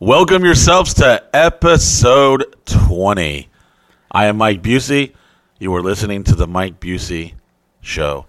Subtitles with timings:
[0.00, 3.48] Welcome yourselves to episode 20.
[4.10, 5.14] I am Mike Busey.
[5.60, 7.34] You are listening to the Mike Busey
[7.80, 8.26] Show.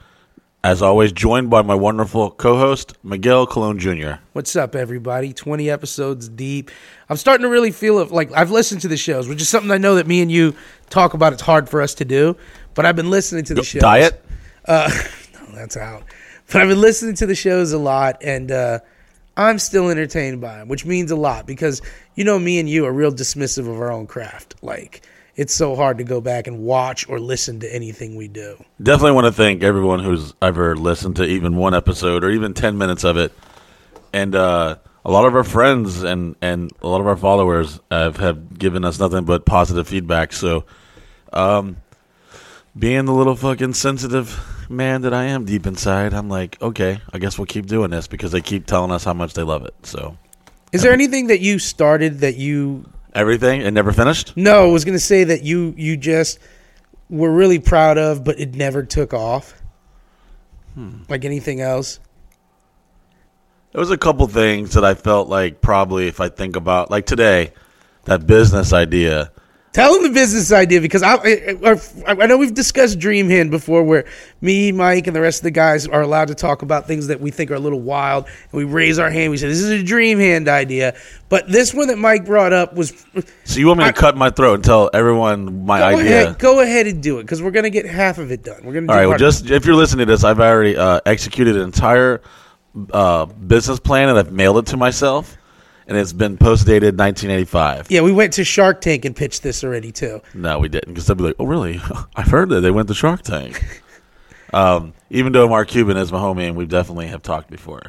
[0.64, 4.22] As always, joined by my wonderful co host, Miguel Colon Jr.
[4.34, 5.34] What's up, everybody?
[5.34, 6.70] 20 episodes deep.
[7.10, 8.12] I'm starting to really feel it.
[8.12, 10.54] Like, I've listened to the shows, which is something I know that me and you
[10.92, 11.34] talk about.
[11.34, 12.38] It's hard for us to do,
[12.76, 13.82] but I've been listening to the shows.
[13.82, 14.24] Diet?
[14.66, 14.92] Uh,
[15.34, 16.04] no, that's out.
[16.52, 18.80] But I've been listening to the shows a lot, and uh,
[19.38, 21.82] I'm still entertained by them, which means a lot because,
[22.16, 24.56] you know, me and you are real dismissive of our own craft.
[24.62, 28.64] Like, it's so hard to go back and watch or listen to anything we do.
[28.82, 32.78] Definitely want to thank everyone who's ever listened to even one episode or even 10
[32.78, 33.34] minutes of it.
[34.14, 38.16] And uh, a lot of our friends and, and a lot of our followers have,
[38.18, 40.32] have given us nothing but positive feedback.
[40.32, 40.64] So,
[41.34, 41.78] um,
[42.78, 47.18] being the little fucking sensitive man that I am deep inside, I'm like, okay, I
[47.20, 49.74] guess we'll keep doing this because they keep telling us how much they love it.
[49.84, 50.18] So,
[50.72, 54.36] Is there anything that you started that you everything, and never finished?
[54.36, 56.40] No, I was gonna say that you you just
[57.10, 59.62] were really proud of, but it never took off.
[60.74, 61.04] Hmm.
[61.08, 62.00] Like anything else.
[63.72, 67.06] There was a couple things that I felt like probably if I think about, like
[67.06, 67.52] today,
[68.06, 69.32] that business idea.
[69.76, 71.78] Tell them the business idea because I, I
[72.08, 74.06] I know we've discussed Dream Hand before, where
[74.40, 77.20] me, Mike, and the rest of the guys are allowed to talk about things that
[77.20, 79.32] we think are a little wild, and we raise our hand.
[79.32, 80.96] We say this is a Dream Hand idea,
[81.28, 83.06] but this one that Mike brought up was.
[83.44, 86.22] So you want me to cut my throat and tell everyone my Go idea?
[86.24, 88.62] ahead, go ahead and do it because we're gonna get half of it done.
[88.64, 88.90] We're gonna.
[88.90, 89.08] All right.
[89.08, 92.22] Well, just if you're listening to this, I've already uh, executed an entire
[92.94, 95.38] uh, business plan and I've mailed it to myself,
[95.88, 97.92] and it's been post dated 1985.
[97.92, 100.22] yeah, we went to Shark Tank and pitched this already too.
[100.34, 101.80] No, we didn't because they'd be like, "Oh, really?
[102.16, 103.82] I've heard that they went to Shark Tank."
[104.54, 107.84] um, even though Mark Cuban is my homie and we definitely have talked before,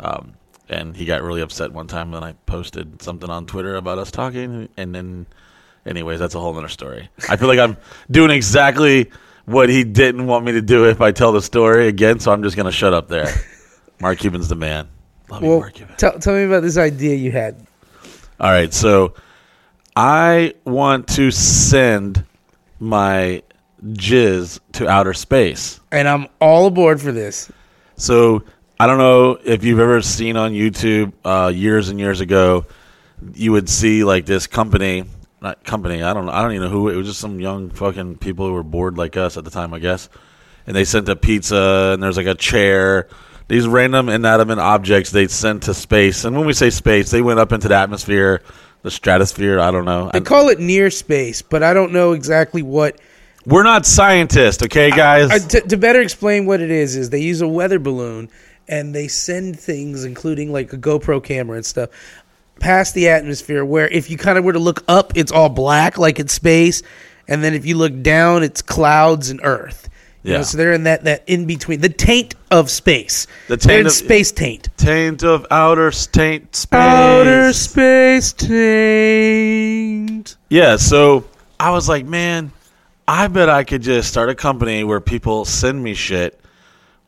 [0.00, 0.34] um,
[0.68, 4.10] and he got really upset one time when I posted something on Twitter about us
[4.10, 5.26] talking, and then,
[5.84, 7.08] anyways, that's a whole other story.
[7.28, 7.76] I feel like I'm
[8.10, 9.10] doing exactly
[9.44, 12.42] what he didn't want me to do if I tell the story again, so I'm
[12.42, 13.32] just gonna shut up there.
[14.00, 14.88] Mark Cuban's the man.
[15.28, 15.96] Love you, Well, Mark Cuban.
[15.96, 17.56] tell tell me about this idea you had.
[18.38, 19.14] All right, so
[19.94, 22.24] I want to send
[22.78, 23.42] my
[23.84, 25.80] jizz to outer space.
[25.92, 27.50] and I'm all aboard for this.
[27.96, 28.42] So
[28.78, 32.66] I don't know if you've ever seen on YouTube uh, years and years ago,
[33.34, 35.04] you would see like this company,
[35.40, 36.02] not company.
[36.02, 36.32] I don't know.
[36.32, 36.90] I don't even know who.
[36.90, 39.72] It was just some young fucking people who were bored like us at the time,
[39.72, 40.10] I guess.
[40.66, 43.08] And they sent a pizza, and there's like a chair.
[43.48, 46.24] These random inanimate objects they sent to space.
[46.24, 48.42] And when we say space, they went up into the atmosphere,
[48.82, 49.60] the stratosphere.
[49.60, 50.10] I don't know.
[50.12, 53.00] They call it near space, but I don't know exactly what.
[53.44, 55.30] We're not scientists, okay, guys.
[55.30, 58.28] I, to, to better explain what it is, is they use a weather balloon
[58.66, 61.90] and they send things, including like a GoPro camera and stuff,
[62.58, 63.64] past the atmosphere.
[63.64, 66.82] Where if you kind of were to look up, it's all black, like it's space,
[67.28, 69.88] and then if you look down, it's clouds and Earth.
[70.26, 70.38] You Yeah.
[70.38, 73.28] know, so they're in that that in between, the taint of space.
[73.46, 74.68] The taint in of- space taint.
[74.76, 76.80] taint of outer taint space.
[76.80, 78.32] Outer space
[79.36, 80.36] taint.
[80.48, 81.24] Yeah, so
[81.60, 82.50] I was like, man,
[83.06, 86.40] I bet I could just start a company where people send me shit,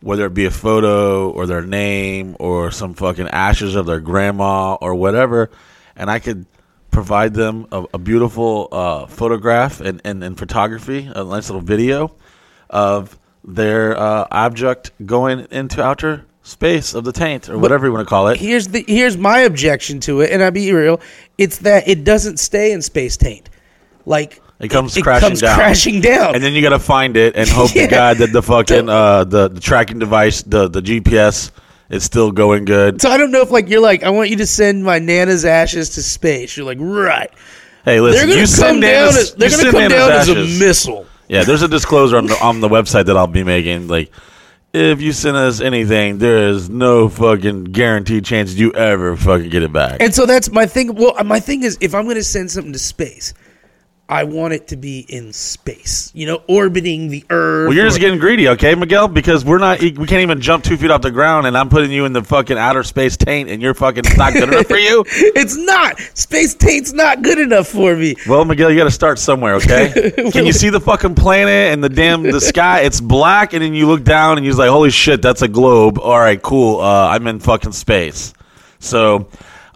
[0.01, 4.75] whether it be a photo or their name or some fucking ashes of their grandma
[4.75, 5.51] or whatever,
[5.97, 6.47] and I could
[6.93, 12.13] provide them a, a beautiful uh, photograph and, and, and photography, a nice little video
[12.71, 18.07] of their uh, object going into outer space of the taint or whatever you want
[18.07, 18.39] to call it.
[18.39, 21.01] here's the here's my objection to it, and I'll be real.
[21.37, 23.51] It's that it doesn't stay in space taint.
[24.07, 25.57] Like It comes it crashing comes down.
[25.57, 26.35] crashing down.
[26.35, 27.87] and then you got to find it and hope Yeah.
[27.87, 31.51] to God that the fucking uh, the the tracking device, the the GPS,
[31.91, 33.01] is still going good.
[33.03, 35.45] so I don't know if like you're like I want you to send my nana's
[35.45, 36.57] ashes to space.
[36.57, 37.31] You're like right.
[37.85, 38.81] Hey, listen, They're gonna come down.
[38.81, 41.07] Nana's- As, they're gonna come Nana's down as a missile.
[41.29, 43.89] Yeah, there's a disclosure on the on the website that I'll be making.
[43.89, 44.11] Like,
[44.73, 49.63] if you send us anything, there is no fucking guaranteed chance you ever fucking get
[49.63, 49.99] it back.
[50.01, 50.95] And so that's my thing.
[50.95, 53.35] Well, my thing is if I'm going to send something to space,
[54.11, 56.11] I want it to be in space.
[56.15, 57.69] You know, orbiting the Earth.
[57.69, 59.07] well, you're just getting greedy, okay, Miguel?
[59.07, 61.91] Because we're not, we can't even jump two feet off the ground, and I'm putting
[61.91, 64.79] you in the fucking outer space taint, and you're fucking it's not good enough for
[64.79, 65.05] you.
[65.11, 68.17] it's not space taint's not good enough for me.
[68.27, 70.11] Well, Miguel, you got to start somewhere, okay?
[70.33, 72.81] Can you see the fucking planet and the damn the sky?
[72.81, 75.99] It's black, and then you look down and you're like, "Holy shit, that's a globe."
[75.99, 76.81] All right, cool.
[76.81, 78.33] Uh, I'm in fucking space.
[78.79, 79.29] So,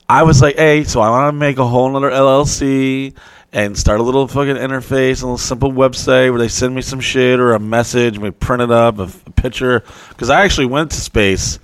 [0.08, 3.14] I was like, "Hey, so I want to make a whole nother LLC
[3.52, 7.00] and start a little fucking interface, a little simple website where they send me some
[7.00, 10.66] shit or a message, and we print it up, a, a picture." Because I actually
[10.66, 11.58] went to space.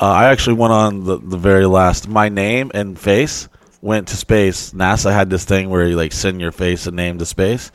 [0.00, 3.48] Uh, I actually went on the the very last my name and face
[3.84, 7.18] went to space, NASA had this thing where you like send your face and name
[7.18, 7.70] to space.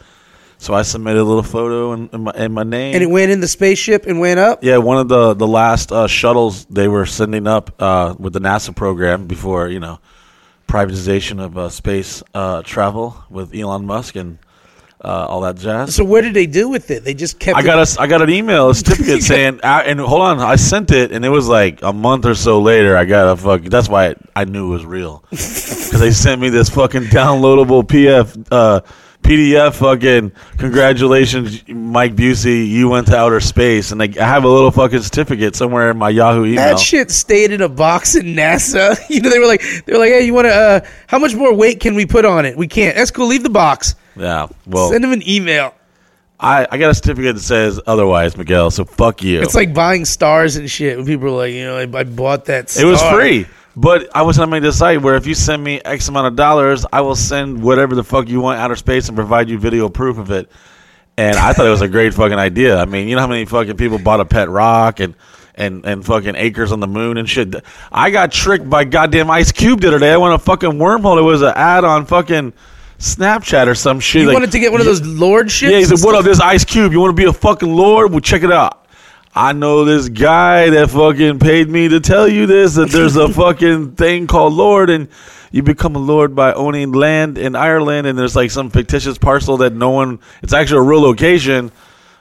[0.58, 2.96] So I submitted a little photo and, and, my, and my name.
[2.96, 4.62] And it went in the spaceship and went up.
[4.64, 8.42] yeah, one of the the last uh, shuttles they were sending up uh, with the
[8.42, 10.00] NASA program before you know
[10.70, 14.38] privatization of uh, space uh, travel with Elon Musk and
[15.04, 15.96] uh, all that jazz.
[15.96, 17.04] So what did they do with it?
[17.04, 17.58] They just kept.
[17.58, 20.40] I it- got a, I got an email, a certificate saying, uh, and hold on,
[20.40, 22.96] I sent it, and it was like a month or so later.
[22.96, 23.64] I got a fuck.
[23.64, 28.48] That's why I knew it was real because they sent me this fucking downloadable PF
[28.52, 28.82] uh,
[29.24, 29.76] PDF.
[29.76, 35.02] Fucking congratulations, Mike Busey, you went to outer space, and I have a little fucking
[35.02, 36.56] certificate somewhere in my Yahoo email.
[36.56, 38.98] That shit stayed in a box in NASA.
[39.10, 40.54] You know, they were like, they were like, hey, you want to?
[40.54, 42.56] Uh, how much more weight can we put on it?
[42.58, 42.96] We can't.
[42.96, 43.28] That's cool.
[43.28, 43.96] Leave the box.
[44.16, 45.74] yeah, well, Send him an email.
[46.40, 48.72] I, I got a certificate that says otherwise, Miguel.
[48.72, 49.42] So fuck you.
[49.42, 50.96] It's like buying stars and shit.
[50.98, 52.76] When people are like, you know, I, I bought that.
[52.78, 53.46] It was free.
[53.80, 56.86] But I was make this site where if you send me X amount of dollars,
[56.92, 60.18] I will send whatever the fuck you want outer space and provide you video proof
[60.18, 60.52] of it.
[61.16, 62.78] And I thought it was a great fucking idea.
[62.78, 65.16] I mean, you know how many fucking people bought a pet rock and
[65.56, 67.56] and and fucking acres on the moon and shit.
[67.90, 70.12] I got tricked by goddamn Ice Cube the other day.
[70.12, 71.18] I went a fucking wormhole.
[71.18, 72.52] It was an ad on fucking
[72.98, 74.24] Snapchat or some shit.
[74.24, 75.72] You like- wanted to get one of those lord shit.
[75.72, 76.92] yeah, he said, "What up, this Ice Cube?
[76.92, 78.12] You want to be a fucking lord?
[78.12, 78.79] Well, check it out.
[79.40, 82.76] I know this guy that fucking paid me to tell you this.
[82.76, 85.08] That there's a fucking thing called lord, and
[85.50, 89.56] you become a lord by owning land in Ireland, and there's like some fictitious parcel
[89.58, 90.20] that no one.
[90.44, 91.72] It's actually a real location."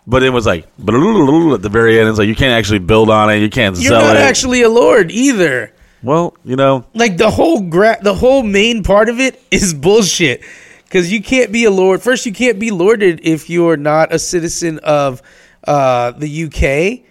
[0.07, 2.09] But it was like at the very end.
[2.09, 3.39] It's like you can't actually build on it.
[3.39, 5.75] You can't You're sell not actually a lord either.
[6.05, 10.45] well, you know, Like the whole gra- the whole main part of it is bullshit.
[10.85, 12.01] Because you can't be a lord.
[12.01, 15.21] First, you can't be lorded if you're not a citizen of
[15.67, 17.08] uh, the UK,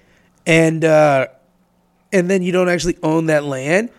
[0.47, 1.27] and uh,
[2.11, 3.91] and then you don't actually own that land.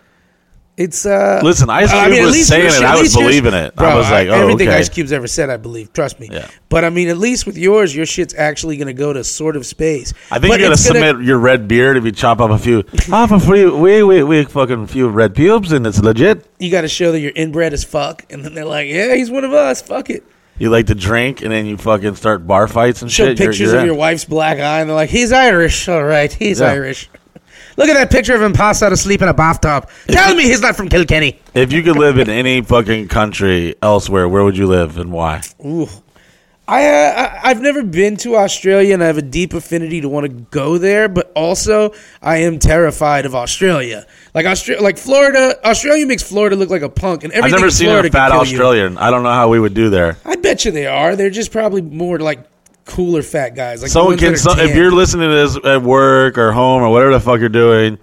[0.78, 1.40] It's uh.
[1.42, 2.82] Listen, Ice I Cube mean, was least saying it.
[2.84, 3.74] I was believing it.
[3.76, 4.78] I was like, oh, everything okay.
[4.78, 5.92] Ice Cube's ever said, I believe.
[5.92, 6.28] Trust me.
[6.30, 6.48] Yeah.
[6.68, 9.56] But I mean, at least with yours, your shit's actually going to go to sort
[9.56, 10.14] of space.
[10.30, 12.58] I think But you're gonna it's submit your red beard if you chop off a
[12.58, 16.46] few, off a few, we we we fucking few red pubes, and it's legit.
[16.60, 19.32] You got to show that you're inbred as fuck, and then they're like, "Yeah, he's
[19.32, 19.82] one of us.
[19.82, 20.24] Fuck it."
[20.58, 23.38] You like to drink, and then you fucking start bar fights and Show shit.
[23.38, 23.86] you're- pictures you're of in.
[23.86, 25.88] your wife's black eye, and they're like, "He's Irish.
[25.88, 26.68] All right, he's Yeah.
[26.72, 27.08] Irish."
[27.76, 29.88] Look at that picture of him passed out asleep in a bathtub.
[30.08, 31.38] Tell me he's not from Kilkenny.
[31.54, 35.42] If you could live in any fucking country elsewhere, where would you live and why?
[35.64, 35.88] Ooh.
[36.68, 40.08] I, uh, I I've never been to Australia, and I have a deep affinity to
[40.08, 41.08] want to go there.
[41.08, 44.06] But also, I am terrified of Australia.
[44.34, 45.58] Like Australia, like Florida.
[45.66, 47.54] Australia makes Florida look like a punk, and everything.
[47.54, 48.52] I've never seen Florida a fat kill you.
[48.52, 48.98] Australian.
[48.98, 50.18] I don't know how we would do there.
[50.26, 51.16] I bet you they are.
[51.16, 52.46] They're just probably more like
[52.84, 53.80] cooler fat guys.
[53.80, 54.36] Like Someone can.
[54.36, 57.48] So, if you're listening to this at work or home or whatever the fuck you're
[57.48, 57.98] doing,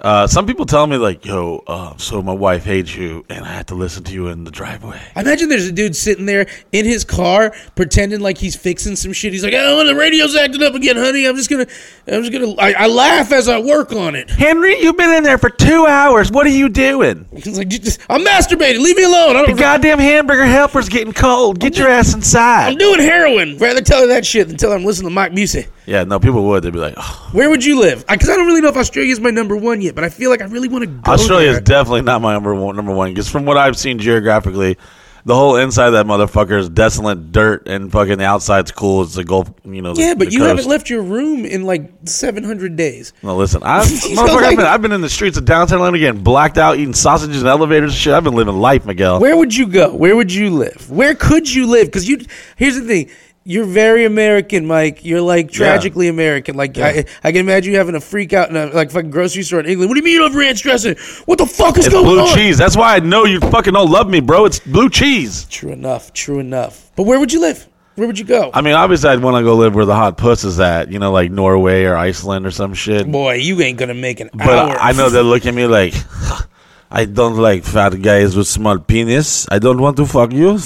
[0.00, 3.48] uh, some people tell me like, "Yo, uh, so my wife hates you, and I
[3.54, 6.46] have to listen to you in the driveway." I imagine there's a dude sitting there
[6.70, 9.32] in his car pretending like he's fixing some shit.
[9.32, 11.26] He's like, "Oh, the radio's acting up again, honey.
[11.26, 11.66] I'm just gonna,
[12.06, 14.30] I'm just gonna." I, I laugh as I work on it.
[14.30, 16.30] Henry, you've been in there for two hours.
[16.30, 17.26] What are you doing?
[17.34, 18.80] He's like, "Just- "I'm masturbating.
[18.80, 19.36] Leave me alone.
[19.36, 21.58] I The don't, goddamn hamburger helper's getting cold.
[21.58, 22.68] Get your ass inside.
[22.68, 23.58] I'm doing heroin.
[23.58, 25.66] Rather tell her that shit than tell her I'm listening to Mike Busey.
[25.88, 26.62] Yeah, no, people would.
[26.62, 28.06] They'd be like, oh, Where would you live?
[28.06, 30.28] Because I, don't really know if Australia is my number one yet, but I feel
[30.28, 32.76] like I really want to go Australia is definitely not my number one.
[32.76, 34.76] Number one, because from what I've seen geographically,
[35.24, 39.02] the whole inside of that motherfucker is desolate dirt, and fucking the outside's cool.
[39.02, 39.94] It's the Gulf, you know.
[39.94, 40.48] The, yeah, but the you coast.
[40.48, 43.14] haven't left your room in like 700 days.
[43.22, 45.98] No, listen, I, motherfucker, like- I've, been, I've been in the streets of downtown Atlanta
[45.98, 48.12] getting blacked out, eating sausages and elevators and shit.
[48.12, 49.20] I've been living life, Miguel.
[49.20, 49.94] Where would you go?
[49.94, 50.90] Where would you live?
[50.90, 51.86] Where could you live?
[51.86, 52.18] Because you,
[52.56, 53.10] here's the thing.
[53.50, 55.06] You're very American, Mike.
[55.06, 56.54] You're like tragically American.
[56.54, 59.42] Like I, I can imagine you having a freak out in a like fucking grocery
[59.42, 59.88] store in England.
[59.88, 60.96] What do you mean you don't have ranch dressing?
[61.24, 62.36] What the fuck is It's going blue on?
[62.36, 62.58] cheese.
[62.58, 64.44] That's why I know you fucking don't love me, bro.
[64.44, 65.46] It's blue cheese.
[65.46, 66.12] True enough.
[66.12, 66.90] True enough.
[66.94, 67.66] But where would you live?
[67.94, 68.50] Where would you go?
[68.52, 70.98] I mean, obviously, I'd want to go live where the hot puss is at, you
[70.98, 73.10] know, like Norway or Iceland or some shit.
[73.10, 74.76] Boy, you ain't gonna make an But hour.
[74.78, 75.94] I know they look at me like,
[76.90, 79.48] I don't like fat guys with small penis.
[79.50, 80.58] I don't want to fuck you.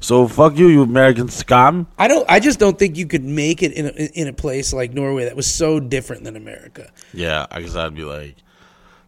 [0.00, 1.86] So fuck you, you American scum.
[1.98, 2.28] I don't.
[2.28, 5.24] I just don't think you could make it in a, in a place like Norway
[5.24, 6.90] that was so different than America.
[7.12, 8.36] Yeah, I guess I'd be like,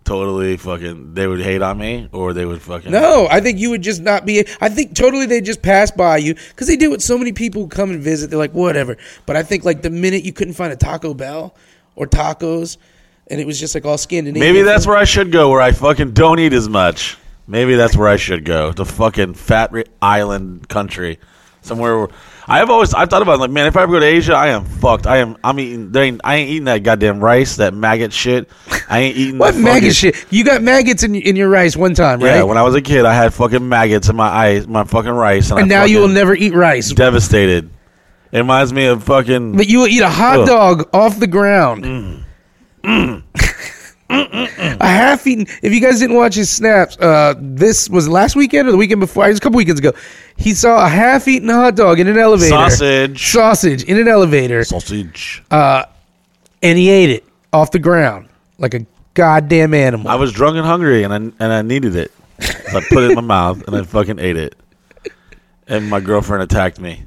[0.05, 1.15] totally fucking.
[1.15, 2.91] They would hate on me, or they would fucking.
[2.91, 4.47] No, I think you would just not be.
[4.61, 7.03] I think totally they just pass by you because they do it.
[7.03, 8.31] So many people who come and visit.
[8.31, 8.97] They're like whatever.
[9.27, 11.55] But I think like the minute you couldn't find a Taco Bell
[11.97, 12.79] or tacos,
[13.27, 14.55] and it was just like all Scandinavian.
[14.55, 17.19] Maybe that's where I should go, where I fucking don't eat as much.
[17.49, 18.73] Maybe that's where I should go.
[18.73, 21.19] The fucking fat island country.
[21.63, 21.99] somewhere.
[21.99, 22.09] Where,
[22.47, 24.35] I have always I've thought about it, like man, if I ever go to Asia,
[24.35, 25.07] I am fucked.
[25.07, 25.91] I am I'm eating.
[25.91, 28.51] There ain't, I ain't eating that goddamn rice, that maggot shit.
[28.89, 30.27] I ain't eating What maggot shit?
[30.31, 32.37] You got maggots in in your rice one time, right?
[32.37, 35.11] Yeah, when I was a kid, I had fucking maggots in my eyes, my fucking
[35.11, 36.91] rice, and, and now you will never eat rice.
[36.93, 37.71] devastated.
[38.31, 39.57] It reminds me of fucking.
[39.57, 40.47] But you will eat a hot Ugh.
[40.47, 41.85] dog off the ground.
[41.85, 42.25] Mm.
[42.85, 43.23] Mm.
[44.11, 45.47] A half eaten.
[45.63, 49.01] If you guys didn't watch his snaps, uh, this was last weekend or the weekend
[49.01, 49.27] before.
[49.27, 49.93] It was a couple weekends ago.
[50.37, 52.51] He saw a half eaten hot dog in an elevator.
[52.51, 53.33] Sausage.
[53.33, 54.65] Sausage in an elevator.
[54.65, 55.43] Sausage.
[55.51, 55.85] and
[56.63, 60.09] he ate it off the ground like a goddamn animal.
[60.09, 62.13] I was drunk and hungry, and I and I needed it.
[62.41, 64.55] So I put it in my mouth, and I fucking ate it.
[65.67, 67.03] And my girlfriend attacked me.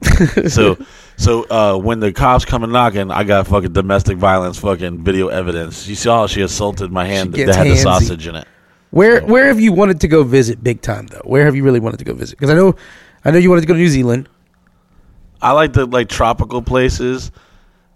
[0.48, 0.77] So,
[1.21, 5.27] so uh, when the cops come and knocking, I got fucking domestic violence, fucking video
[5.27, 5.87] evidence.
[5.87, 7.83] You saw how she assaulted my hand She that gets had the handsy.
[7.83, 8.47] sausage in it.
[8.89, 11.21] where where have you wanted to go visit big time though?
[11.23, 12.37] Where have you really wanted to go visit?
[12.37, 12.75] Because I know
[13.23, 14.27] I know you wanted to go to New Zealand.
[15.41, 17.31] I like the like tropical places.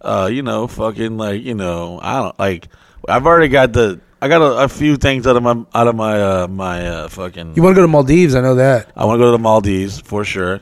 [0.01, 2.67] Uh, you know, fucking like you know, I don't like.
[3.09, 3.99] I've already got the.
[4.21, 7.07] I got a, a few things out of my out of my uh, my uh,
[7.09, 7.55] fucking.
[7.55, 8.35] You want to go to Maldives?
[8.35, 8.91] I know that.
[8.95, 10.61] I want to go to the Maldives for sure.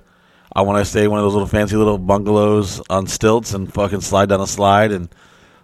[0.55, 3.71] I want to stay in one of those little fancy little bungalows on stilts and
[3.73, 5.09] fucking slide down a slide and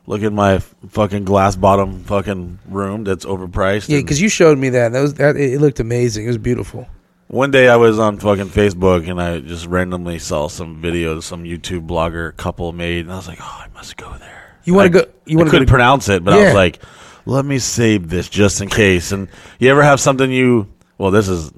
[0.08, 3.88] look at my fucking glass bottom fucking room that's overpriced.
[3.90, 4.92] Yeah, because you showed me that.
[4.94, 5.36] That was that.
[5.38, 6.26] It looked amazing.
[6.26, 6.88] It was beautiful.
[7.28, 11.44] One day I was on fucking Facebook and I just randomly saw some video some
[11.44, 14.56] YouTube blogger couple made, and I was like, oh, I must go there.
[14.64, 16.80] You wanna go- you wanna go couldn't to- pronounce it, but I was like,
[17.28, 19.12] let me save this just in case.
[19.12, 19.28] And
[19.60, 20.68] you ever have something you?
[20.98, 21.52] Well, this is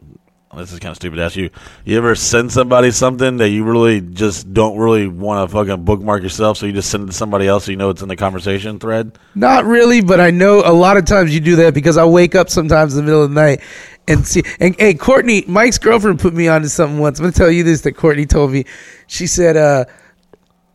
[0.57, 1.49] this is kind of stupid to ask you.
[1.85, 6.23] You ever send somebody something that you really just don't really want to fucking bookmark
[6.23, 8.17] yourself, so you just send it to somebody else so you know it's in the
[8.17, 9.17] conversation thread?
[9.33, 12.35] Not really, but I know a lot of times you do that because I wake
[12.35, 13.61] up sometimes in the middle of the night
[14.07, 14.43] and see.
[14.59, 17.19] And hey, Courtney, Mike's girlfriend put me onto something once.
[17.19, 18.65] I'm gonna tell you this that Courtney told me.
[19.07, 19.85] She said, uh,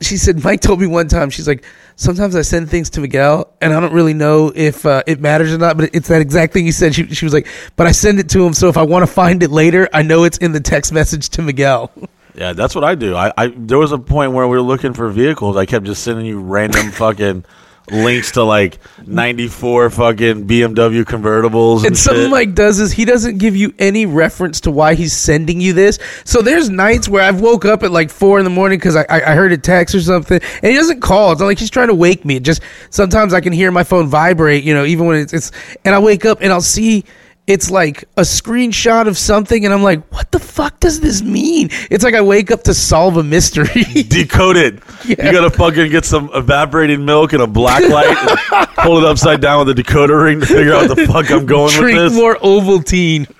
[0.00, 1.30] she said Mike told me one time.
[1.30, 1.64] She's like,
[1.96, 5.52] sometimes I send things to Miguel and I don't really know if uh, it matters
[5.52, 5.76] or not.
[5.76, 6.94] But it's that exact thing you said.
[6.94, 9.12] She, she was like, but I send it to him so if I want to
[9.12, 11.90] find it later, I know it's in the text message to Miguel.
[12.36, 13.16] Yeah, that's what I do.
[13.16, 15.56] I, I there was a point where we were looking for vehicles.
[15.56, 17.46] I kept just sending you random fucking
[17.90, 22.30] links to like ninety four fucking BMW convertibles and, And something shit.
[22.30, 25.98] Mike does is he doesn't give you any reference to why he's sending you this.
[26.24, 29.02] So there's nights where I've woke up at like four in the morning because I,
[29.08, 31.32] I I heard a text or something, and he doesn't call.
[31.32, 32.36] It's not like he's trying to wake me.
[32.36, 35.52] It just sometimes I can hear my phone vibrate, you know, even when it's, it's
[35.84, 37.04] and I wake up and I'll see.
[37.46, 41.68] It's like a screenshot of something, and I'm like, "What the fuck does this mean?"
[41.92, 43.84] It's like I wake up to solve a mystery.
[44.08, 44.80] Decode it.
[45.04, 45.26] Yeah.
[45.26, 49.40] You gotta fucking get some evaporating milk and a black light, and hold it upside
[49.40, 52.08] down with a decoder ring to figure out what the fuck I'm going Drink with
[52.10, 52.14] this.
[52.20, 53.30] more Ovaltine.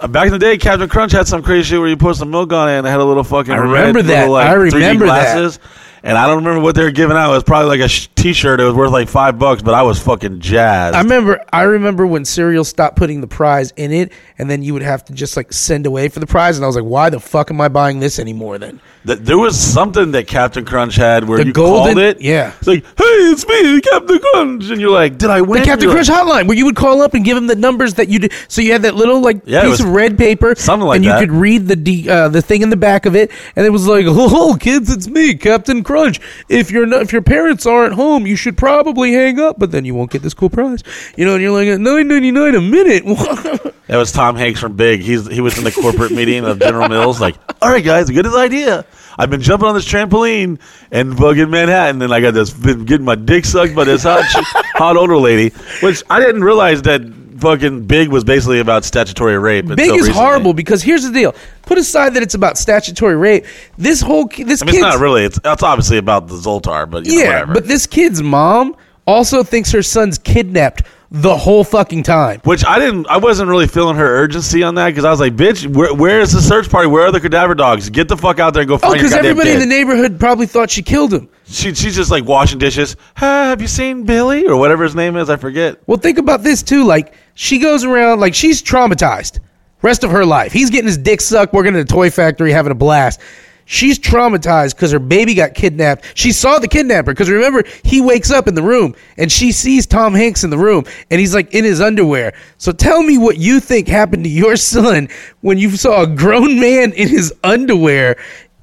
[0.00, 2.30] Uh, Back in the day, Captain Crunch had some crazy shit where you put some
[2.30, 3.52] milk on it and it had a little fucking.
[3.52, 4.18] I remember red that.
[4.22, 5.34] Little, like, I 3D remember that.
[5.36, 5.58] glasses.
[6.02, 7.30] And I don't remember what they were giving out.
[7.30, 8.60] It was probably like a sh- T-shirt.
[8.60, 10.94] It was worth like five bucks, but I was fucking jazzed.
[10.96, 14.72] I remember I remember when cereal stopped putting the prize in it and then you
[14.74, 17.10] would have to just like send away for the prize and I was like, why
[17.10, 18.80] the fuck am I buying this anymore then?
[19.06, 22.20] Th- there was something that Captain Crunch had where The you golden- called it.
[22.20, 22.52] yeah.
[22.58, 25.60] It's like, hey, it's me, Captain Crunch, and you're like, did I win?
[25.60, 27.94] The Captain Crunch like, hotline where you would call up and give them the numbers
[27.94, 28.32] that you did.
[28.48, 31.20] So you had that little like Yeah, piece of red paper something like and that.
[31.20, 33.70] you could read the D, uh, the thing in the back of it and it
[33.70, 36.20] was like, "Oh, kids, it's me, Captain Crunch.
[36.48, 39.84] If you're not, if your parents aren't home, you should probably hang up, but then
[39.84, 40.82] you won't get this cool prize."
[41.16, 45.00] You know, and you're like, "At 9.99 a minute." That was Tom Hanks from Big.
[45.00, 47.20] He's he was in the corporate meeting of General Mills.
[47.20, 48.84] Like, all right, guys, good idea.
[49.18, 53.06] I've been jumping on this trampoline in fucking Manhattan, and I got this been getting
[53.06, 54.24] my dick sucked by this hot
[54.74, 55.54] hot older lady.
[55.82, 57.02] Which I didn't realize that
[57.38, 59.66] fucking Big was basically about statutory rape.
[59.66, 60.12] Big is recently.
[60.12, 61.34] horrible because here's the deal.
[61.62, 63.44] Put aside that it's about statutory rape.
[63.76, 65.24] This whole this I mean, it's kid's not really.
[65.24, 67.54] It's that's obviously about the Zoltar, but you know, yeah, whatever.
[67.54, 72.40] but this kid's mom also thinks her son's kidnapped the whole fucking time.
[72.44, 75.36] Which I didn't, I wasn't really feeling her urgency on that because I was like,
[75.36, 76.88] "Bitch, where, where is the search party?
[76.88, 77.88] Where are the cadaver dogs?
[77.90, 80.18] Get the fuck out there and go Oh, find your because everybody in the neighborhood
[80.18, 81.28] probably thought she killed him.
[81.46, 82.96] She, she's just like washing dishes.
[83.18, 85.30] "Ah, have you seen Billy or whatever his name is?
[85.30, 85.80] I forget.
[85.86, 86.84] Well, think about this too.
[86.84, 89.38] Like she goes around like she's traumatized.
[89.82, 92.72] Rest of her life, he's getting his dick sucked, working at a toy factory, having
[92.72, 93.20] a blast.
[93.68, 96.04] She's traumatized because her baby got kidnapped.
[96.14, 99.86] She saw the kidnapper because remember he wakes up in the room and she sees
[99.86, 102.32] Tom Hanks in the room and he's like in his underwear.
[102.58, 105.08] So tell me what you think happened to your son
[105.40, 108.16] when you saw a grown man in his underwear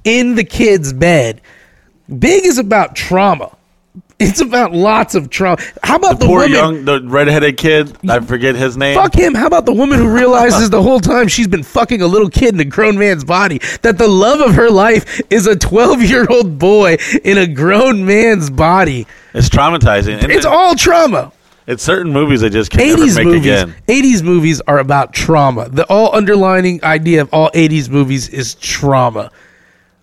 [0.04, 1.42] in the kid's bed.
[2.18, 3.54] Big is about trauma.
[4.24, 5.60] It's about lots of trauma.
[5.82, 6.52] How about the, Poor woman?
[6.52, 7.96] young, the redheaded kid.
[8.08, 8.94] I forget his name.
[8.96, 9.34] Fuck him.
[9.34, 12.54] How about the woman who realizes the whole time she's been fucking a little kid
[12.54, 13.60] in a grown man's body?
[13.82, 18.04] That the love of her life is a 12 year old boy in a grown
[18.06, 19.06] man's body.
[19.34, 20.22] It's traumatizing.
[20.24, 21.32] It's it- all trauma.
[21.66, 23.40] It's certain movies I just can't 80s make movies.
[23.40, 23.74] again.
[23.88, 25.66] 80s movies are about trauma.
[25.70, 29.30] The all underlining idea of all 80s movies is trauma.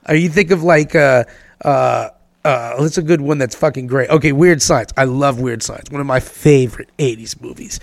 [0.09, 1.25] Or you think of like uh
[1.63, 2.09] uh
[2.45, 4.09] uh that's a good one that's fucking great.
[4.09, 4.91] Okay, Weird Science.
[4.97, 5.89] I love Weird Science.
[5.91, 7.79] One of my favorite 80s movies.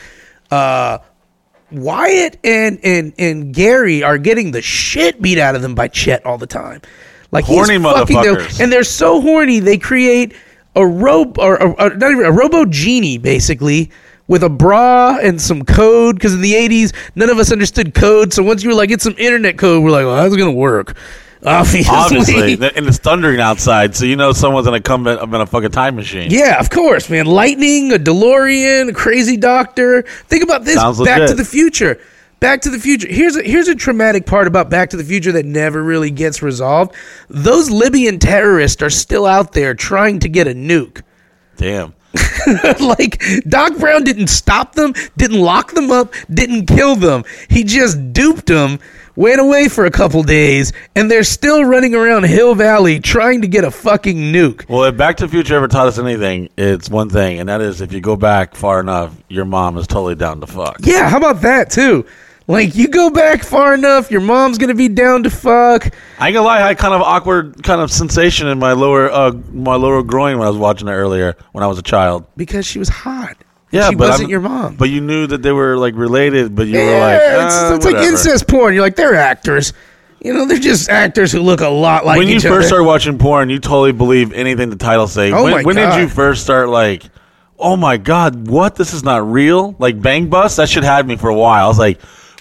[0.50, 0.98] Uh
[1.70, 6.24] Wyatt and and and Gary are getting the shit beat out of them by Chet
[6.24, 6.80] all the time.
[7.30, 8.60] Like he's Horny fucking them, motherfuckers.
[8.60, 10.34] and they're so horny they create
[10.74, 13.90] a robe or, or, or not even a robo genie basically
[14.28, 18.32] with a bra and some code because in the 80s none of us understood code
[18.32, 20.96] so once you were like get some internet code we're like well that's gonna work
[21.44, 25.46] obviously, Obviously, and it's thundering outside, so you know someone's gonna come in, in a
[25.46, 26.30] fucking time machine.
[26.30, 31.28] yeah of course man lightning a delorean a crazy doctor think about this Sounds back
[31.28, 32.00] to the future
[32.40, 33.08] Back to the Future.
[33.08, 36.40] Here's a, here's a traumatic part about Back to the Future that never really gets
[36.40, 36.94] resolved.
[37.28, 41.02] Those Libyan terrorists are still out there trying to get a nuke.
[41.56, 41.94] Damn.
[42.80, 47.24] like Doc Brown didn't stop them, didn't lock them up, didn't kill them.
[47.50, 48.78] He just duped them,
[49.18, 53.48] went away for a couple days, and they're still running around Hill Valley trying to
[53.48, 54.68] get a fucking nuke.
[54.68, 57.60] Well, if Back to the Future ever taught us anything, it's one thing, and that
[57.60, 60.76] is if you go back far enough, your mom is totally down to fuck.
[60.80, 62.06] Yeah, how about that too?
[62.46, 65.92] Like you go back far enough, your mom's gonna be down to fuck.
[66.18, 69.10] I ain't gonna lie, I had kind of awkward kind of sensation in my lower
[69.10, 72.24] uh, my lower groin when I was watching it earlier when I was a child.
[72.36, 73.36] because she was hot.
[73.70, 74.76] Yeah, she but wasn't I'm- your mom.
[74.76, 77.84] But you knew that they were like related, but you were like, it's, "Ah, it's
[77.84, 78.72] like incest porn.
[78.74, 79.72] You're like they're actors.
[80.20, 82.62] You know, they're just actors who look a lot like when you first other.
[82.62, 85.30] started watching porn, you totally believe anything the title say.
[85.32, 85.94] Oh when my when God.
[85.96, 87.04] did you first start like,
[87.58, 88.74] oh my god, what?
[88.74, 89.76] This is not real.
[89.78, 91.66] Like Bang Bus, that shit had me for a while.
[91.66, 92.00] I was like,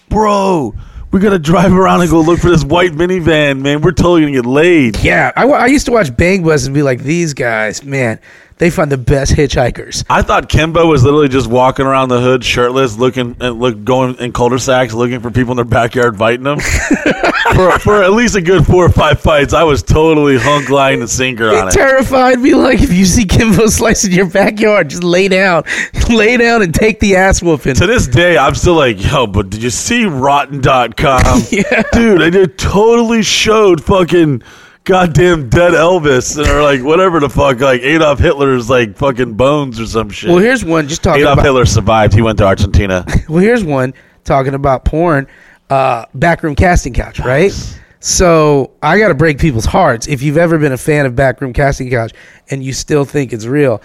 [0.09, 0.73] bro,
[1.11, 3.81] we're gonna drive around and go look for this white minivan, man.
[3.81, 4.97] We're totally gonna get laid.
[5.03, 8.19] yeah, I, I used to watch Bang Bus and be like, these guys, man,
[8.57, 10.03] they find the best hitchhikers.
[10.09, 14.15] I thought Kimbo was literally just walking around the hood shirtless, looking and look going
[14.15, 16.59] in cul-de-sacs, looking for people in their backyard, biting them.
[17.55, 21.01] for, for at least a good four or five fights, I was totally hunk, line,
[21.01, 21.71] and sinker on it.
[21.71, 22.41] terrified.
[22.41, 25.63] Be like, if you see Kimbo slicing your backyard, just lay down,
[26.09, 27.75] lay down, and take the ass whooping.
[27.75, 31.43] to this day, I'm still like, yo, but did you see Rotten.com?
[31.51, 31.83] Yeah.
[31.93, 34.41] Dude, it totally showed fucking
[34.87, 39.79] goddamn dead Elvis and or like whatever the fuck, like Adolf Hitler's like fucking bones
[39.79, 40.29] or some shit.
[40.29, 40.87] Well, here's one.
[40.87, 41.33] Just talking about.
[41.33, 41.45] Adolf about.
[41.45, 42.13] Hitler survived.
[42.13, 43.05] He went to Argentina.
[43.27, 45.27] Well, here's one talking about porn.
[45.69, 47.51] Uh, backroom casting couch, right?
[47.99, 50.07] So I got to break people's hearts.
[50.07, 52.13] If you've ever been a fan of backroom casting couch
[52.49, 53.81] and you still think it's real,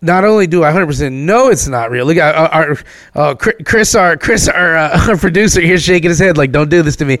[0.00, 2.06] not only do I 100% know it's not real.
[2.06, 2.76] Look, our, our
[3.14, 6.82] uh, Chris, our Chris, our, uh, our producer here, shaking his head like, "Don't do
[6.82, 7.18] this to me."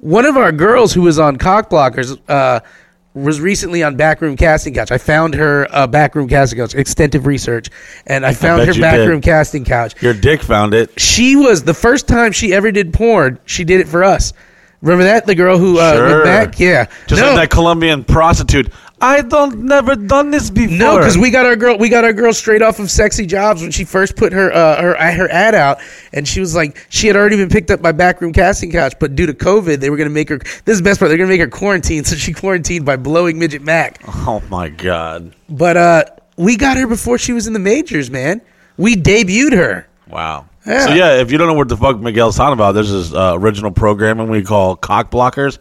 [0.00, 2.60] One of our girls who was on Cock Blockers uh,
[3.14, 4.90] was recently on Backroom Casting Couch.
[4.92, 7.70] I found her uh, Backroom Casting Couch, extensive research,
[8.06, 9.24] and I found bet her you Backroom did.
[9.24, 11.00] Casting Couch Your dick found it.
[11.00, 13.38] she was the first time she ever did porn.
[13.46, 14.32] She did it for us.
[14.82, 16.10] Remember that the girl who uh, Sure.
[16.10, 16.60] went back?
[16.60, 18.70] Yeah, Just no, like that Colombian prostitute.
[19.00, 20.76] I don't never done this before.
[20.76, 21.76] no, because we got our girl.
[21.76, 24.80] We got our girl straight off of Sexy Jobs when she first put her uh,
[24.80, 25.80] her her ad out,
[26.14, 29.14] and she was like, she had already been picked up by Backroom Casting Couch, but
[29.14, 30.38] due to COVID, they were going to make her.
[30.38, 31.10] This is the best part.
[31.10, 34.00] They're going to make her quarantine, so she quarantined by blowing midget Mac.
[34.08, 35.34] Oh my god!
[35.50, 36.04] But uh,
[36.38, 38.40] we got her before she was in the majors, man.
[38.78, 39.88] We debuted her.
[40.08, 40.48] Wow.
[40.66, 40.86] Yeah.
[40.86, 43.34] So yeah, if you don't know what the fuck Miguel's talking about, there's this uh,
[43.36, 45.58] original programming we call cock blockers,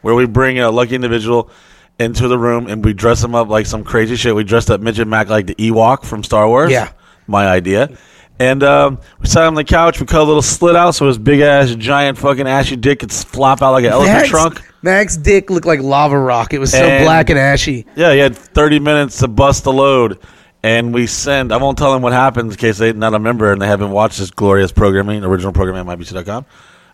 [0.00, 1.50] where we bring a lucky individual
[1.98, 4.34] into the room and we dress him up like some crazy shit.
[4.34, 6.70] We dressed up Midget Mac like the Ewok from Star Wars.
[6.70, 6.92] Yeah.
[7.26, 7.96] my idea.
[8.40, 9.98] And um, we sat on the couch.
[9.98, 13.12] We cut a little slit out so his big ass, giant, fucking ashy dick could
[13.12, 14.62] flop out like an elephant Max, trunk.
[14.80, 16.54] Mac's dick looked like lava rock.
[16.54, 17.84] It was so And- black and ashy.
[17.96, 20.18] Yeah, he had 30 minutes to bust the load.
[20.62, 23.52] And we send, I won't tell them what happens in case they're not a member
[23.52, 26.46] and they haven't watched this glorious programming, original programming at mybc.com.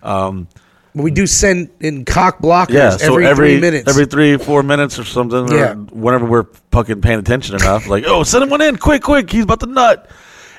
[0.02, 0.48] Um,
[0.94, 1.28] we do mm.
[1.28, 3.88] send in cock blockers yeah, so every, every, three minutes.
[3.88, 5.72] every three, four minutes or something, Yeah.
[5.72, 9.30] or whenever we're fucking paying attention enough, like, oh, send him one in, quick, quick,
[9.30, 10.08] he's about to nut.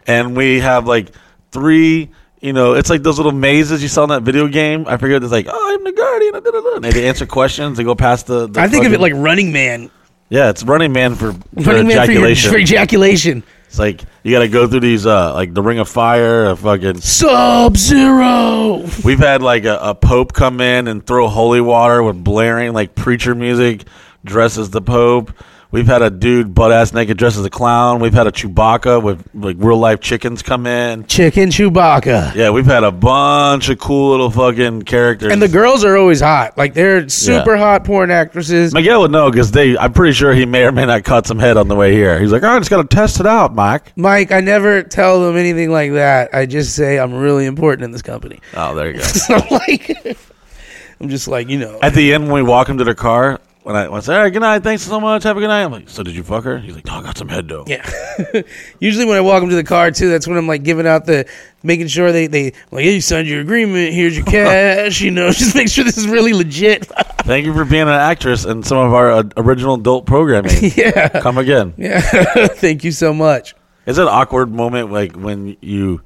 [0.08, 1.12] And we have like
[1.52, 2.10] three,
[2.42, 4.86] you know, it's like those little mazes you saw in that video game.
[4.88, 6.84] I forget, it's like, oh, I'm the guardian.
[6.84, 8.48] And they answer questions, they go past the.
[8.48, 9.90] the I think of it like Running Man.
[10.30, 12.52] Yeah, it's Running Man for, for Running Man for, your, ejaculation.
[12.52, 13.44] for ejaculation.
[13.76, 16.56] It's like you got to go through these, uh, like the Ring of Fire, a
[16.56, 17.02] fucking.
[17.02, 18.88] Sub Zero.
[19.04, 22.96] We've had like a, a pope come in and throw holy water with blaring like
[22.96, 23.84] preacher music,
[24.24, 25.34] dress as the pope.
[25.76, 28.00] We've had a dude butt ass naked dressed as a clown.
[28.00, 31.06] We've had a Chewbacca with like real life chickens come in.
[31.06, 32.34] Chicken Chewbacca.
[32.34, 35.34] Yeah, we've had a bunch of cool little fucking characters.
[35.34, 36.58] And the girls are always hot.
[36.58, 38.74] Like they're super hot porn actresses.
[38.74, 39.78] Miguel would know because they.
[39.78, 42.22] I'm pretty sure he may or may not cut some head on the way here.
[42.22, 43.92] He's like, "Oh, I just got to test it out, Mike.
[43.98, 46.34] Mike, I never tell them anything like that.
[46.34, 48.40] I just say I'm really important in this company.
[48.54, 49.04] Oh, there you go.
[49.04, 50.18] So like,
[51.02, 51.80] I'm just like you know.
[51.82, 54.16] At the end, when we walk him to their car, when I, when I say,
[54.16, 56.14] "All right, good night, thanks so much, have a good night," I'm like, "So did
[56.16, 57.84] you fuck her?" He's like, "No, I got some head though." Yeah.
[58.80, 61.08] Usually when I walk them to the car too, that's when I'm like giving out
[61.08, 61.28] the,
[61.64, 63.92] making sure they they like, hey, you signed your agreement.
[63.92, 65.02] Here's your cash.
[65.02, 66.86] you know, just make sure this is really legit.
[67.24, 70.52] Thank you for being an actress in some of our uh, original adult programming.
[70.76, 71.10] yeah.
[71.22, 71.74] Come again.
[71.76, 72.02] Yeah.
[72.02, 73.56] Thank you so much.
[73.88, 76.04] Is it an awkward moment like when you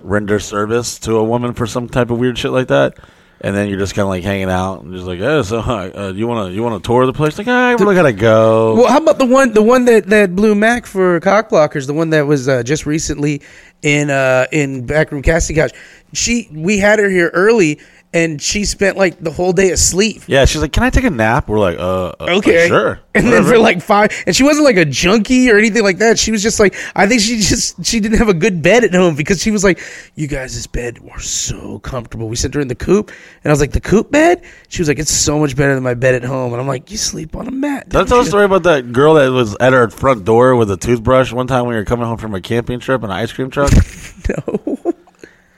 [0.00, 2.96] render service to a woman for some type of weird shit like that?
[3.44, 6.12] And then you're just kind of like hanging out and just like, oh, so uh,
[6.14, 7.36] you want to you want to tour the place?
[7.36, 8.76] Like, I we gotta go.
[8.76, 11.86] Well, how about the one the one that that blew Mac for cock blockers?
[11.86, 13.42] The one that was uh, just recently
[13.82, 15.72] in uh in backroom casting couch.
[16.12, 17.80] She we had her here early.
[18.14, 20.22] And she spent like the whole day asleep.
[20.26, 21.48] yeah, she's like, can I take a nap?
[21.48, 22.68] We're like, uh, uh Okay.
[22.68, 23.00] sure.
[23.14, 26.18] And then for like five, and she wasn't like a junkie or anything like that.
[26.18, 28.94] She was just like, I think she just she didn't have a good bed at
[28.94, 29.80] home because she was like,
[30.14, 32.26] you guys' this bed were so comfortable.
[32.28, 33.10] We sent her in the coop,
[33.44, 34.42] and I was like, the coop bed.
[34.68, 36.52] She was like, it's so much better than my bed at home.
[36.52, 37.90] And I'm like, you sleep on a mat.
[37.90, 40.78] Don't tell a story about that girl that was at our front door with a
[40.78, 43.32] toothbrush one time when we were coming home from a camping trip in an ice
[43.32, 43.70] cream truck?
[44.28, 44.71] No.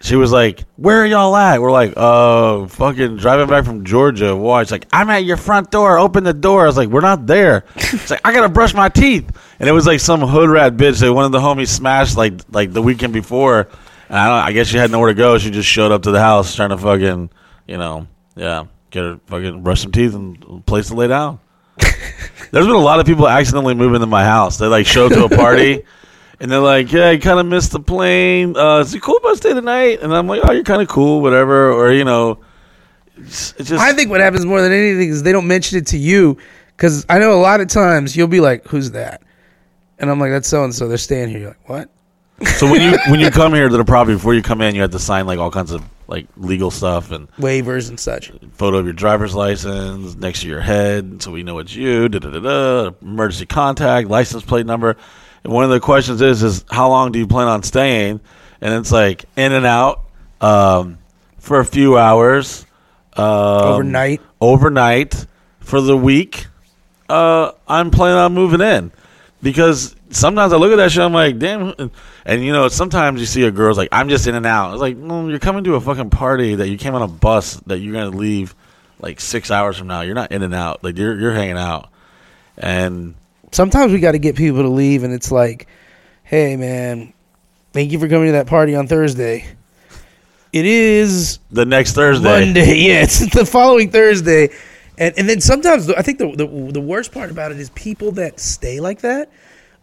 [0.05, 4.37] She was like, "Where are y'all at?" We're like, "Uh, fucking driving back from Georgia."
[4.37, 4.63] Why?
[4.63, 5.97] She's like, "I'm at your front door.
[5.97, 8.91] Open the door." I was like, "We're not there." She's like, "I gotta brush my
[8.91, 9.27] teeth,"
[9.59, 12.35] and it was like some hood rat bitch that one of the homies smashed like
[12.53, 13.67] like the weekend before.
[14.11, 14.49] And I don't.
[14.49, 15.39] I guess she had nowhere to go.
[15.39, 17.31] She just showed up to the house trying to fucking,
[17.67, 21.41] you know, yeah, get her fucking brush some teeth and place to lay down.
[21.79, 24.59] There's been a lot of people accidentally moving into my house.
[24.59, 25.85] They like show up to a party.
[26.41, 28.57] And they're like, yeah, I kind of missed the plane.
[28.57, 30.01] Uh, is it cool if I stay the night?
[30.03, 31.73] And I'm like, oh, you're kind of cool, whatever.
[31.73, 32.41] Or, you know,
[33.17, 33.83] it's, it's just.
[33.83, 36.37] I think what happens more than anything is they don't mention it to you
[36.77, 39.23] because I know a lot of times you'll be like, "Who's that?"
[39.99, 40.89] And I'm like, "That's so and so.
[40.89, 41.91] They're staying here." You're like, "What?"
[42.57, 44.83] so when you when you come here to the property, before you come in, you
[44.83, 48.31] have to sign like all kinds of like legal stuff and Waivers and such.
[48.53, 52.19] photo of your driver's license next to your head so we know it's you, da
[52.19, 54.97] da da da, emergency contact, license plate number.
[55.45, 58.21] And one of the questions is is how long do you plan on staying?
[58.61, 60.05] And it's like in and out
[60.41, 60.99] um,
[61.39, 62.67] for a few hours.
[63.13, 64.21] Um, Overnight.
[64.41, 65.27] Overnight
[65.61, 66.47] for the week.
[67.09, 68.91] Uh, I'm planning on moving in
[69.43, 71.03] because sometimes I look at that shit.
[71.03, 71.75] I'm like, damn.
[71.79, 71.91] And,
[72.25, 74.73] and, you know, sometimes you see a girl's like, I'm just in and out.
[74.73, 77.57] It's like, no, you're coming to a fucking party that you came on a bus
[77.67, 78.55] that you're gonna leave
[78.99, 80.01] like six hours from now.
[80.01, 80.83] You're not in and out.
[80.83, 81.91] Like you're you're hanging out.
[82.57, 83.15] And
[83.55, 85.69] Sometimes we got to get people to leave, and it's like,
[86.25, 87.13] "Hey, man,
[87.73, 89.47] thank you for coming to that party on Thursday.
[90.53, 92.75] It is the next Thursday, Monday.
[92.87, 94.51] Yeah, it's the following Thursday."
[94.97, 98.13] And and then sometimes I think the the, the worst part about it is people
[98.13, 99.31] that stay like that.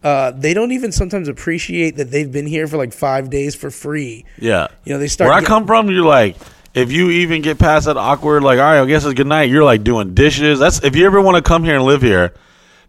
[0.02, 3.70] Uh, they don't even sometimes appreciate that they've been here for like five days for
[3.70, 4.24] free.
[4.38, 4.66] yeah.
[4.84, 5.28] You know, they start.
[5.28, 6.36] Where I come from, you're like,
[6.74, 9.48] if you even get past that awkward, like, all right, I guess it's good night.
[9.48, 10.58] You're like doing dishes.
[10.58, 12.34] That's if you ever want to come here and live here,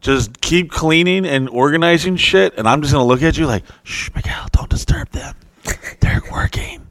[0.03, 2.53] just keep cleaning and organizing shit.
[2.57, 5.33] And I'm just gonna look at you like, shh, Miguel, don't disturb them.
[6.01, 6.81] They're working.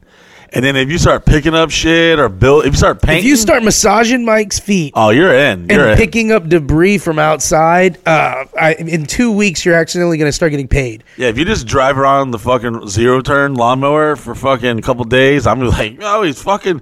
[0.55, 3.25] And then if you start picking up shit or build, if you start painting, If
[3.25, 5.67] you start massaging Mike's feet oh, you're in.
[5.67, 5.97] You're and in.
[5.97, 10.51] picking up debris from outside, uh, I, in two weeks you're accidentally going to start
[10.51, 11.03] getting paid.
[11.17, 15.05] Yeah, if you just drive around the fucking zero turn lawnmower for fucking a couple
[15.05, 16.81] days, I'm like, oh, he's fucking.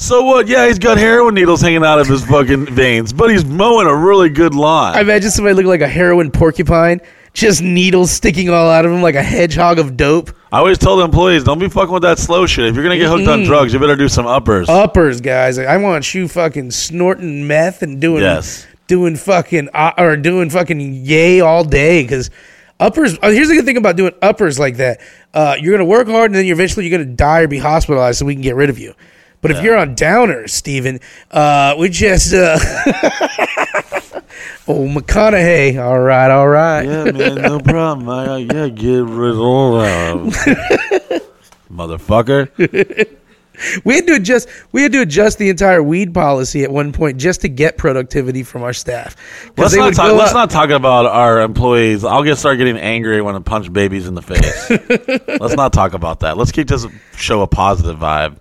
[0.00, 0.48] So what?
[0.48, 3.94] Yeah, he's got heroin needles hanging out of his fucking veins, but he's mowing a
[3.94, 4.94] really good lawn.
[4.96, 7.02] I imagine somebody looking like a heroin porcupine,
[7.34, 10.30] just needles sticking all out of him like a hedgehog of dope.
[10.50, 12.64] I always tell the employees, don't be fucking with that slow shit.
[12.64, 14.70] If you're gonna get hooked on drugs, you better do some uppers.
[14.70, 15.58] Uppers, guys.
[15.58, 18.66] I want you fucking snorting meth and doing Yes.
[18.86, 22.30] doing fucking uh, or doing fucking yay all day because.
[22.80, 23.18] Uppers.
[23.22, 25.02] Uh, here's the good thing about doing uppers like that.
[25.34, 28.18] Uh, you're gonna work hard, and then you're eventually you're gonna die or be hospitalized,
[28.18, 28.94] so we can get rid of you.
[29.42, 31.00] But if you're on downers, Steven,
[31.30, 32.58] uh, we just uh,
[34.68, 35.82] oh McConaughey.
[35.82, 36.82] All right, all right.
[36.82, 38.08] yeah, man, no problem.
[38.08, 41.22] I, yeah, get rid of all that.
[41.72, 43.16] Motherfucker.
[43.84, 44.48] We had to adjust.
[44.72, 48.42] We had to adjust the entire weed policy at one point just to get productivity
[48.42, 49.16] from our staff.
[49.56, 52.04] Let's not, talk, let's not talk about our employees.
[52.04, 54.70] I'll get start getting angry when I punch babies in the face.
[55.40, 56.36] let's not talk about that.
[56.36, 58.36] Let's keep this show a positive vibe.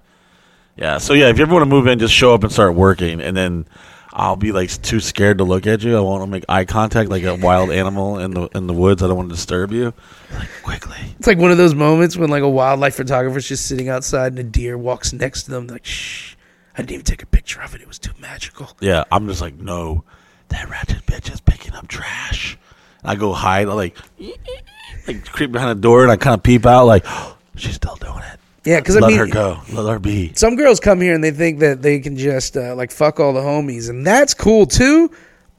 [0.80, 0.98] Yeah.
[0.98, 3.20] So yeah, if you ever want to move in, just show up and start working,
[3.20, 3.66] and then
[4.14, 5.98] I'll be like too scared to look at you.
[5.98, 9.04] I won't make eye contact like a wild animal in the in the woods.
[9.04, 9.94] I don't want to disturb you.
[10.34, 10.98] Like quickly.
[11.18, 14.40] It's like one of those moments when like a wildlife photographer's just sitting outside and
[14.40, 15.68] a deer walks next to them.
[15.68, 16.36] Like, shh,
[16.76, 17.82] I didn't even take a picture of it.
[17.82, 18.70] It was too magical.
[18.80, 20.06] Yeah, I'm just like, no,
[20.48, 22.58] that ratchet bitch is picking up trash.
[23.02, 23.98] And I go hide, I like,
[25.08, 27.06] like creep behind a door, and I kind of peep out, like,
[27.56, 28.40] she's still doing it.
[28.66, 29.60] Yeah, because I Let mean, her go.
[29.72, 30.34] Let her be.
[30.36, 33.34] some girls come here and they think that they can just uh, like fuck all
[33.34, 35.12] the homies, and that's cool too.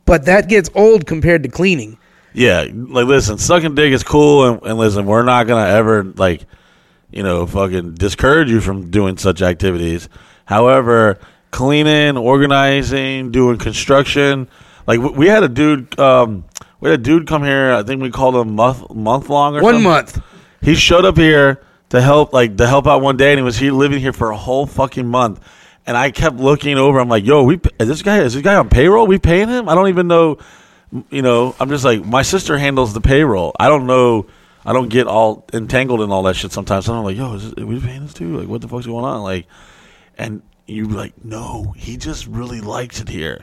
[0.04, 1.98] But that gets old compared to cleaning.
[2.32, 6.44] Yeah, like listen, sucking dick is cool, and, and listen, we're not gonna ever like,
[7.10, 10.08] you know, fucking discourage you from doing such activities.
[10.44, 11.18] However,
[11.52, 14.48] cleaning, organizing, doing construction,
[14.86, 16.44] like we, we had a dude, um,
[16.80, 17.72] we had a dude come here.
[17.72, 19.90] I think we called him month month long or One something.
[19.90, 20.22] month.
[20.62, 23.58] He showed up here to help, like to help out one day, and he was
[23.58, 25.40] here living here for a whole fucking month.
[25.86, 26.98] And I kept looking over.
[26.98, 29.06] I'm like, "Yo, we is this guy is this guy on payroll?
[29.06, 29.68] We paying him?
[29.68, 30.38] I don't even know.
[31.10, 33.54] You know, I'm just like my sister handles the payroll.
[33.58, 34.26] I don't know.
[34.64, 36.86] I don't get all entangled in all that shit sometimes.
[36.86, 38.38] So I'm like, "Yo, is this, we paying this too?
[38.38, 39.46] Like, what the fuck's going on?" Like,
[40.18, 43.42] and you like, "No, he just really likes it here."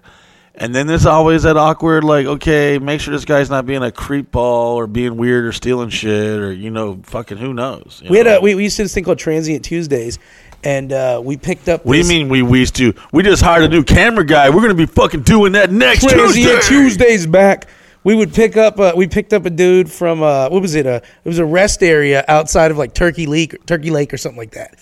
[0.60, 3.91] And then there's always that awkward, like, okay, make sure this guy's not being a
[3.91, 8.02] creep ball or being weird or stealing shit or you know, fucking who knows.
[8.10, 10.17] We had a we, we used to do this thing called Transient Tuesdays,
[10.63, 11.86] and uh, we picked up.
[11.86, 12.93] What do you mean we, we used to?
[13.12, 14.50] We just hired a new camera guy.
[14.50, 16.76] We're gonna be fucking doing that next Transient Tuesday.
[16.76, 17.67] Tuesdays back.
[18.04, 18.80] We would pick up.
[18.80, 20.88] Uh, we picked up a dude from uh, what was it?
[20.88, 24.39] Uh, it was a rest area outside of like Turkey Lake, Turkey Lake, or something
[24.39, 24.80] like that.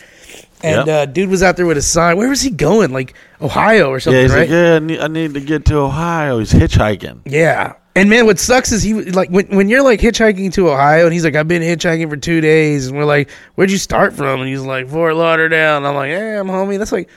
[0.65, 1.09] And Yep.
[1.09, 2.17] uh, dude was out there with a sign.
[2.17, 2.91] Where was he going?
[2.91, 4.39] Like Ohio or something, Yeah, he's right?
[4.41, 6.39] like, yeah, I need, I need to get to Ohio.
[6.39, 7.21] He's hitchhiking.
[7.25, 7.73] Yeah.
[7.97, 11.13] And man, what sucks is he like when when you're like hitchhiking to Ohio, and
[11.13, 14.41] he's like, I've been hitchhiking for two days, and we're like, Where'd you start from?
[14.41, 15.77] And he's like, Fort Lauderdale.
[15.77, 16.77] And I'm like, Yeah, I'm homie.
[16.77, 17.09] That's like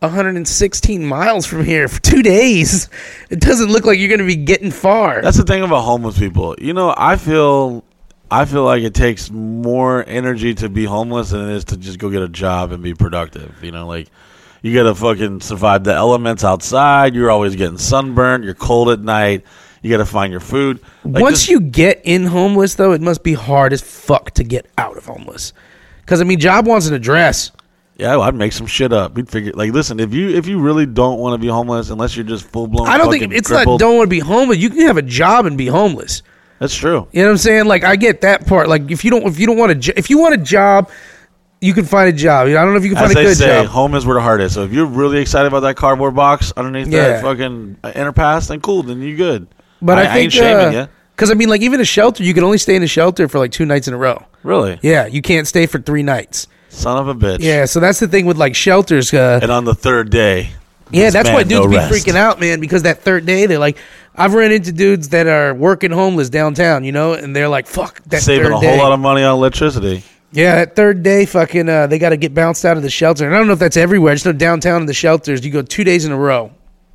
[0.00, 2.88] 116 miles from here for two days.
[3.30, 5.22] It doesn't look like you're gonna be getting far.
[5.22, 6.56] That's the thing about homeless people.
[6.60, 7.82] You know, I feel,
[8.32, 11.98] I feel like it takes more energy to be homeless than it is to just
[11.98, 13.62] go get a job and be productive.
[13.62, 14.08] You know, like
[14.62, 17.14] you got to fucking survive the elements outside.
[17.14, 18.44] You're always getting sunburned.
[18.44, 19.44] You're cold at night.
[19.82, 20.80] You got to find your food.
[21.04, 24.44] Like Once this- you get in homeless, though, it must be hard as fuck to
[24.44, 25.52] get out of homeless.
[26.00, 27.50] Because I mean, job wants an address.
[27.98, 29.14] yeah, I'd make some shit up.
[29.14, 29.52] We'd figure.
[29.52, 32.44] Like, listen, if you if you really don't want to be homeless, unless you're just
[32.44, 34.56] full blown, I don't think it's crippled, not don't want to be homeless.
[34.56, 36.22] You can have a job and be homeless.
[36.62, 37.08] That's true.
[37.12, 37.64] You know what I'm saying?
[37.66, 38.68] Like I get that part.
[38.68, 40.90] Like if you don't if you don't want a jo- if you want a job,
[41.60, 42.46] you can find a job.
[42.46, 43.66] You know, I don't know if you can As find a they good say, job.
[43.66, 44.54] home is where the heart is.
[44.54, 47.08] So if you're really excited about that cardboard box underneath Yeah.
[47.08, 49.48] that fucking uh, interpass, then cool, then you're good.
[49.80, 50.88] But I, I, think ain't shaming you.
[51.16, 53.38] because I mean, like even a shelter, you can only stay in a shelter for
[53.40, 54.24] like two nights in a row.
[54.44, 56.46] Really, Yeah, you can't stay for three nights.
[56.68, 57.38] son of a bitch.
[57.40, 59.12] Yeah, so that's the thing with like shelters.
[59.12, 60.50] Uh, And on the third day,
[60.90, 61.92] yeah, this that's man why dudes no be rest.
[61.92, 62.60] freaking out, man.
[62.60, 63.78] Because that third day, they're like,
[64.14, 68.02] I've run into dudes that are working homeless downtown, you know, and they're like, fuck
[68.04, 68.68] that saving third a day.
[68.68, 70.02] whole lot of money on electricity.
[70.32, 73.26] Yeah, that third day, fucking, uh, they got to get bounced out of the shelter.
[73.26, 74.12] And I don't know if that's everywhere.
[74.12, 76.52] I just know downtown in the shelters, you go two days in a row.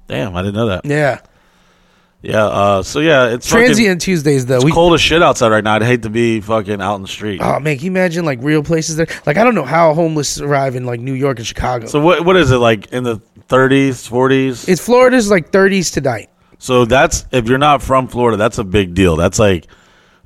[0.08, 0.86] Damn, I didn't know that.
[0.86, 1.19] Yeah.
[2.23, 2.45] Yeah.
[2.45, 4.56] Uh, so yeah, it's fucking, Transient Tuesdays, though.
[4.56, 5.75] It's We, cold as shit outside right now.
[5.75, 7.39] I'd hate to be fucking out in the street.
[7.43, 9.08] oh, man, can you imagine, like, real places there?
[9.27, 11.86] Like, I don't know how homeless arrive in, like, New York and Chicago.
[11.88, 14.67] so what what is it like in the 30s, 40s?
[14.67, 16.30] it's Florida's, like, 30s tonight.
[16.58, 19.15] So that's if you're not from Florida, that's a big deal.
[19.15, 19.67] That's like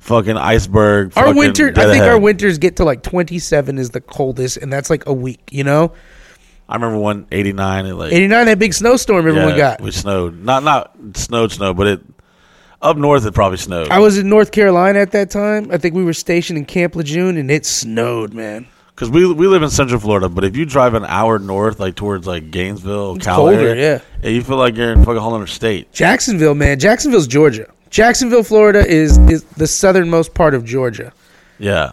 [0.02, 1.12] fucking iceberg.
[1.16, 4.72] Our fucking winter, I think our winters get to, like, 27 is the coldest, and
[4.72, 5.92] that's, like, a week, you know?
[6.68, 9.80] I remember one 89 it like 89, that big snowstorm everyone yeah, got.
[9.82, 10.42] We snowed.
[10.42, 12.00] Not not snowed snow, but it
[12.80, 13.90] up north it probably snowed.
[13.90, 15.70] I was in North Carolina at that time.
[15.70, 18.66] I think we were stationed in Camp Lejeune, and it snowed, man.
[18.94, 21.94] Because we we live in Central Florida, but if you drive an hour north, like
[21.94, 24.28] towards like Gainesville, It's Cal colder, area, yeah.
[24.28, 25.90] you feel like you're in fucking whole other state.
[25.92, 26.78] Jacksonville, man.
[26.78, 27.66] Jacksonville's Georgia.
[27.90, 31.12] Jacksonville, Florida is is the southernmost part of Georgia.
[31.58, 31.92] Yeah.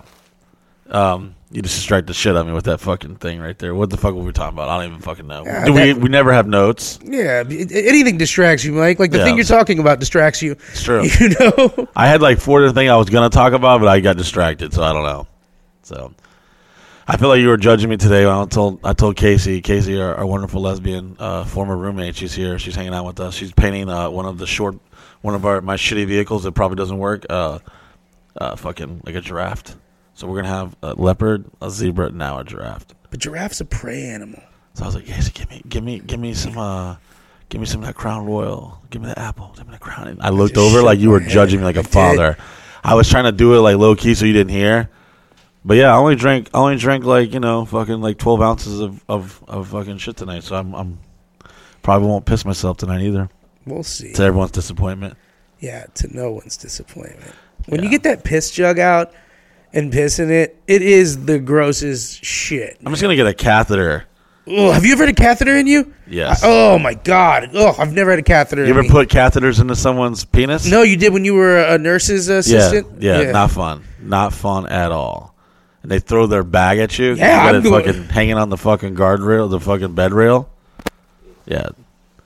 [0.89, 3.73] Um, you just distract the shit out of me with that fucking thing right there.
[3.73, 4.69] What the fuck were we talking about?
[4.69, 5.43] I don't even fucking know.
[5.45, 6.99] Yeah, Do we that- we never have notes.
[7.03, 8.99] Yeah, anything distracts you, Mike.
[8.99, 9.23] Like the Yeah.
[9.23, 10.53] thing you're talking about distracts you.
[10.71, 11.03] It's true.
[11.19, 11.87] You know.
[11.95, 14.73] I had like four different things I was gonna talk about, but I got distracted,
[14.73, 15.27] so I don't know.
[15.83, 16.13] So
[17.11, 18.29] I feel like you were judging me today.
[18.29, 22.59] I told I told Casey, Casey, our, our wonderful lesbian uh, former roommate, she's here.
[22.59, 23.33] She's hanging out with us.
[23.33, 24.77] She's painting uh, one of the short,
[25.21, 27.25] one of our my shitty vehicles that probably doesn't work.
[27.27, 27.57] Uh,
[28.37, 29.75] uh, fucking like a giraffe.
[30.13, 32.85] So we're gonna have a leopard, a zebra, and now a giraffe.
[33.09, 34.43] But giraffe's a prey animal.
[34.75, 36.95] So I was like, Casey, give me, give me, give me some, uh,
[37.49, 38.79] give me some of that Crown Royal.
[38.91, 39.51] Give me the apple.
[39.57, 40.09] Give me the Crown.
[40.09, 41.31] And I looked just over like you were head.
[41.31, 41.91] judging me like I a did.
[41.91, 42.37] father.
[42.83, 44.91] I was trying to do it like low key so you didn't hear.
[45.69, 48.79] But yeah, I only drank, I only drank like you know, fucking like twelve ounces
[48.79, 50.43] of of, of fucking shit tonight.
[50.43, 50.97] So I'm I'm
[51.83, 53.29] Probably won't piss myself tonight either.
[53.67, 54.11] We'll see.
[54.13, 55.15] To everyone's disappointment.
[55.59, 57.35] Yeah, to no one's disappointment.
[57.67, 59.13] When you get that piss jug out
[59.71, 62.77] and piss in it, it is the grossest shit.
[62.83, 64.05] I'm just gonna get a catheter.
[64.47, 65.93] Ugh, have you ever had a catheter in you?
[66.07, 66.43] Yes.
[66.43, 67.51] I- oh my god.
[67.53, 68.63] Oh, I've never had a catheter.
[68.63, 68.89] you ever me.
[68.89, 70.65] put catheters into someone's penis?
[70.65, 72.87] No, you did when you were a nurse's assistant.
[72.99, 73.25] Yeah, assistant.
[73.27, 73.83] yeah, not fun.
[74.01, 75.28] Not fun at all.
[75.81, 77.13] And they throw their bag at you.
[77.13, 80.11] Yeah, you got I'm it doing- fucking hanging on the fucking guardrail, the fucking bed
[80.13, 80.49] rail.
[81.45, 81.69] Yeah,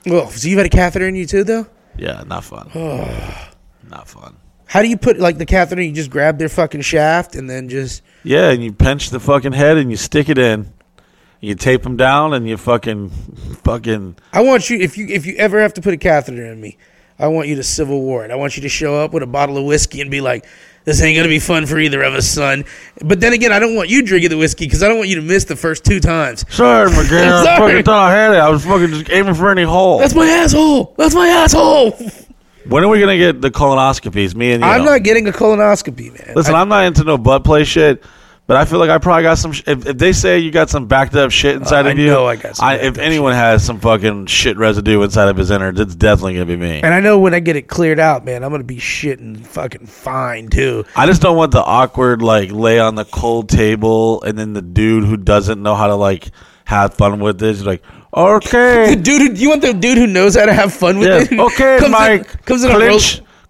[0.06, 1.66] Well, so you've had a catheter in you too, though?
[1.96, 2.68] yeah, not fun.
[3.88, 4.36] not fun.
[4.66, 5.80] How do you put like the catheter?
[5.82, 8.02] You just grab their fucking shaft and then just.
[8.24, 10.72] Yeah, and you pinch the fucking head and you stick it in.
[11.40, 13.10] You tape them down and you fucking,
[13.62, 14.16] fucking.
[14.32, 16.76] I want you if you if you ever have to put a catheter in me,
[17.18, 18.30] I want you to civil war it.
[18.30, 20.44] I want you to show up with a bottle of whiskey and be like,
[20.84, 22.64] "This ain't gonna be fun for either of us, son."
[23.02, 25.16] But then again, I don't want you drinking the whiskey because I don't want you
[25.16, 26.44] to miss the first two times.
[26.48, 27.46] Sorry, McGann.
[27.46, 28.38] I fucking thought I had it.
[28.38, 29.98] I was fucking just aiming for any hole.
[29.98, 30.94] That's my asshole.
[30.96, 31.92] That's my asshole.
[32.68, 34.34] when are we gonna get the colonoscopies?
[34.34, 34.68] Me and you.
[34.68, 36.34] I'm not getting a colonoscopy, man.
[36.34, 38.02] Listen, I, am not into no butt play shit,
[38.46, 39.52] but I feel like I probably got some.
[39.52, 41.98] Sh- if, if they say you got some backed up shit uh, inside I of
[41.98, 45.28] you, know I got some backed if up anyone has some fucking shit residue inside
[45.28, 46.80] of his innards, it's definitely gonna be me.
[46.82, 49.86] and I know when I get it cleared out, man, I'm gonna be shitting fucking
[49.86, 50.84] fine too.
[50.96, 54.62] I just don't want the awkward like lay on the cold table, and then the
[54.62, 56.30] dude who doesn't know how to like
[56.66, 60.34] have fun with this, like, The okay, dude, who, you want the dude who knows
[60.34, 61.40] how to have fun with yeah, it?
[61.40, 62.98] okay, comes Mike, In, comes in on roll,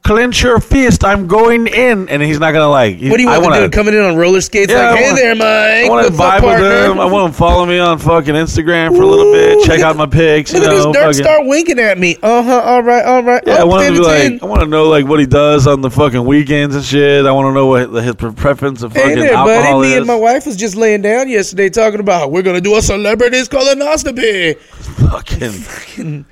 [0.04, 1.02] clench your fist.
[1.02, 3.00] I'm going in, and he's not gonna like.
[3.00, 3.70] what do you I want wanna, do?
[3.70, 4.70] coming in on roller skates?
[4.70, 5.46] Yeah, like, I hey wanna- there, Mike.
[5.46, 7.00] I want to vibe with him.
[7.00, 9.64] I want him to follow me on fucking Instagram for a little bit.
[9.64, 10.52] Check out my pics.
[10.52, 12.16] You Look at this know, nerd start winking at me.
[12.22, 12.60] Uh huh.
[12.60, 13.04] All right.
[13.04, 13.42] All right.
[13.46, 14.38] Yeah, I oh, want to be like, to 10.
[14.42, 17.24] I want to know like what he does on the fucking weekends and shit.
[17.24, 19.88] I want to know what his preference of fucking Hey there, alcohol buddy.
[19.88, 19.98] Me is.
[19.98, 23.48] and my wife was just laying down yesterday talking about we're gonna do a celebrities
[23.48, 24.58] colonoscopy.
[24.58, 26.26] fucking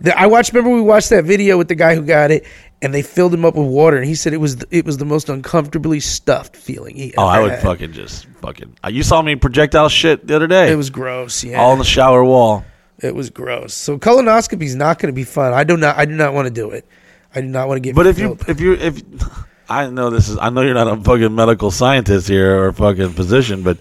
[0.00, 0.52] The, I watched.
[0.52, 2.46] Remember, we watched that video with the guy who got it,
[2.80, 4.96] and they filled him up with water, and he said it was the, it was
[4.96, 7.14] the most uncomfortably stuffed feeling he.
[7.18, 7.62] oh, I would had.
[7.62, 8.76] fucking just fucking.
[8.82, 10.72] Uh, you saw me projectile shit the other day.
[10.72, 11.44] It was gross.
[11.44, 12.64] Yeah, all on the shower wall.
[12.98, 13.74] it was gross.
[13.74, 15.52] So colonoscopy is not going to be fun.
[15.52, 15.96] I do not.
[15.98, 16.86] I do not want to do it.
[17.34, 17.94] I do not want to get.
[17.94, 19.02] But if you if you if
[19.68, 22.74] I know this is I know you're not a fucking medical scientist here or a
[22.74, 23.78] fucking physician, but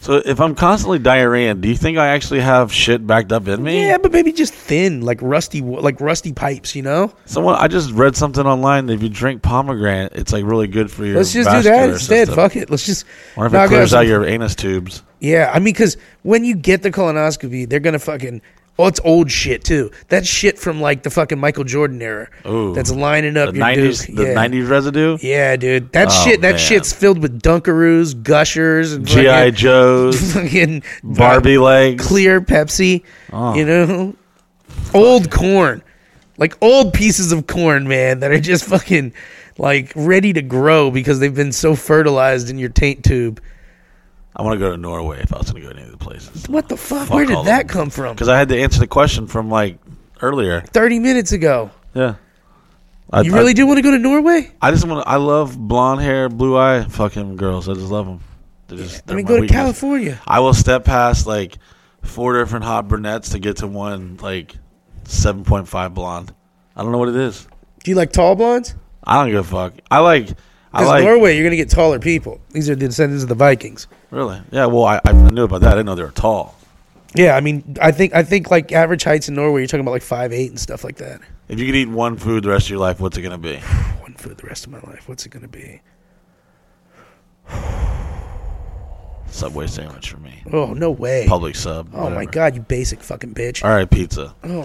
[0.00, 3.62] so if I'm constantly diarrheaing, do you think I actually have shit backed up in
[3.62, 3.86] me?
[3.86, 6.74] yeah, but maybe just thin, like rusty, like rusty pipes.
[6.74, 7.12] You know.
[7.26, 8.86] Someone I just read something online.
[8.86, 11.16] that If you drink pomegranate, it's like really good for your.
[11.16, 12.28] Let's just do that instead.
[12.28, 12.34] system.
[12.34, 12.70] Fuck it.
[12.70, 13.04] Let's just.
[13.36, 15.02] Or if it clears out your anus tubes.
[15.20, 18.40] Yeah, I mean, because when you get the colonoscopy, they're gonna fucking.
[18.82, 19.90] Oh, it's old shit too.
[20.08, 22.28] That's shit from like the fucking Michael Jordan era.
[22.46, 22.74] Ooh.
[22.74, 24.16] that's lining The up your nineties, dude.
[24.16, 24.32] the yeah.
[24.34, 25.18] nineties residue.
[25.20, 25.92] Yeah, dude.
[25.92, 26.40] That Oh, shit.
[26.40, 26.58] That man.
[26.58, 32.06] shit's filled with Dunkaroos, Gushers, and GI fucking- Joes, fucking Barbie legs.
[32.06, 33.02] clear Pepsi.
[33.32, 33.54] Oh.
[33.54, 34.14] You know,
[34.94, 35.82] old corn,
[36.38, 39.12] like old pieces of corn, man, that are just fucking
[39.58, 43.40] like ready to grow because they've been so fertilized in your taint tube.
[44.36, 45.98] I want to go to Norway if I was going to go to any of
[45.98, 46.48] the places.
[46.48, 47.08] What the fuck?
[47.08, 47.68] Fuck Where did that them.
[47.68, 48.14] come from?
[48.14, 49.78] Because I had to answer the question from like
[50.22, 50.60] earlier.
[50.60, 51.70] Thirty minutes ago.
[51.94, 52.14] Yeah.
[53.12, 54.52] I, You really do want to go to Norway?
[54.62, 55.08] I, I just want to.
[55.08, 57.68] I love blonde hair, blue eye, fucking girls.
[57.68, 58.20] I just love them.
[58.68, 58.98] They're just.
[58.98, 59.56] I they're mean, my go to weakness.
[59.56, 60.20] California.
[60.28, 61.58] I will step past like
[62.02, 64.54] four different hot brunettes to get to one like
[65.04, 66.32] seven point five blonde.
[66.76, 67.48] I don't know what it is.
[67.82, 68.76] Do you like tall blondes?
[69.02, 69.74] I don't give a fuck.
[69.90, 70.28] I like.
[70.72, 71.04] Because like.
[71.04, 72.40] Norway, you're gonna get taller people.
[72.50, 73.88] These are the descendants of the Vikings.
[74.10, 74.40] Really?
[74.50, 74.66] Yeah.
[74.66, 75.72] Well, I, I knew about that.
[75.72, 76.54] I didn't know they were tall.
[77.14, 79.90] Yeah, I mean, I think I think like average heights in Norway, you're talking about
[79.90, 81.20] like five eight and stuff like that.
[81.48, 83.56] If you could eat one food the rest of your life, what's it gonna be?
[84.00, 85.08] One food the rest of my life.
[85.08, 85.80] What's it gonna be?
[89.30, 90.42] Subway sandwich for me.
[90.52, 91.26] Oh no way!
[91.28, 91.88] Publix sub.
[91.94, 93.64] oh my god, you basic fucking bitch!
[93.64, 94.34] All right, pizza.
[94.42, 94.60] Oh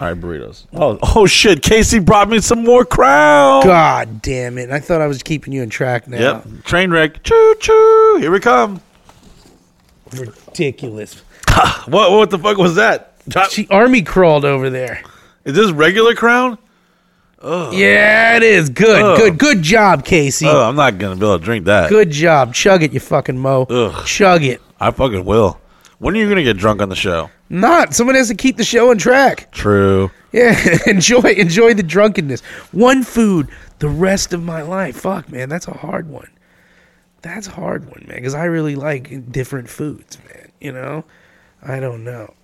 [0.00, 0.66] All right, burritos.
[0.72, 1.62] Oh, oh shit!
[1.62, 3.62] Casey brought me some more crown.
[3.64, 4.70] god damn it!
[4.70, 6.18] I thought I was keeping you in track now.
[6.18, 6.64] Yep.
[6.64, 7.22] Train wreck.
[7.22, 8.16] Choo choo.
[8.20, 8.80] Here we come.
[10.12, 11.22] Ridiculous.
[11.86, 12.12] What?
[12.12, 13.12] What the fuck was that?
[13.50, 15.02] She army crawled over there.
[15.44, 16.56] Is this regular crown?
[17.42, 19.02] Yeah, it is good.
[19.02, 19.18] Ugh.
[19.18, 19.38] Good.
[19.38, 20.46] Good job, Casey.
[20.46, 21.88] Oh, I'm not gonna be able to drink that.
[21.88, 22.54] Good job.
[22.54, 23.66] Chug it, you fucking mo.
[23.68, 24.06] Ugh.
[24.06, 24.60] Chug it.
[24.80, 25.60] I fucking will.
[25.98, 27.30] When are you gonna get drunk on the show?
[27.48, 27.94] Not.
[27.94, 29.50] Someone has to keep the show on track.
[29.52, 30.10] True.
[30.32, 32.40] Yeah, enjoy enjoy the drunkenness.
[32.72, 34.96] One food the rest of my life.
[34.96, 36.30] Fuck, man, that's a hard one.
[37.20, 40.50] That's a hard one, man, because I really like different foods, man.
[40.60, 41.04] You know,
[41.62, 42.34] I don't know.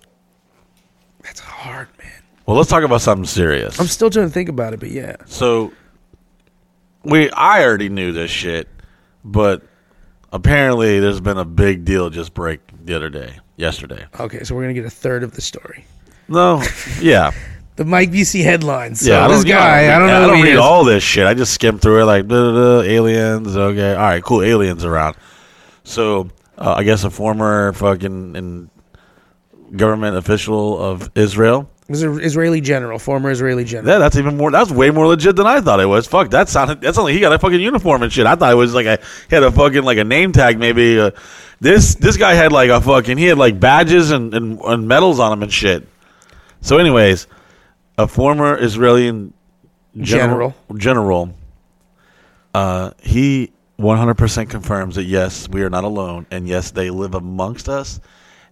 [1.23, 2.18] That's hard, man.
[2.49, 3.79] Well, let's talk about something serious.
[3.79, 5.17] I'm still trying to think about it, but yeah.
[5.27, 5.71] So
[7.03, 8.67] we I already knew this shit,
[9.23, 9.61] but
[10.33, 14.07] apparently there's been a big deal just break the other day, yesterday.
[14.19, 15.85] Okay, so we're gonna get a third of the story.
[16.27, 16.63] No,
[16.99, 17.29] yeah,
[17.75, 19.01] The Mike Busey headlines.
[19.01, 19.27] So yeah.
[19.27, 20.23] this guy, I don't know.
[20.23, 21.27] I don't read all this shit.
[21.27, 23.55] I just skim through it like blah, blah, blah, aliens.
[23.55, 24.41] Okay, all right, cool.
[24.41, 25.17] Aliens around.
[25.83, 28.71] So uh, I guess a former fucking in
[29.75, 31.69] government official of Israel.
[31.89, 33.91] Was an Israeli general, former Israeli general.
[33.91, 34.51] Yeah, that's even more.
[34.51, 36.05] That's way more legit than I thought it was.
[36.05, 36.81] Fuck, that sounded.
[36.81, 38.27] That's only he got a fucking uniform and shit.
[38.27, 40.99] I thought it was like a he had a fucking like a name tag maybe.
[40.99, 41.11] Uh,
[41.59, 45.19] this this guy had like a fucking he had like badges and, and, and medals
[45.19, 45.87] on him and shit.
[46.61, 47.25] So, anyways,
[47.97, 49.31] a former Israeli
[49.97, 51.33] general general,
[52.53, 57.69] uh, he 100% confirms that yes, we are not alone, and yes, they live amongst
[57.69, 57.99] us,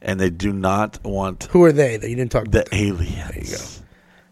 [0.07, 2.73] and they do not want Who are they that you didn't talk about the about?
[3.01, 3.83] aliens.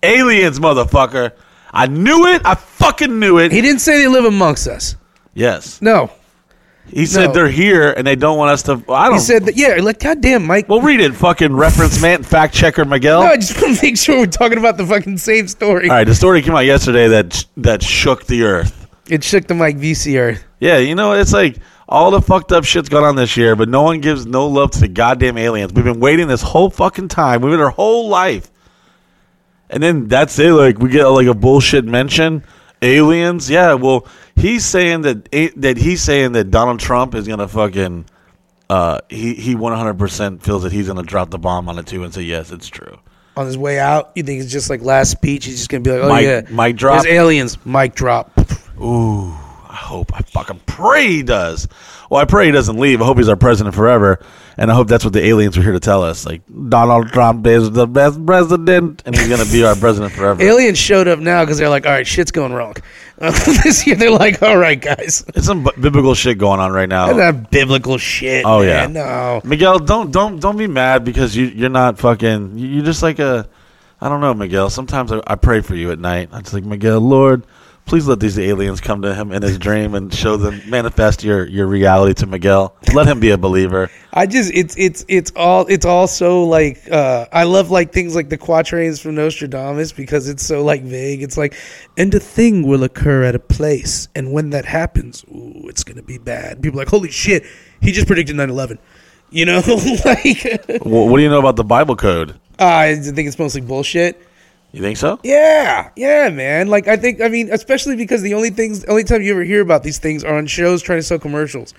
[0.02, 1.34] Aliens, motherfucker.
[1.72, 2.42] I knew it.
[2.46, 3.52] I fucking knew it.
[3.52, 4.96] He didn't say they live amongst us.
[5.34, 5.82] yes.
[5.82, 6.12] No.
[6.88, 7.34] He said No.
[7.34, 8.74] they're here and they don't want us to.
[8.90, 9.16] I don't.
[9.16, 10.70] He said that, yeah, like, goddamn, Mike.
[10.70, 13.24] well, read it, fucking reference man, fact checker Miguel.
[13.24, 15.90] no, I just want to make sure we're talking about the fucking same story.
[15.90, 18.88] All right, the story came out yesterday that that shook the earth.
[19.10, 20.46] It shook the Mike Busey earth.
[20.60, 21.58] Yeah, you know, it's like
[21.88, 24.72] all the fucked up shit's gone on this year, but no one gives no love
[24.72, 25.74] to the goddamn aliens.
[25.74, 27.42] We've been waiting this whole fucking time.
[27.42, 28.52] We've been our whole life.
[29.70, 30.52] And then that's it.
[30.52, 32.44] Like we get like a bullshit mention.
[32.82, 33.74] Aliens, yeah.
[33.74, 38.06] Well, he's saying that that he's saying that Donald Trump is gonna fucking.
[38.70, 41.88] Uh, he he one hundred percent feels that he's gonna drop the bomb on it
[41.88, 42.98] too and say yes, it's true.
[43.38, 45.46] On his way out, you think it's just like last speech?
[45.46, 46.56] He's just going to be like, oh, Mic- yeah.
[46.56, 47.04] mic drop?
[47.04, 47.66] There's aliens.
[47.66, 48.32] Mic drop.
[48.82, 49.36] Ooh,
[49.76, 50.16] I hope.
[50.16, 51.68] I fucking pray he does.
[52.10, 53.02] Well, I pray he doesn't leave.
[53.02, 54.20] I hope he's our president forever,
[54.58, 56.26] and I hope that's what the aliens were here to tell us.
[56.26, 60.42] Like Donald Trump is the best president, and he's gonna be our president forever.
[60.42, 62.76] Aliens showed up now because they're like, all right, shit's going wrong.
[63.18, 65.26] this year, they're like, all right, guys.
[65.36, 67.08] It's some b- biblical shit going on right now.
[67.12, 68.46] That's not biblical shit.
[68.46, 68.94] Oh, man.
[68.96, 69.04] yeah.
[69.04, 69.42] No.
[69.44, 72.58] Miguel, don't don't don't be mad because you you're not fucking.
[72.58, 73.48] you- You're just like a.
[74.00, 74.70] I don't know, Miguel.
[74.70, 76.30] Sometimes I, I pray for you at night.
[76.32, 77.46] I'm just like Miguel, Lord,
[77.86, 81.46] please let these aliens come to him in his dream and show them manifest your
[81.46, 82.76] your reality to Miguel.
[82.94, 83.90] Let him be a believer.
[84.12, 88.16] I just it's it's it's all it's all so like uh I love like things
[88.16, 91.22] like the quatrains from Nostradamus because it's so like vague.
[91.22, 91.56] It's like
[91.98, 96.04] and a thing will occur at a place and when that happens, ooh, it's gonna
[96.04, 96.62] be bad.
[96.62, 97.44] People are like, Holy shit,
[97.82, 98.80] he just predicted 9-11.
[99.32, 99.62] You know,
[100.06, 102.40] like Wh- what do you know about the Bible code?
[102.58, 104.22] I think it's mostly bullshit.
[104.76, 105.20] You think so?
[105.24, 106.68] Yeah, yeah, man.
[106.68, 109.44] Like I think I mean, especially because the only things the only time you ever
[109.44, 111.74] hear about these things are on shows trying to sell commercials.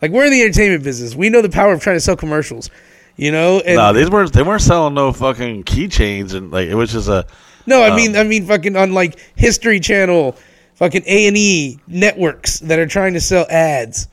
[0.00, 1.14] Like we're in the entertainment business.
[1.14, 2.70] We know the power of trying to sell commercials.
[3.16, 3.60] You know?
[3.66, 4.32] And No, these weren't.
[4.32, 7.26] They weren't selling no fucking keychains, and like it was just a.
[7.66, 10.34] No, I Um, mean, I mean, fucking on like History Channel,
[10.76, 14.08] fucking A and E networks that are trying to sell ads.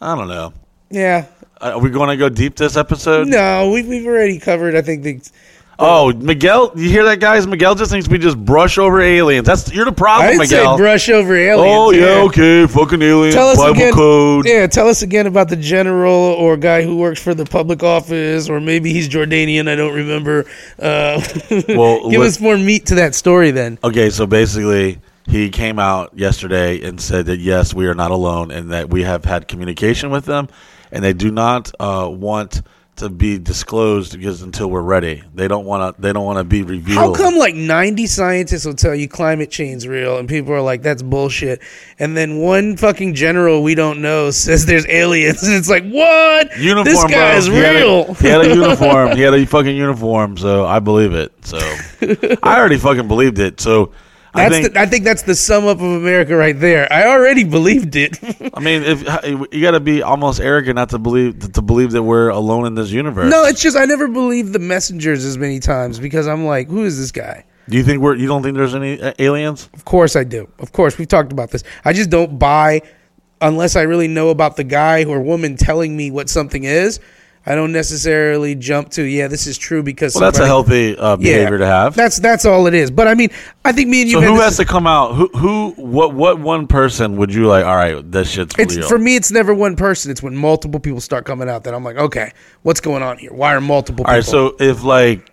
[0.00, 0.52] I don't know.
[0.90, 1.26] Yeah,
[1.60, 3.28] Uh, Are we going to go deep this episode?
[3.28, 4.74] no, we've we've already covered.
[4.74, 5.20] I think the.
[5.82, 7.46] Oh, Miguel, you hear that, guys?
[7.46, 9.46] Miguel just thinks we just brush over aliens.
[9.46, 10.76] That's you're the problem, didn't Miguel.
[10.76, 11.60] say brush over aliens.
[11.74, 13.34] oh yeah, okay, fucking aliens.
[13.34, 13.92] Tell us Bible again.
[13.94, 14.46] code.
[14.46, 18.48] Yeah, tell us again about the general or guy who works for the public office,
[18.48, 19.68] or maybe he's Jordanian.
[19.68, 20.44] I don't remember.
[20.78, 21.20] Uh,
[21.68, 23.78] Well, give us more meat to that story, then.
[23.82, 28.50] Okay, so basically, he came out yesterday and said that yes, we are not alone,
[28.50, 30.48] and that we have had communication with them,
[30.92, 32.62] and they do not uh, want
[33.00, 36.00] to be disclosed because until we're ready, they don't want to.
[36.00, 36.96] They don't want to be revealed.
[36.96, 40.82] How come like 90 scientists will tell you climate change real and people are like
[40.82, 41.60] that's bullshit
[41.98, 46.56] and then one fucking general we don't know says there's aliens and it's like what
[46.58, 47.36] Uniform, this guy bro.
[47.38, 49.16] is He had a- real He had, a, uniform.
[49.16, 51.32] He had a fucking uniform, so I believe it.
[51.44, 51.58] So
[52.42, 53.60] I already fucking believed it.
[53.60, 53.92] So
[54.32, 54.74] I that's think.
[54.74, 58.18] the, I think that's the sum up of America right there I already believed it
[58.54, 59.00] I mean, if
[59.52, 62.74] you got to be almost arrogant not to believe to believe that we're alone in
[62.74, 63.30] this universe.
[63.30, 66.84] no it's just I never believed the messengers as many times because I'm like who
[66.84, 68.16] is this guy Do you think we're?
[68.16, 69.68] You don't think there's any uh, aliens?
[69.74, 70.48] Of course I do.
[70.58, 71.62] Of course, we've talked about this.
[71.84, 72.82] I just don't buy
[73.40, 76.98] unless I really know about the guy or woman telling me what something is.
[77.46, 81.16] I don't necessarily jump to, yeah, this is true because Well, that's a healthy uh,
[81.16, 81.94] Yeah, behavior to have.
[81.94, 82.90] That's that's all it is.
[82.90, 83.30] But I mean,
[83.64, 84.20] I think me and you.
[84.20, 85.14] So who has to come out?
[85.14, 87.64] Who who what what one person would you like?
[87.64, 88.88] All right, this shit's It's real.
[88.88, 89.16] for me.
[89.16, 90.10] It's never one person.
[90.10, 92.32] It's when multiple people start coming out that I'm like, okay,
[92.62, 93.32] what's going on here?
[93.32, 94.04] Why are multiple?
[94.06, 94.50] All right, people?
[94.50, 95.32] so if like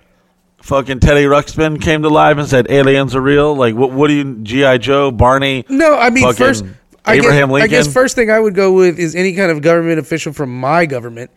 [0.61, 4.13] fucking Teddy Ruxpin came to life and said aliens are real, like what what do
[4.13, 5.65] you GI Joe Barney?
[5.67, 6.63] No, I mean first.
[7.03, 9.61] I Abraham guess, I guess first thing I would go with is any kind of
[9.61, 11.31] government official from my government.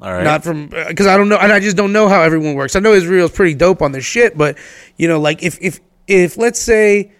[0.00, 2.22] All right, not from uh, because I don't know, and I just don't know how
[2.22, 2.74] everyone works.
[2.76, 4.56] I know Israel's pretty dope on this shit, but
[4.96, 7.12] you know, like if if if let's say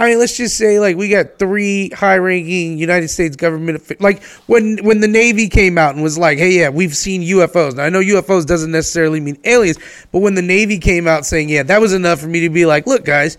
[0.00, 4.78] I mean, let's just say like we got three high-ranking United States government like when
[4.78, 7.90] when the Navy came out and was like, "Hey, yeah, we've seen UFOs." Now I
[7.90, 9.78] know UFOs doesn't necessarily mean aliens,
[10.10, 12.64] but when the Navy came out saying, "Yeah, that was enough for me to be
[12.64, 13.36] like, look, guys,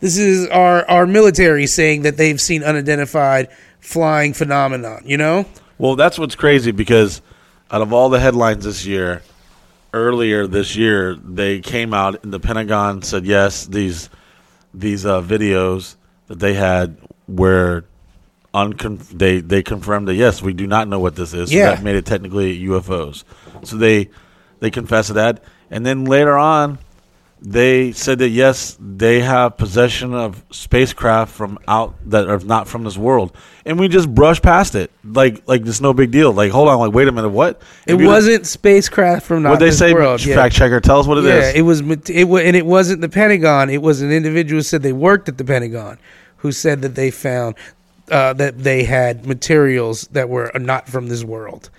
[0.00, 3.46] this is our our military saying that they've seen unidentified
[3.78, 5.46] flying phenomenon," you know?
[5.78, 7.22] Well, that's what's crazy because
[7.70, 9.22] out of all the headlines this year,
[9.92, 14.08] earlier this year they came out and the Pentagon said yes, these
[14.72, 15.96] these uh, videos
[16.28, 16.96] that they had
[17.28, 17.84] were
[18.52, 21.50] they they confirmed that yes, we do not know what this is.
[21.50, 21.74] So Yeah.
[21.74, 23.24] that made it technically UFOs.
[23.64, 24.10] So they
[24.60, 26.78] they confessed to that, and then later on.
[27.42, 32.84] They said that yes, they have possession of spacecraft from out that are not from
[32.84, 33.34] this world,
[33.64, 36.32] and we just brushed past it like like it's no big deal.
[36.32, 37.62] Like hold on, like wait a minute, what?
[37.86, 39.94] It If wasn't spacecraft from not What they say?
[39.94, 40.22] world.
[40.22, 40.34] yeah.
[40.34, 41.54] Fact checker, tell us what it is.
[41.54, 43.70] yeah, it was it and it wasn't the Pentagon.
[43.70, 45.98] It was an individual who said they worked at the Pentagon,
[46.38, 47.54] who said that they found
[48.10, 51.70] uh, that they had materials that were not from this world.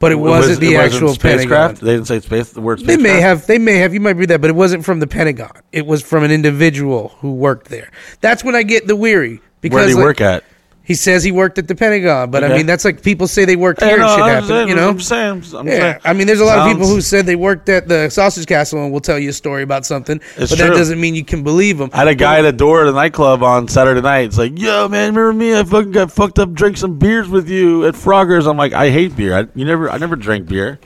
[0.00, 1.80] But it wasn't was- the it actual spacecraft.
[1.80, 1.86] Pentagon.
[1.86, 2.50] They didn't say space.
[2.50, 4.84] The word They may have, they may have, you might read that, but it wasn't
[4.84, 5.52] from the Pentagon.
[5.72, 7.90] It was from an individual who worked there.
[8.20, 10.42] That's when I get the weary because Where did he like, work at?
[10.90, 13.54] He says he worked at the Pentagon, but I mean that's like people say they
[13.54, 14.46] worked here no, and shit I'm happened.
[14.48, 15.96] saying, You know, I'm saying, I'm Yeah, saying.
[16.04, 18.82] I mean, there's a lot of people who said they worked at the Sausage Castle
[18.82, 21.44] and will tell you a story about something, It's but that doesn't mean you can
[21.44, 21.90] believe them.
[21.92, 24.22] I had a guy at the door of the nightclub on Saturday night.
[24.22, 25.56] It's like, yo, man, remember me?
[25.56, 28.48] I fucking got fucked up, drank some beers with you at Frogger's.
[28.48, 29.38] I'm like, I hate beer.
[29.38, 30.80] I, you never, I never drank beer.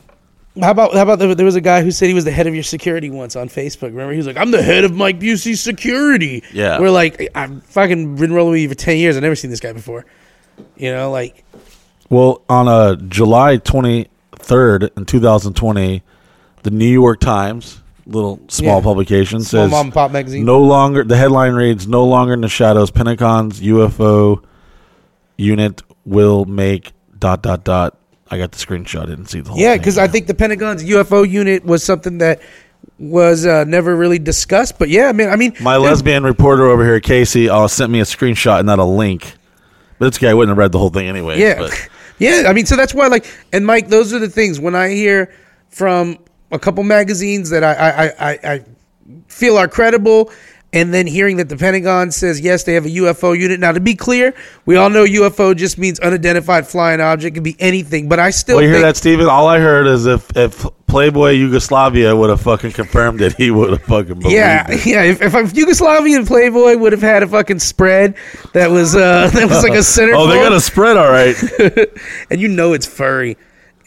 [0.60, 2.46] How about how about there, there was a guy who said he was the head
[2.46, 3.88] of your security once on Facebook.
[3.88, 6.78] Remember, he was like, "I'm the head of Mike Busey's security." Yeah.
[6.78, 9.16] we're like, I've fucking been rolling with you for ten years.
[9.16, 10.04] I've never seen this guy before.
[10.76, 11.44] You know, like
[12.08, 16.02] Well, on uh, July 23rd in 2020,
[16.62, 18.82] the New York Times, little small Yeah.
[18.84, 20.44] publication, small says mom and pop magazine.
[20.44, 21.02] no longer.
[21.02, 22.92] The headline reads: "No longer in the shadows.
[22.92, 24.40] Pentagon's UFO
[25.36, 27.98] unit will make dot dot dot."
[28.34, 29.02] I got the screenshot.
[29.02, 29.58] I didn't see the whole.
[29.58, 32.42] Yeah, because I think the Pentagon's UFO unit was something that
[32.98, 34.76] was uh, never really discussed.
[34.76, 38.00] But yeah, I mean, I mean, My lesbian reporter over here, Casey, uh, sent me
[38.00, 39.36] a screenshot and not a link.
[40.00, 40.30] But it's okay.
[40.30, 41.38] I wouldn't have read the whole thing anyway.
[41.38, 42.44] Yeah, But yeah.
[42.48, 45.32] I mean, so that's why, like, and Mike, those are the things when I hear
[45.68, 46.18] from
[46.50, 48.64] a couple magazines that I I, I, I
[49.28, 50.32] feel are credible,
[50.74, 53.60] and then hearing that the Pentagon says yes, they have a UFO unit.
[53.60, 54.34] Now, to be clear,
[54.66, 57.34] we all know UFO just means unidentified flying object.
[57.34, 59.26] It can be anything, but I still well, you hear that, Steven?
[59.26, 63.70] All I heard is if if Playboy Yugoslavia would have fucking confirmed it, he would
[63.70, 64.84] have fucking believed Yeah, it.
[64.84, 65.02] yeah.
[65.02, 68.16] If, if Yugoslavian Playboy would have had a fucking spread
[68.52, 70.12] that was uh that was like a center.
[70.16, 71.36] Oh, they got a spread, all right.
[72.30, 73.36] and you know it's furry,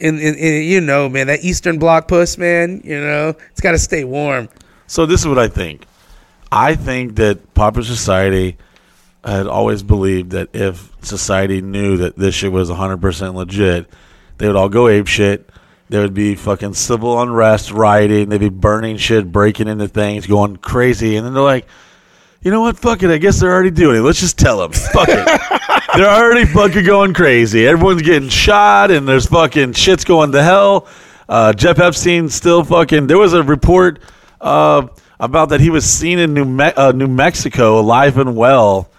[0.00, 2.80] and, and, and you know, man, that Eastern Bloc puss, man.
[2.82, 4.48] You know, it's got to stay warm.
[4.86, 5.84] So this is what I think.
[6.50, 8.56] I think that popular society
[9.24, 13.90] had always believed that if society knew that this shit was 100% legit,
[14.38, 15.48] they would all go ape shit.
[15.90, 18.28] There would be fucking civil unrest, rioting.
[18.28, 21.16] They'd be burning shit, breaking into things, going crazy.
[21.16, 21.66] And then they're like,
[22.42, 22.78] you know what?
[22.78, 23.10] Fuck it.
[23.10, 24.00] I guess they're already doing it.
[24.00, 24.72] Let's just tell them.
[24.72, 25.40] Fuck it.
[25.96, 27.66] they're already fucking going crazy.
[27.66, 30.86] Everyone's getting shot, and there's fucking shit's going to hell.
[31.28, 33.06] Uh, Jeff Epstein still fucking.
[33.06, 34.00] There was a report
[34.40, 34.86] uh,
[35.20, 38.90] about that he was seen in New Me- uh, New Mexico, alive and well.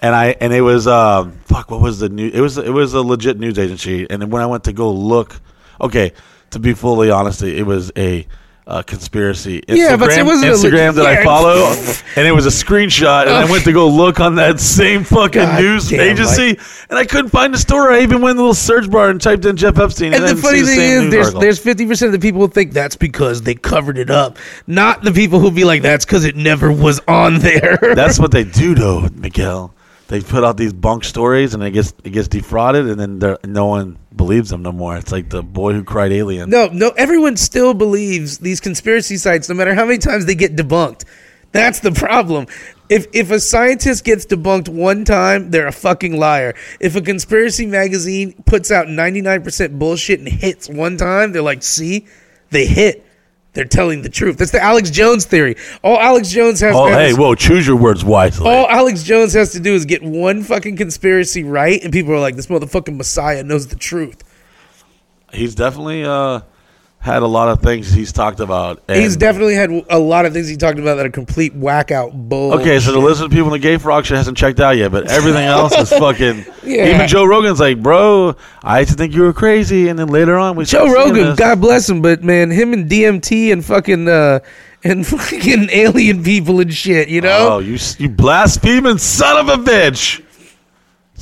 [0.00, 1.70] And I and it was um, fuck.
[1.70, 2.28] What was the new?
[2.28, 4.08] It was it was a legit news agency.
[4.08, 5.40] And when I went to go look,
[5.80, 6.12] okay,
[6.50, 8.26] to be fully honest, it was a.
[8.66, 11.66] Uh, conspiracy Instagram, Yeah, but it wasn't a Instagram that I follow,
[12.14, 15.42] and it was a screenshot, and I went to go look on that same fucking
[15.42, 16.56] God news damn, agency,
[16.88, 17.96] and I couldn't find the story.
[17.96, 20.14] I even went in the little search bar and typed in Jeff Epstein.
[20.14, 21.40] And I the funny thing same is, there's article.
[21.40, 24.38] there's fifty percent of the people who think that's because they covered it up,
[24.68, 27.76] not the people who be like that's because it never was on there.
[27.80, 29.74] That's what they do, though, Miguel.
[30.10, 33.66] They put out these bunk stories, and it gets it gets defrauded, and then no
[33.66, 34.96] one believes them no more.
[34.96, 36.50] It's like the boy who cried alien.
[36.50, 36.88] no, no.
[36.96, 41.04] Everyone still believes these conspiracy sites, no matter how many times they get debunked.
[41.52, 42.48] That's the problem.
[42.88, 46.56] If if a scientist gets debunked one time, they're a fucking liar.
[46.80, 51.40] If a conspiracy magazine puts out ninety nine percent bullshit and hits one time, they're
[51.40, 52.08] like, see,
[52.50, 53.06] they hit.
[53.52, 54.38] They're telling the truth.
[54.38, 55.56] That's the Alex Jones theory.
[55.82, 56.74] All Alex Jones has.
[56.76, 57.34] Oh, has- hey, whoa!
[57.34, 58.48] Choose your words wisely.
[58.48, 62.20] All Alex Jones has to do is get one fucking conspiracy right, and people are
[62.20, 64.22] like, "This motherfucking Messiah knows the truth."
[65.32, 66.40] He's definitely uh,
[67.00, 68.82] had a lot of things he's talked about.
[68.86, 71.90] and- He's definitely had a lot of things he talked about that are complete whack
[71.90, 72.52] out bull.
[72.60, 74.92] Okay, so the list of people in the gay frog shit hasn't checked out yet,
[74.92, 76.44] but everything else is fucking.
[76.62, 76.94] Yeah.
[76.94, 80.36] Even Joe Rogan's like, bro, I used to think you were crazy, and then later
[80.36, 81.36] on we Joe Rogan.
[81.36, 84.40] God bless him, but man, him and DMT and fucking uh,
[84.84, 87.08] and fucking alien people and shit.
[87.08, 90.22] You know, Oh, you you blaspheming son of a bitch!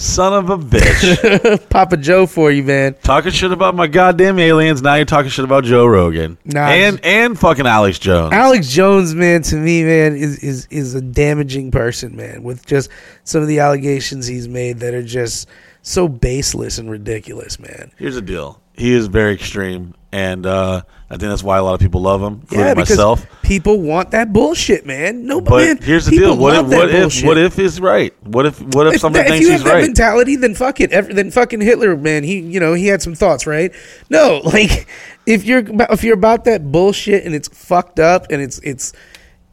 [0.00, 1.68] Son of a bitch!
[1.70, 2.94] Papa Joe for you, man.
[3.02, 4.80] talking shit about my goddamn aliens.
[4.80, 8.32] Now you're talking shit about Joe Rogan Nah, and and fucking Alex Jones.
[8.32, 12.44] Alex Jones, man, to me, man, is is is a damaging person, man.
[12.44, 12.90] With just
[13.24, 15.48] some of the allegations he's made that are just
[15.82, 17.90] so baseless and ridiculous, man.
[17.96, 18.60] Here's the deal.
[18.74, 22.22] He is very extreme, and uh, I think that's why a lot of people love
[22.22, 23.26] him, including Yeah, because myself.
[23.42, 25.26] people want that bullshit, man.
[25.26, 27.26] No, But man, here's the deal: what if what if bullshit.
[27.26, 28.14] what if he's right?
[28.24, 29.82] What if what if, if, someone that- if you have that right?
[29.82, 30.90] mentality, then fuck it.
[30.90, 32.24] Then fucking Hitler, man.
[32.24, 33.72] He, you know, he had some thoughts, right?
[34.08, 34.86] No, like
[35.26, 38.92] if you're about, if you're about that bullshit and it's fucked up and it's it's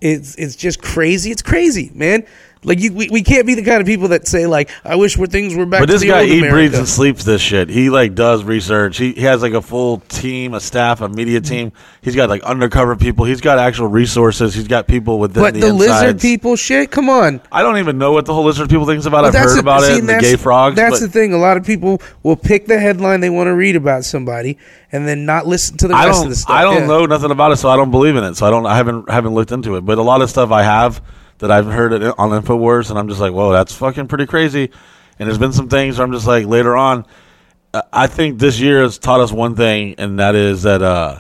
[0.01, 1.31] it's it's just crazy.
[1.31, 2.25] It's crazy, man.
[2.65, 5.17] Like you, we, we can't be the kind of people that say like, I wish
[5.17, 5.81] where things were back.
[5.81, 6.53] But to this the guy eat, America.
[6.53, 7.69] breathes, and sleeps this shit.
[7.69, 8.97] He like does research.
[8.97, 11.49] He, he has like a full team, a staff, a media Mm-hmm.
[11.53, 11.71] team.
[12.01, 13.25] He's got like undercover people.
[13.25, 14.53] He's got actual resources.
[14.53, 16.91] He's got people within But the, the, lizard people, shit.
[16.91, 17.41] Come on.
[17.51, 19.21] I don't even know what the whole lizard people thinks about.
[19.23, 20.01] But I've heard the- about see, it.
[20.01, 20.75] The that's- gay frogs.
[20.75, 21.33] That's but the thing.
[21.33, 24.57] A lot of people will pick the headline they want to read about somebody
[24.91, 26.49] and then not listen to the I rest of the stuff.
[26.55, 26.87] I don't Yeah.
[26.87, 28.35] know nothing about it, so I don't believe in it.
[28.37, 28.65] So I don't.
[28.65, 29.81] I haven't haven't looked into it.
[29.81, 31.01] But a lot of stuff I have
[31.39, 34.71] that I've heard it on Infowars, and I'm just like, whoa, that's fucking pretty crazy.
[35.19, 37.05] And there's been some things where I'm just like, later on,
[37.91, 41.19] I think this year has taught us one thing, and that is that uh,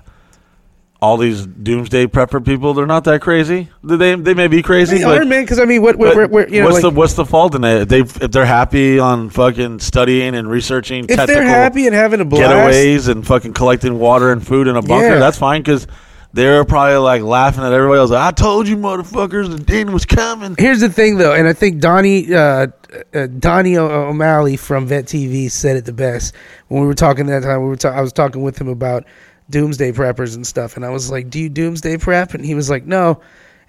[1.01, 3.69] all these doomsday prepper people, they're not that crazy.
[3.83, 5.21] They they may be crazy, They but.
[5.21, 5.43] are, man.
[5.43, 7.81] Because I mean, what, what, you know, what's like, the what's the fault in it?
[7.81, 12.21] If they if they're happy on fucking studying and researching, if they're happy and having
[12.21, 15.19] a blast, getaways and fucking collecting water and food in a bunker, Yeah.
[15.19, 15.87] that's fine because
[16.35, 18.11] they're probably like laughing at everybody else.
[18.11, 20.55] Like, I told you, motherfuckers, the day was coming.
[20.59, 22.67] Here's the thing, though, and I think Donnie uh,
[23.13, 26.35] uh, Donnie O- O'Malley from Vet TV said it the best
[26.67, 27.61] when we were talking that time.
[27.61, 29.05] We were ta- I was talking with him about
[29.49, 32.69] doomsday preppers and stuff, and I was like, "Do you doomsday prep?" And he was
[32.69, 33.21] like, "No."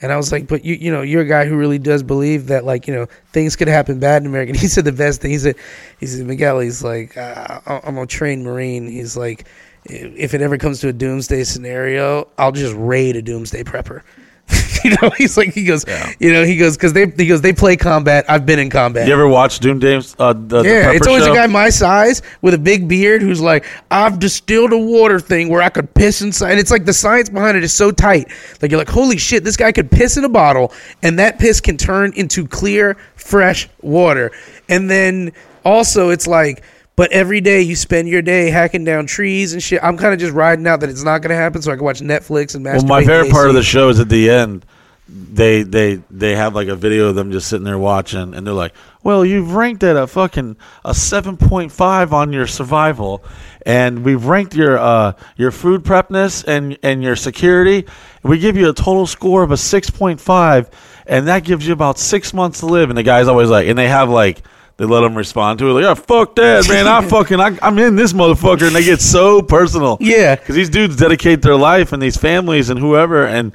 [0.02, 2.48] And I was like, "But you, you know, you're a guy who really does believe
[2.48, 5.20] that, like, you know, things could happen bad in America." And he said the best
[5.22, 5.30] thing.
[5.30, 5.54] He said,
[6.00, 8.88] "He said Miguel, he's like, uh, I'm a trained Marine.
[8.88, 9.46] He's like,
[9.88, 14.02] if it ever comes to a doomsday scenario, I'll just raid a doomsday prepper."
[14.84, 15.84] you know, he's like, he goes,
[16.20, 18.24] you know, he goes because they he goes they play combat.
[18.28, 19.08] I've been in combat.
[19.08, 19.96] You ever watch Doomsday?
[20.18, 21.32] Uh, the, the yeah, Prepper it's always show?
[21.32, 25.48] a guy my size with a big beard who's like, I've distilled a water thing
[25.48, 26.52] where I could piss inside.
[26.52, 28.28] And it's like the science behind it is so tight.
[28.62, 30.72] Like you're like, holy shit, this guy could piss in a bottle,
[31.02, 34.30] and that piss can turn into clear, fresh water.
[34.68, 35.32] And then
[35.64, 36.62] also, it's like.
[36.96, 39.80] But every day you spend your day hacking down trees and shit.
[39.82, 41.84] I'm kind of just riding out that it's not going to happen, so I can
[41.84, 42.88] watch Netflix and masturbate.
[42.88, 44.64] Well, my favorite part of the show is at the end.
[45.08, 48.54] They they they have like a video of them just sitting there watching, and they're
[48.54, 48.72] like,
[49.04, 53.22] "Well, you've ranked at a fucking a seven point five on your survival,
[53.64, 57.84] and we've ranked your uh your food prepness and and your security.
[58.24, 60.70] We give you a total score of a six point five,
[61.06, 63.78] and that gives you about six months to live." And the guy's always like, and
[63.78, 64.42] they have like.
[64.78, 66.86] They let them respond to it like, "Yeah, fuck that, man!
[66.86, 69.96] I fucking, I, I'm in this motherfucker," and they get so personal.
[70.00, 70.34] Yeah.
[70.36, 73.52] because these dudes dedicate their life and these families and whoever and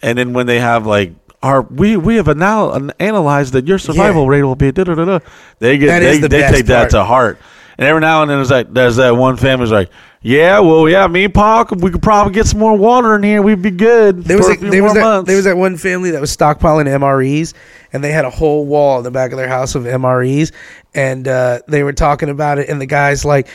[0.00, 1.12] and then when they have like
[1.42, 4.28] our we we have anal- an- analyzed that your survival Yeah.
[4.30, 5.18] rate will be da da da da.
[5.58, 7.38] They get That they, the they take that to heart.
[7.76, 9.90] And every now and then there's like there's that one family's like,
[10.22, 13.42] yeah, well, yeah, me and Paul, we could probably get some more water in here.
[13.42, 14.22] We'd be good.
[14.22, 16.34] There was for a, a there was that there was that one family that was
[16.34, 17.54] stockpiling MREs,
[17.92, 20.52] and they had a whole wall in the back of their house of MREs,
[20.94, 23.48] and uh, they were talking about it, and the guy's like,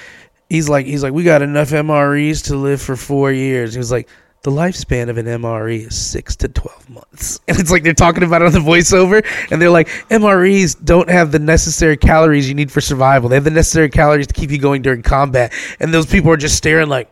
[0.49, 3.73] he's like, he's like, we got enough MREs to live for four years.
[3.73, 4.09] He was like.
[4.47, 8.23] The lifespan of an MRE is six to twelve months, and it's like they're talking
[8.23, 9.21] about it on the voiceover,
[9.51, 13.27] and they're like, MREs don't have the necessary calories you need for survival.
[13.27, 16.37] They have the necessary calories to keep you going during combat, and those people are
[16.37, 17.11] just staring like,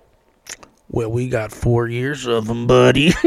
[0.89, 3.11] well, we got four years of them, buddy.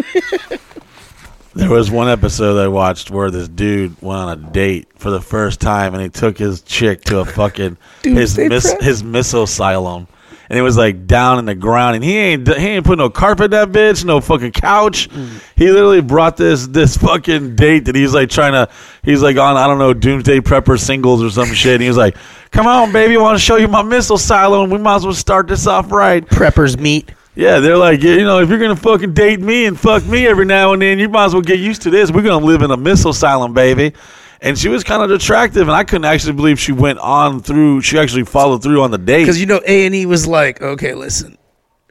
[1.54, 5.20] There was one episode I watched where this dude went on a date for the
[5.20, 8.80] first time, and he took his chick to a fucking his prep?
[8.80, 10.06] his missile asylum,
[10.48, 13.10] and it was like down in the ground, and he ain't he ain't put no
[13.10, 15.10] carpet in that bitch, no fucking couch.
[15.10, 15.42] Mm.
[15.56, 18.68] He literally brought this this fucking date that he's like trying to
[19.02, 21.74] he's like on I don't know Doomsday Prepper singles or some shit.
[21.74, 22.16] And he was like,
[22.50, 25.04] "Come on, baby, I want to show you my missile silo, and We might as
[25.04, 27.12] well start this off right." Preppers meet.
[27.34, 30.44] Yeah, they're like, you know, if you're gonna fucking date me and fuck me every
[30.44, 32.10] now and then, you might as well get used to this.
[32.10, 33.92] We're gonna live in a missile asylum, baby.
[34.40, 37.80] And she was kind of attractive, and I couldn't actually believe she went on through.
[37.80, 39.22] She actually followed through on the date.
[39.22, 41.36] Because you know A and E was like, okay, listen,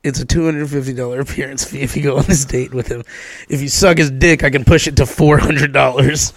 [0.03, 2.73] it's a two hundred and fifty dollar appearance fee if you go on this date
[2.73, 3.03] with him.
[3.49, 6.33] If you suck his dick, I can push it to four hundred dollars.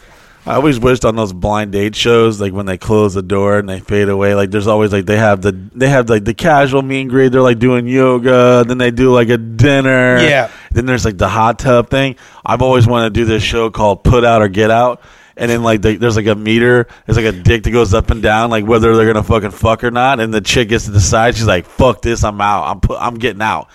[0.47, 3.69] I always wished on those blind date shows, like when they close the door and
[3.69, 4.35] they fade away.
[4.35, 7.31] Like there's always like they have the they have like the casual meet and greet.
[7.31, 10.19] They're like doing yoga, then they do like a dinner.
[10.19, 10.51] Yeah.
[10.73, 12.17] Then there's like the hot tub thing.
[12.45, 15.03] I've always wanted to do this show called Put Out or Get Out.
[15.41, 18.11] And then like the, there's like a meter, there's like a dick that goes up
[18.11, 20.21] and down, like whether they're gonna fucking fuck or not.
[20.21, 21.35] And the chick gets to decide.
[21.35, 22.65] She's like, "Fuck this, I'm out.
[22.65, 23.69] I'm put, I'm getting out."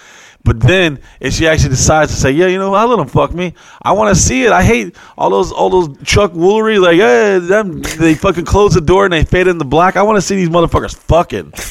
[0.46, 3.34] But then, if she actually decides to say, "Yeah, you know, I let them fuck
[3.34, 3.56] me.
[3.82, 4.52] I want to see it.
[4.52, 6.80] I hate all those all those Chuck Woolery.
[6.80, 9.98] Like, hey, them they fucking close the door and they fade in the black.
[9.98, 11.52] I want to see these motherfuckers fucking.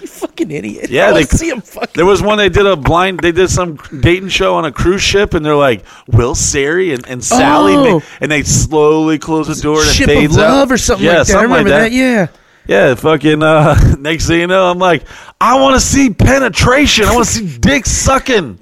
[0.00, 0.90] You fucking idiot.
[0.90, 1.92] Yeah, I they see him fucking.
[1.94, 3.20] There was one they did a blind.
[3.20, 7.06] They did some dating show on a cruise ship, and they're like Will Sari and,
[7.06, 7.98] and Sally, and, Oh.
[8.00, 10.72] they, and they slowly close the door and Ship it of love out.
[10.74, 11.32] or something yeah, like that.
[11.32, 11.92] Something I remember like that.
[11.92, 12.26] Yeah.
[12.66, 13.42] Yeah, fucking.
[13.42, 15.04] Uh, next thing you know, I'm like,
[15.40, 17.04] I want to see penetration.
[17.06, 18.58] I want to see dick sucking.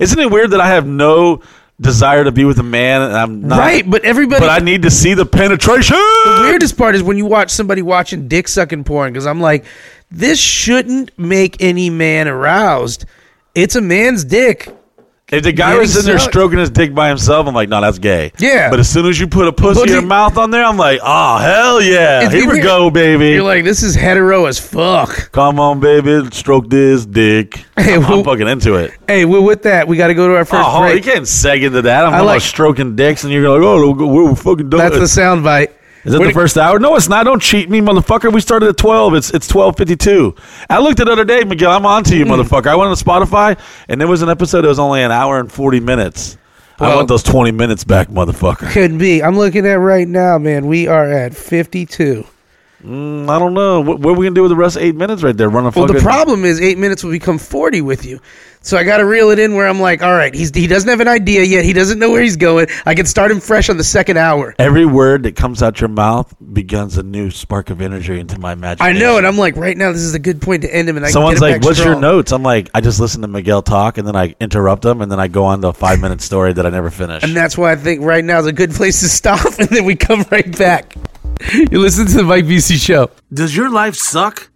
[0.00, 1.42] Isn't it weird that I have no
[1.80, 4.40] desire to be with a man and I'm not right, but everybody.
[4.40, 5.96] But I need to see the penetration.
[5.96, 9.64] the weirdest part is when you watch somebody watching dick sucking porn because I'm like,
[10.10, 13.06] this shouldn't make any man aroused.
[13.54, 14.68] It's a man's dick.
[15.32, 16.32] If the guy was sitting there sucked.
[16.32, 18.32] stroking his dick by himself, I'm like, no, that's gay.
[18.38, 18.68] Yeah.
[18.70, 20.76] But as soon as you put a pussy But in your mouth on there, I'm
[20.76, 23.28] like, oh hell yeah, here we go, baby.
[23.30, 25.30] You're like, this is hetero as fuck.
[25.32, 27.64] Come on, baby, stroke this dick.
[27.76, 28.92] Hey, I'm, I'm fucking into it.
[29.06, 31.02] Hey, well, with that, we got to go to our first Oh, hold on, you
[31.02, 32.04] can't seg into that.
[32.04, 34.78] I'm I talking like- stroking dicks, and you're like, oh, we're fucking done.
[34.78, 35.74] That's the sound bite.
[36.04, 36.78] Is that We're- the first hour?
[36.78, 37.24] No, it's not.
[37.24, 38.32] Don't cheat me, motherfucker.
[38.32, 39.14] We started at twelve.
[39.14, 40.34] It's it's twelve fifty two.
[40.70, 41.70] I looked it the other day, Miguel.
[41.72, 42.68] I'm on to you, motherfucker.
[42.68, 45.50] I went on Spotify, and there was an episode that was only an hour and
[45.52, 46.38] forty minutes.
[46.78, 48.70] I want those twenty minutes back, motherfucker.
[48.70, 49.22] Could be.
[49.22, 50.66] I'm looking at right now, man.
[50.66, 52.24] We are at 52.
[52.84, 53.80] Mm, I don't know.
[53.80, 55.48] What, what are we gonna do with the rest of eight minutes right there?
[55.48, 58.20] Running Well, the problem is eight minutes will become 40 with you.
[58.62, 60.88] So I got to reel it in where I'm like, all right, he's, he doesn't
[60.88, 61.64] have an idea yet.
[61.64, 62.66] He doesn't know where he's going.
[62.84, 64.54] I can start him fresh on the second hour.
[64.58, 68.54] Every word that comes out your mouth begins a new spark of energy into my
[68.54, 68.82] magic.
[68.82, 70.98] I know, and I'm like, right now, this is a good point to end him.
[70.98, 73.22] And I Someone's can get him like, "What's your notes?" I'm like, "I just listen
[73.22, 75.72] to Miguel talk, and then I interrupt him, and then I go on to a
[75.72, 78.46] five minute story that I never finish." And that's why I think right now is
[78.46, 80.94] a good place to stop, and then we come right back.
[81.70, 83.10] You listen to the Mike Busey Show.
[83.32, 84.50] Does your life suck?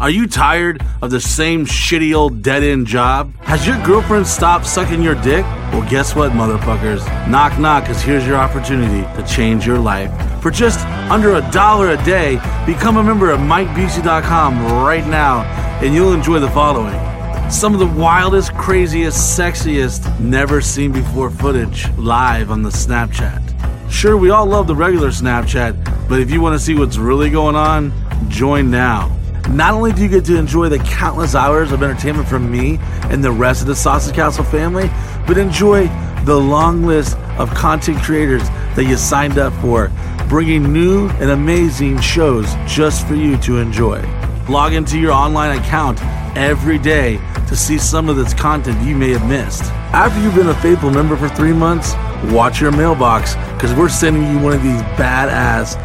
[0.00, 3.34] Are you tired of the same shitty old dead end job?
[3.40, 5.44] Has your girlfriend stopped sucking your dick?
[5.72, 7.06] Well, guess what, motherfuckers?
[7.28, 10.10] Knock, knock, because here's your opportunity to change your life.
[10.42, 12.36] For just under a dollar a day,
[12.66, 15.42] become a member of MikeBusey.com right now,
[15.82, 17.11] and you'll enjoy the following
[17.52, 23.90] some of the wildest, craziest, sexiest, never seen before footage live on the Snapchat.
[23.90, 27.28] Sure, we all love the regular Snapchat, but if you want to see what's really
[27.28, 27.92] going on,
[28.30, 29.14] join now.
[29.50, 32.78] Not only do you get to enjoy the countless hours of entertainment from me
[33.10, 34.90] and the rest of the Sausage Castle family,
[35.26, 35.88] but enjoy
[36.24, 39.92] the long list of content creators that you signed up for,
[40.26, 44.00] bringing new and amazing shows just for you to enjoy.
[44.48, 46.02] Log into your online account
[46.36, 49.62] every day to see some of this content you may have missed.
[49.92, 51.94] After you've been a faithful member for three months,
[52.32, 55.76] watch your mailbox because we're sending you one of these badass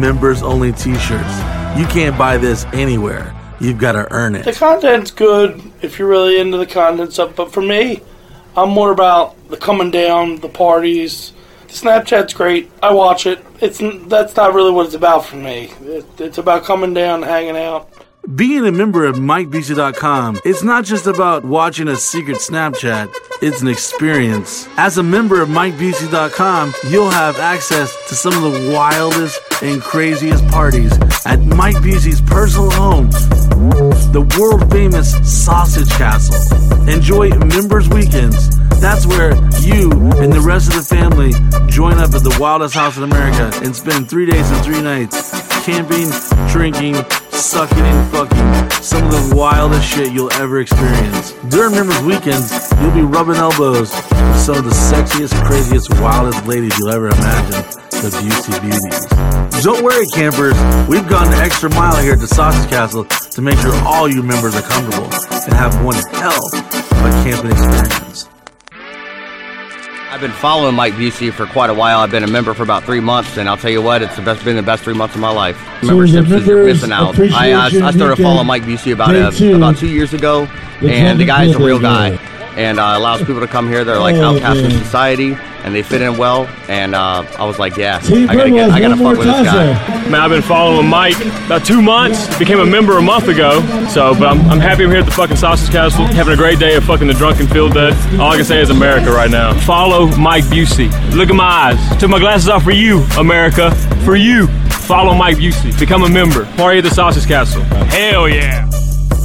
[0.00, 1.36] members only t shirts.
[1.78, 3.34] You can't buy this anywhere.
[3.60, 4.46] You've got to earn it.
[4.46, 8.00] The content's good if you're really into the content stuff, but for me,
[8.56, 11.34] I'm more about the coming down, the parties.
[11.68, 12.70] Snapchat's great.
[12.82, 13.44] I watch it.
[13.60, 15.70] It's that's not really what it's about for me.
[15.82, 17.90] It, it's about coming down, hanging out.
[18.34, 23.68] Being a member of MikeBusey.com, it's not just about watching a secret Snapchat, it's an
[23.68, 24.66] experience.
[24.76, 30.44] As a member of MikeBusey.com, you'll have access to some of the wildest and craziest
[30.48, 30.92] parties
[31.24, 33.10] at Mike Busey's personal home,
[34.10, 36.34] the world famous Sausage Castle.
[36.88, 38.58] Enjoy Members Weekends.
[38.80, 41.30] That's where you and the rest of the family
[41.70, 45.45] join up at the wildest house in America and spend three days and three nights
[45.66, 46.06] camping,
[46.48, 46.94] drinking,
[47.30, 48.70] sucking, and fucking.
[48.80, 51.32] Some of the wildest shit you'll ever experience.
[51.50, 56.78] During Members Weekends, you'll be rubbing elbows with some of the sexiest, craziest, wildest ladies
[56.78, 57.64] you'll ever imagine.
[57.90, 59.64] The Busey Beauties.
[59.64, 60.54] Don't worry, campers.
[60.88, 64.22] We've gone the extra mile here at the Sausage Castle to make sure all you
[64.22, 68.35] members are comfortable and have one hell of a camping experience.
[70.16, 71.98] I've been following Mike Busey for quite a while.
[71.98, 74.22] I've been a member for about three months, and I'll tell you what, it's the
[74.22, 75.58] best, been the best three months of my life.
[75.82, 77.20] So Memberships is you're missing out.
[77.20, 79.54] I, I, I started following Mike Busey about uh, two.
[79.56, 80.46] about two years ago,
[80.80, 82.12] and the guy's a real guy,
[82.56, 83.84] and uh, allows people to come here.
[83.84, 85.34] They're like Oh, outcasts in society,
[85.66, 86.46] and they fit in well.
[86.68, 90.08] And uh, I was like, yeah, I gotta get, I gotta fuck with this guy.
[90.08, 92.38] Man, I've been following Mike about two months.
[92.38, 93.60] Became a member a month ago.
[93.88, 96.60] So, but I'm, I'm happy I'm here at the fucking Sausage Castle, having a great
[96.60, 97.94] day of fucking the drunken field dead.
[98.20, 99.58] All I can say is America right now.
[99.60, 100.88] Follow Mike Busey.
[101.12, 101.98] Look at my eyes.
[101.98, 103.74] Took my glasses off for you, America.
[104.04, 104.46] For you.
[104.86, 105.76] Follow Mike Busey.
[105.80, 106.44] Become a member.
[106.56, 107.62] Party at the Sausage Castle.
[107.62, 108.70] Hell yeah.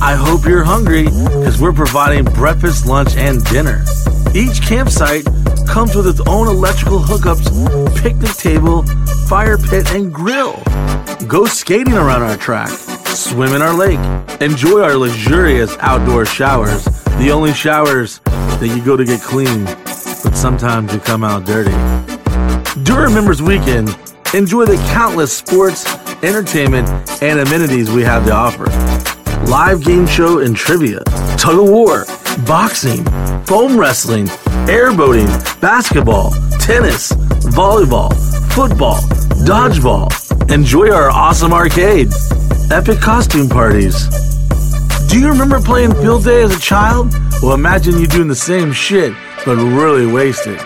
[0.02, 3.86] I hope you're hungry because we're providing breakfast, lunch, and dinner.
[4.34, 5.28] Each campsite
[5.72, 7.48] comes with its own electrical hookups,
[8.04, 8.84] picnic table,
[9.30, 10.62] fire pit, and grill.
[11.30, 12.68] Go skating around our track,
[13.08, 14.00] swim in our lake,
[14.42, 16.84] enjoy our luxurious outdoor showers,
[17.20, 18.20] the only showers
[18.60, 21.72] that you go to get clean, but sometimes you come out dirty.
[22.84, 23.98] During Members Weekend,
[24.34, 25.86] enjoy the countless sports,
[26.22, 26.90] entertainment,
[27.24, 28.66] and amenities we have to offer.
[29.50, 31.00] Live game show and trivia,
[31.38, 32.06] tug of war,
[32.46, 33.06] boxing,
[33.46, 34.28] foam wrestling,
[34.68, 37.12] airboating, basketball, tennis,
[37.54, 38.12] volleyball,
[38.54, 39.02] football,
[39.46, 40.10] dodgeball.
[40.54, 42.10] Enjoy our awesome arcade,
[42.72, 44.08] epic costume parties.
[45.08, 47.14] Do you remember playing field day as a child?
[47.42, 49.14] Well, imagine you doing the same shit,
[49.46, 50.60] but really wasted.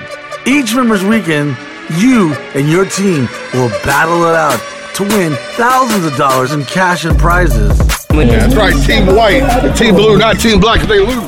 [0.45, 1.57] Each members weekend,
[1.97, 4.59] you and your team will battle it out
[4.95, 7.77] to win thousands of dollars in cash and prizes.
[8.09, 11.23] That's right, Team White, Team Blue, not Team Black if they lose.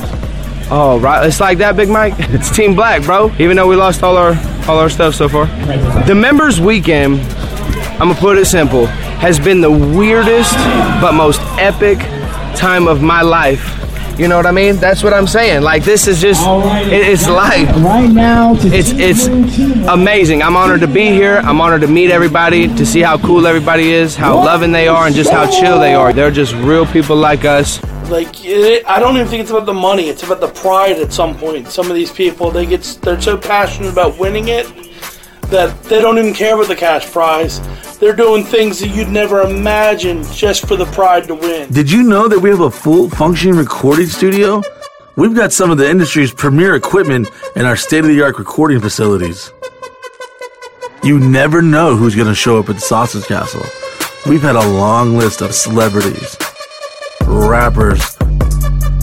[0.70, 1.26] Oh, right.
[1.26, 2.14] It's like that, Big Mike.
[2.18, 3.32] It's Team Black, bro.
[3.38, 4.34] Even though we lost all our
[4.68, 5.46] all our stuff so far.
[6.06, 7.20] The members weekend,
[7.98, 10.52] I'm gonna put it simple, has been the weirdest
[11.00, 11.98] but most epic
[12.54, 13.74] time of my life.
[14.18, 14.76] You know what I mean?
[14.76, 15.62] That's what I'm saying.
[15.62, 17.68] Like this is just it, it's life.
[17.82, 19.94] Right now, to It's it's Blue, Team White.
[19.94, 20.42] amazing.
[20.42, 21.38] I'm honored to be here.
[21.44, 25.06] I'm honored to meet everybody, to see how cool everybody is, how loving they are,
[25.06, 26.12] and just how chill they are.
[26.12, 27.80] They're just real people like us.
[28.08, 30.08] Like it, I don't even think it's about the money.
[30.08, 30.96] It's about the pride.
[30.98, 34.66] At some point, some of these people they get they're so passionate about winning it
[35.50, 37.60] that they don't even care about the cash prize.
[37.98, 41.70] They're doing things that you'd never imagine just for the pride to win.
[41.70, 44.62] Did you know that we have a full functioning recording studio?
[45.16, 48.80] We've got some of the industry's premier equipment in our state of the art recording
[48.80, 49.52] facilities.
[51.02, 53.64] You never know who's going to show up at Sausage Castle.
[54.26, 56.36] We've had a long list of celebrities,
[57.28, 58.16] rappers,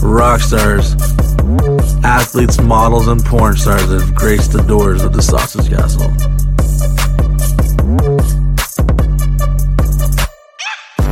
[0.02, 0.94] rock stars,
[2.04, 6.08] athletes, models, and porn stars have graced the doors of the Sausage Castle.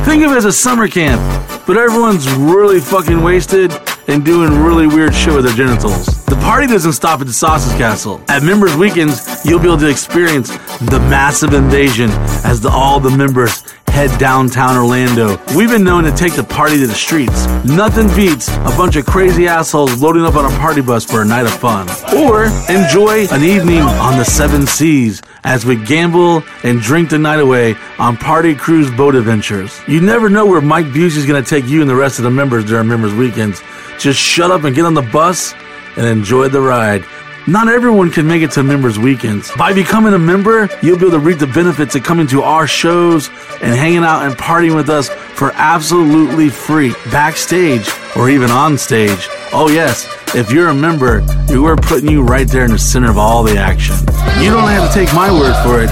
[0.05, 1.21] Think of it as a summer camp,
[1.65, 3.71] but everyone's really fucking wasted
[4.07, 6.05] and doing really weird shit with their genitals.
[6.25, 8.21] The party doesn't stop at the Sausage Castle.
[8.27, 12.11] At Members Weekends, you'll be able to experience the massive invasion
[12.43, 13.63] as the, all the members
[13.95, 15.37] head downtown Orlando.
[15.55, 17.47] We've been known to take the party to the streets.
[17.63, 21.25] Nothing beats a bunch of crazy assholes loading up on a party bus for a
[21.25, 21.87] night of fun.
[22.13, 27.39] Or enjoy an evening on the seven seas as we gamble and drink the night
[27.39, 29.79] away on party cruise boat adventures.
[29.87, 32.31] You never know where Mike Busey's going to take you and the rest of the
[32.31, 33.61] members during members weekends.
[33.97, 35.53] Just shut up and get on the bus
[35.95, 37.05] and enjoy the ride.
[37.47, 39.51] Not everyone can make it to members weekends.
[39.55, 42.65] By becoming a member, you'll be able to reap the benefits of coming to our
[42.65, 43.29] shows
[43.61, 47.87] and hanging out and partying with us for absolutely free, backstage
[48.17, 49.29] or even on stage.
[49.53, 53.19] Oh yes, if you're a member, we're putting you right there in the center of
[53.19, 53.93] all the action.
[54.41, 55.91] You don't have to take my word for it.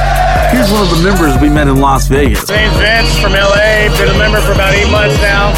[0.49, 2.49] Here's one of the members we met in Las Vegas.
[2.49, 3.93] My name's Vince from LA.
[4.01, 5.53] Been a member for about eight months now.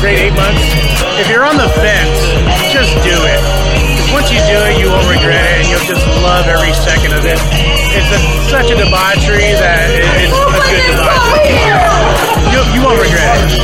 [0.00, 0.62] Great eight months.
[1.18, 2.22] If you're on the fence,
[2.72, 3.63] just do it.
[4.14, 7.12] 'Cause once you do it, you won't regret it, and you'll just love every second
[7.18, 7.34] of it.
[7.98, 11.58] It's a, such a debauchery that it, it's a good debauchery.
[12.54, 13.58] You, you won't regret it.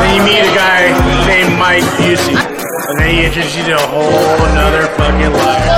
[0.00, 0.88] Then you meet a guy
[1.28, 5.68] named Mike Busey, and then he introduces you to a whole another fucking life.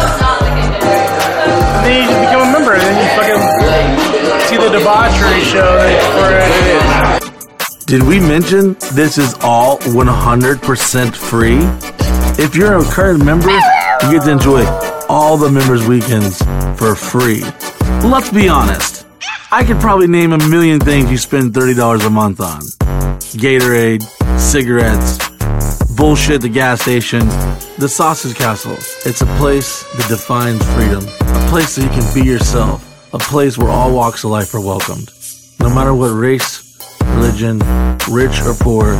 [1.74, 3.42] And then you just become a member, and then you fucking
[4.46, 5.66] see the debauchery show
[6.14, 7.86] for it is.
[7.86, 11.58] Did we mention this is all 100% free?
[12.38, 14.64] If you're a current member, you get to enjoy
[15.08, 16.42] all the members' weekends
[16.78, 17.42] for free.
[18.08, 19.06] Let's be honest.
[19.50, 22.60] I could probably name a million things you spend $30 a month on
[23.40, 24.02] Gatorade,
[24.38, 25.18] cigarettes,
[25.96, 27.26] bullshit the gas station,
[27.78, 28.76] the Sausage Castle.
[29.04, 32.84] It's a place that defines freedom, a place that you can be yourself,
[33.14, 35.10] a place where all walks of life are welcomed.
[35.60, 37.58] No matter what race, religion,
[38.08, 38.94] rich or poor,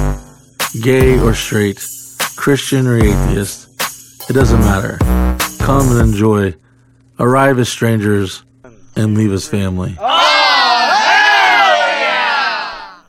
[0.83, 1.79] gay or straight,
[2.19, 3.69] Christian or atheist,
[4.31, 4.99] it doesn't matter.
[5.59, 6.55] Come and enjoy.
[7.19, 8.45] Arrive as strangers
[8.97, 9.97] and leave as family.
[10.01, 10.15] Oh,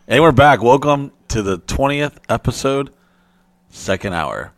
[0.07, 0.61] and we're back.
[0.61, 2.91] Welcome to the 20th episode,
[3.69, 4.51] second hour.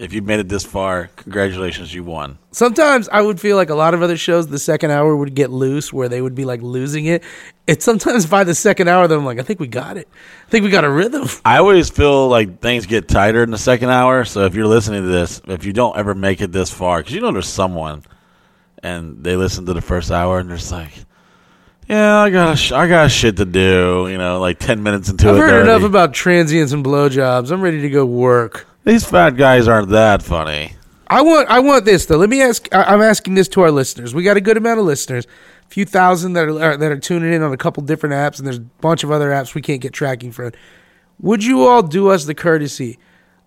[0.00, 2.38] If you've made it this far, congratulations, you won.
[2.52, 5.50] Sometimes I would feel like a lot of other shows, the second hour would get
[5.50, 7.22] loose where they would be like losing it.
[7.66, 10.08] It's sometimes by the second hour that I'm like, I think we got it.
[10.46, 11.28] I think we got a rhythm.
[11.44, 14.24] I always feel like things get tighter in the second hour.
[14.24, 17.12] So if you're listening to this, if you don't ever make it this far, because
[17.12, 18.02] you know there's someone
[18.82, 20.92] and they listen to the first hour and they're just like,
[21.88, 24.06] yeah, I got a sh- I got shit to do.
[24.08, 25.38] You know, like ten minutes into I've it.
[25.40, 27.50] heard they're enough about transients and blowjobs.
[27.50, 28.66] I'm ready to go work.
[28.84, 30.72] These fat guys aren't that funny.
[31.06, 32.16] I want I want this though.
[32.16, 32.68] Let me ask.
[32.72, 34.14] I- I'm asking this to our listeners.
[34.14, 35.26] We got a good amount of listeners,
[35.66, 38.46] a few thousand that are that are tuning in on a couple different apps, and
[38.46, 40.52] there's a bunch of other apps we can't get tracking for.
[41.20, 42.98] Would you all do us the courtesy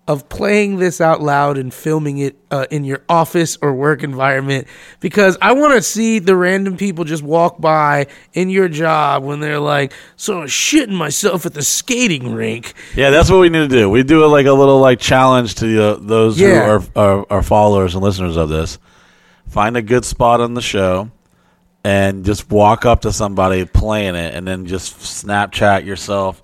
[0.06, 4.66] of playing this out loud and filming it uh, in your office or work environment?
[5.00, 9.40] Because I want to see the random people just walk by in your job when
[9.40, 13.68] they're like, "So I'm shitting myself at the skating rink." Yeah, that's what we need
[13.70, 13.88] to do.
[13.88, 16.64] We do it like a little like challenge to uh, those Yeah.
[16.66, 16.82] who are,
[17.20, 18.78] are are followers and listeners of this.
[19.48, 21.10] Find a good spot on the show
[21.82, 26.42] and just walk up to somebody playing it, and then just Snapchat yourself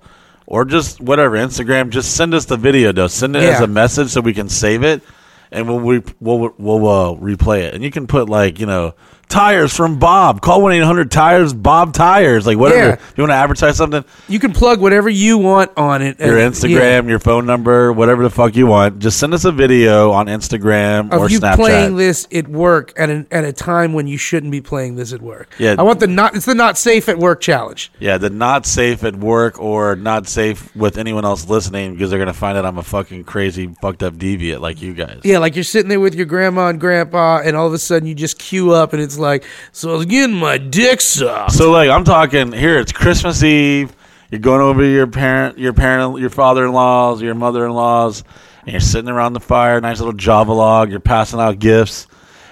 [0.51, 1.89] or just whatever Instagram.
[1.91, 3.07] Just send us the video, though.
[3.07, 5.01] Send it as a message so we can save it,
[5.49, 7.73] and we'll re- we'll we'll uh, replay it.
[7.73, 8.93] And you can put like you know
[9.31, 10.41] tires from Bob.
[10.41, 12.45] Call one eight hundred tires Bob tires.
[12.45, 12.89] Like whatever.
[12.89, 12.93] Yeah.
[12.93, 16.19] If you want to advertise something, You can plug whatever you want on it.
[16.19, 17.09] your Instagram, yeah.
[17.09, 18.99] your phone number, whatever the fuck you want.
[18.99, 21.55] Just send us a video on Instagram or of you Snapchat.
[21.55, 25.13] playing this at work at an, at a time when you shouldn't be playing this
[25.13, 25.49] at work.
[25.57, 25.75] Yeah.
[25.79, 27.91] I want the not it's the not safe at work challenge.
[27.99, 32.19] yeah, the not safe at work or not safe with anyone else listening because they're
[32.19, 35.21] gonna find out I'm a fucking crazy, fucked up deviant like you guys.
[35.23, 38.07] Yeah, like you're sitting there with your grandma and grandpa, and all of a sudden
[38.07, 41.53] you just queue up, and it's like, so I was getting my dick sucked.
[41.53, 43.95] So like I'm talking here, it's Christmas Eve.
[44.29, 48.23] You're going over to your parent, your parent, your father-in-laws, your mother-in-laws,
[48.61, 50.89] and you're sitting around the fire, nice little Java log.
[50.89, 52.07] You're passing out gifts,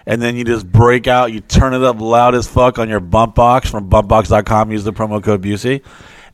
[0.05, 1.31] and then you just break out.
[1.31, 4.71] You turn it up loud as fuck on your bump box from bumpbox.com.
[4.71, 5.81] Use the promo code Busey,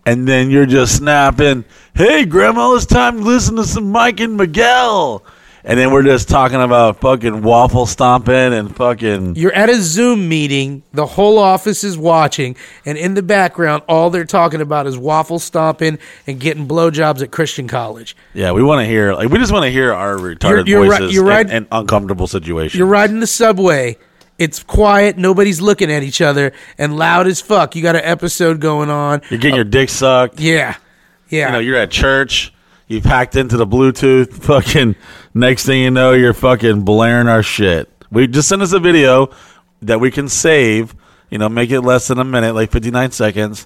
[0.06, 1.64] and then you're just snapping.
[1.94, 5.24] Hey, Grandma, it's time to listen to some Mike and Miguel.
[5.68, 10.30] And then we're just talking about fucking waffle stomping and fucking You're at a Zoom
[10.30, 12.55] meeting, the whole office is watching,
[12.86, 15.97] and in the background, all they're talking about is waffle stomping
[16.28, 18.16] and getting blowjobs at Christian college.
[18.36, 20.86] Yeah, we want to hear like we just want to hear our retarded You're- you're
[20.86, 21.47] voices you're right.
[21.47, 22.76] in, in uncomfortable situations.
[22.78, 23.97] You're riding the subway.
[24.38, 25.18] It's quiet.
[25.18, 27.76] Nobody's looking at each other, and loud as fuck.
[27.76, 29.22] You got an episode going on.
[29.32, 30.39] You're getting your dick sucked.
[30.39, 30.76] Yeah,
[31.30, 31.47] yeah.
[31.47, 32.51] You know, you're at church.
[32.88, 34.32] You packed into the Bluetooth.
[34.44, 34.96] Fucking
[35.34, 37.90] next thing you know, you're fucking blaring our shit.
[38.12, 39.30] We just send us a video
[39.82, 40.96] that we can save.
[41.30, 43.66] You know, make it less than a minute, like 59 seconds.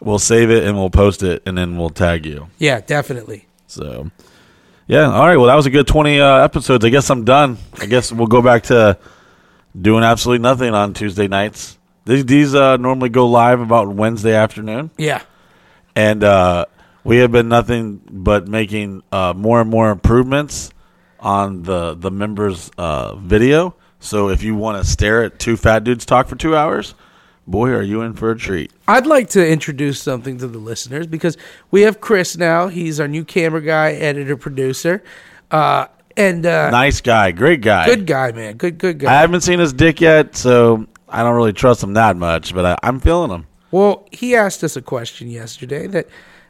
[0.00, 2.48] We'll save it and we'll post it, and then we'll tag you.
[2.58, 3.46] yeah, definitely.
[3.66, 4.10] So,
[4.86, 5.10] yeah.
[5.10, 5.36] All right.
[5.36, 6.84] Well, that was a good 20 uh, episodes.
[6.84, 7.58] I guess I'm done.
[7.80, 8.98] I guess we'll go back to
[9.80, 11.76] doing absolutely nothing on Tuesday nights.
[12.04, 14.90] These, these uh, normally go live about Wednesday afternoon.
[14.96, 15.22] Yeah.
[15.96, 16.66] And uh,
[17.08, 20.70] we have been nothing but making uh, more and more improvements
[21.18, 23.74] on the, the members' uh, video.
[23.98, 26.94] So if you want to stare at two fat dudes talk for two hours,
[27.46, 28.72] boy, are you in for a treat.
[28.86, 31.38] I'd like to introduce something to the listeners because
[31.70, 32.68] we have Chris now.
[32.68, 35.02] He's our new camera guy, editor, producer,
[35.50, 37.30] uh, and uh, Nice guy.
[37.30, 37.86] Great guy.
[37.86, 38.58] good guy, man.
[38.58, 39.10] Good, good guy.
[39.10, 42.66] I haven't seen his dick yet, so I don't really trust him that much, but
[42.66, 43.46] I, I'm feeling him.
[43.70, 46.06] Well, he asked us a question yesterday that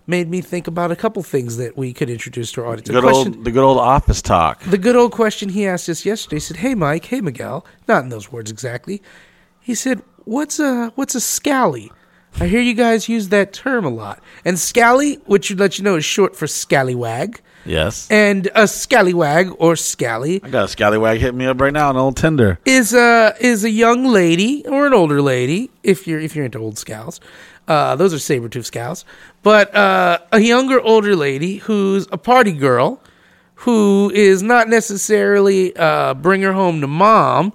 [0.08, 2.88] made me think about a couple things that we could introduce to our audience.
[2.88, 4.62] A Good question, old, the good old office talk.
[4.64, 7.04] the good old question he asked us yesterday he said, "Hey, Mike.
[7.04, 7.64] Hey, Miguel.
[7.86, 9.02] Not in those words exactly."
[9.60, 11.92] He said, "What's a what's a scally?"
[12.40, 14.22] I hear you guys use that term a lot.
[14.44, 17.40] And scally, which would let you know is short for scallywag.
[17.64, 18.06] Yes.
[18.10, 21.96] And a scallywag or scally I got a scallywag hitting me up right now on
[21.96, 22.58] old Tinder.
[22.64, 26.58] is a is a young lady or an older lady if you're if you're into
[26.58, 27.20] old scowls.
[27.68, 29.04] Uh, those are saber tooth scowls,
[29.42, 33.00] but uh, a younger older lady who's a party girl
[33.56, 37.52] who is not necessarily uh, bring her home to mom,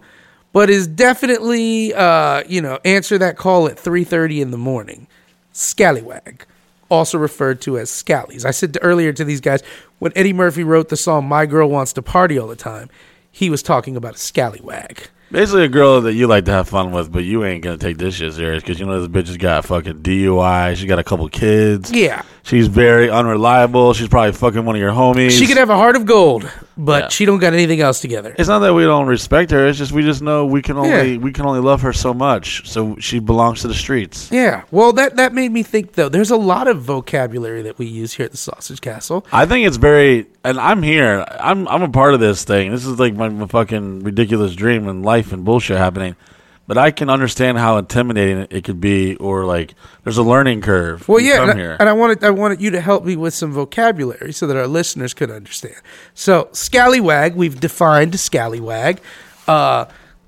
[0.51, 5.07] but is definitely uh, you know answer that call at three thirty in the morning.
[5.51, 6.45] Scallywag,
[6.89, 8.45] also referred to as scallies.
[8.45, 9.63] I said to, earlier to these guys
[9.97, 12.89] when Eddie Murphy wrote the song "My Girl Wants to Party All the Time,"
[13.31, 15.09] he was talking about a scallywag.
[15.33, 17.97] Basically, a girl that you like to have fun with, but you ain't gonna take
[17.97, 20.75] this shit serious because you know this bitch has got fucking DUI.
[20.75, 21.91] She got a couple kids.
[21.91, 22.21] Yeah.
[22.45, 23.93] She's very unreliable.
[23.93, 25.31] She's probably fucking one of your homies.
[25.31, 27.07] She could have a heart of gold, but Yeah.
[27.07, 28.35] she don't got anything else together.
[28.37, 29.65] It's not that we don't respect her.
[29.65, 31.17] It's just we just know we can only Yeah.
[31.19, 32.67] we can only love her so much.
[32.69, 34.27] So she belongs to the streets.
[34.29, 34.63] Yeah.
[34.71, 36.09] Well, that that made me think though.
[36.09, 39.25] There's a lot of vocabulary that we use here at the Sausage Castle.
[39.31, 41.25] I think it's very, and I'm here.
[41.39, 42.71] I'm I'm a part of this thing.
[42.71, 46.17] This is like my, my fucking ridiculous dream and life and bullshit happening.
[46.65, 51.07] But I can understand how intimidating it could be, or like there's a learning curve.
[51.09, 53.51] Well, yeah, and I, and I wanted I wanted you to help me with some
[53.51, 55.75] vocabulary so that our listeners could understand.
[56.13, 59.01] So, scallywag, we've defined scallywag.
[59.45, 59.85] Uh,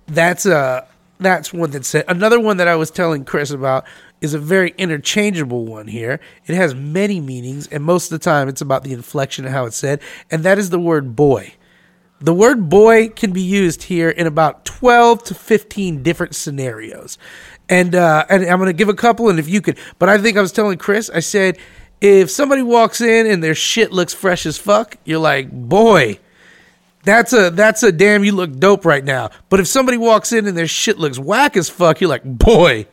[0.08, 0.86] that's a
[1.20, 3.86] that's one that said another one that I was telling Chris about
[4.22, 6.20] is a very interchangeable one here.
[6.48, 9.66] It has many meanings, and most of the time it's about the inflection of how
[9.66, 11.54] it's said, and that is the word boy.
[12.22, 17.18] The word boy can be used here in about 12 to 15 different scenarios.
[17.68, 20.18] And uh, and I'm going to give a couple and if you could but I
[20.20, 21.58] think I was telling Chris I said
[22.00, 26.20] if somebody walks in and their shit looks fresh as fuck, you're like, "Boy,
[27.04, 30.46] that's a that's a damn you look dope right now." But if somebody walks in
[30.46, 32.86] and their shit looks whack as fuck, you're like, "Boy,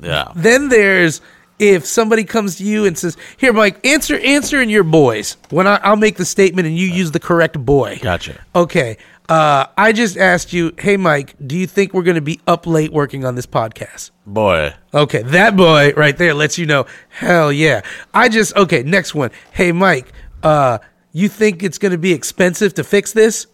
[0.00, 0.32] Yeah.
[0.34, 1.20] then there's
[1.58, 5.66] if somebody comes to you and says, "Here, Mike, answer, answer in your boys." When
[5.66, 7.98] I, I'll make the statement and you use the correct boy.
[8.02, 8.40] Gotcha.
[8.54, 8.96] Okay.
[9.28, 12.66] Uh, I just asked you, "Hey, Mike, do you think we're going to be up
[12.66, 14.74] late working on this podcast?" Boy.
[14.92, 16.84] Okay, that boy right there lets you know.
[17.08, 17.80] Hell yeah!
[18.12, 18.82] I just okay.
[18.82, 19.30] Next one.
[19.52, 20.78] Hey, Mike, uh,
[21.12, 23.46] you think it's going to be expensive to fix this?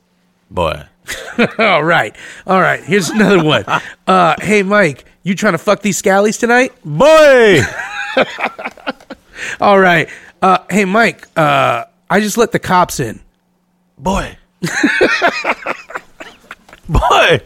[0.50, 0.82] Boy.
[1.58, 2.82] all right, all right.
[2.82, 3.64] Here's another one.
[4.06, 6.72] Uh, hey, Mike, you trying to fuck these scallies tonight?
[6.84, 7.60] Boy.
[9.60, 10.08] All right.
[10.42, 13.20] Uh, hey, Mike, uh, I just let the cops in.
[13.98, 14.36] Boy.
[16.88, 17.40] Boy.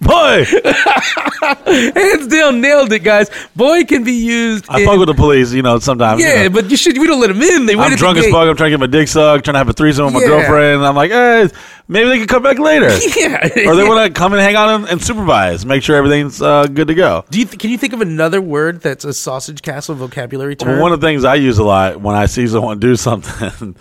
[0.00, 0.44] Boy.
[1.66, 3.30] Hands down, nailed it, guys.
[3.56, 4.66] Boy can be used.
[4.68, 6.20] I in- fuck with the police, you know, sometimes.
[6.20, 6.50] you yeah, know.
[6.50, 6.96] but you should.
[6.98, 7.66] We don't let them in.
[7.66, 8.48] They wait I'm drunk as fuck.
[8.48, 10.26] I'm trying to get my dick sucked, trying to have a threesome with my Yeah.
[10.28, 10.76] girlfriend.
[10.76, 11.48] And I'm like, eh,
[11.88, 12.90] maybe they can come back later.
[13.16, 13.46] Yeah.
[13.68, 16.66] or they want to come and hang out and, and supervise, make sure everything's uh,
[16.66, 17.24] good to go.
[17.30, 20.72] Do you th- can you think of another word that's a sausage castle vocabulary term?
[20.72, 23.76] Well, one of the things I use a lot when I see someone do something,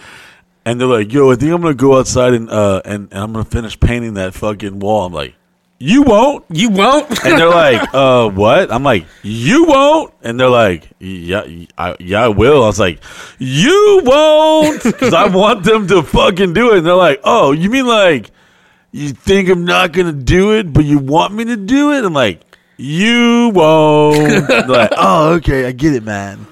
[0.65, 3.31] and they're like, "Yo, I think I'm gonna go outside and uh, and, and I'm
[3.33, 5.35] gonna finish painting that fucking wall." I'm like,
[5.79, 7.09] "You won't." you won't.
[7.25, 11.43] And they're like, "Uh, what?" I'm like, "You won't." And they're like, "Yeah,
[11.77, 12.99] I, yeah, I will." I was like,
[13.39, 16.77] "You won't," because I want them to fucking do it.
[16.79, 18.31] And they're like, "Oh, you mean like
[18.91, 22.13] you think I'm not gonna do it, but you want me to do it?" I'm
[22.13, 22.41] like,
[22.77, 26.47] "You won't." Like, "Oh, okay, I get it, man."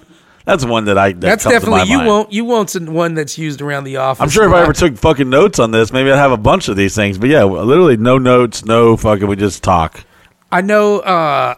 [0.45, 1.11] That's one that I.
[1.11, 2.07] That that's comes to my definitely you mind.
[2.07, 2.33] won't.
[2.33, 2.89] You won't.
[2.89, 4.21] One that's used around the office.
[4.21, 6.67] I'm sure if I ever took fucking notes on this, maybe I'd have a bunch
[6.67, 7.17] of these things.
[7.17, 9.27] But yeah, literally no notes, no fucking.
[9.27, 10.03] We just talk.
[10.51, 10.99] I know.
[10.99, 11.55] Uh,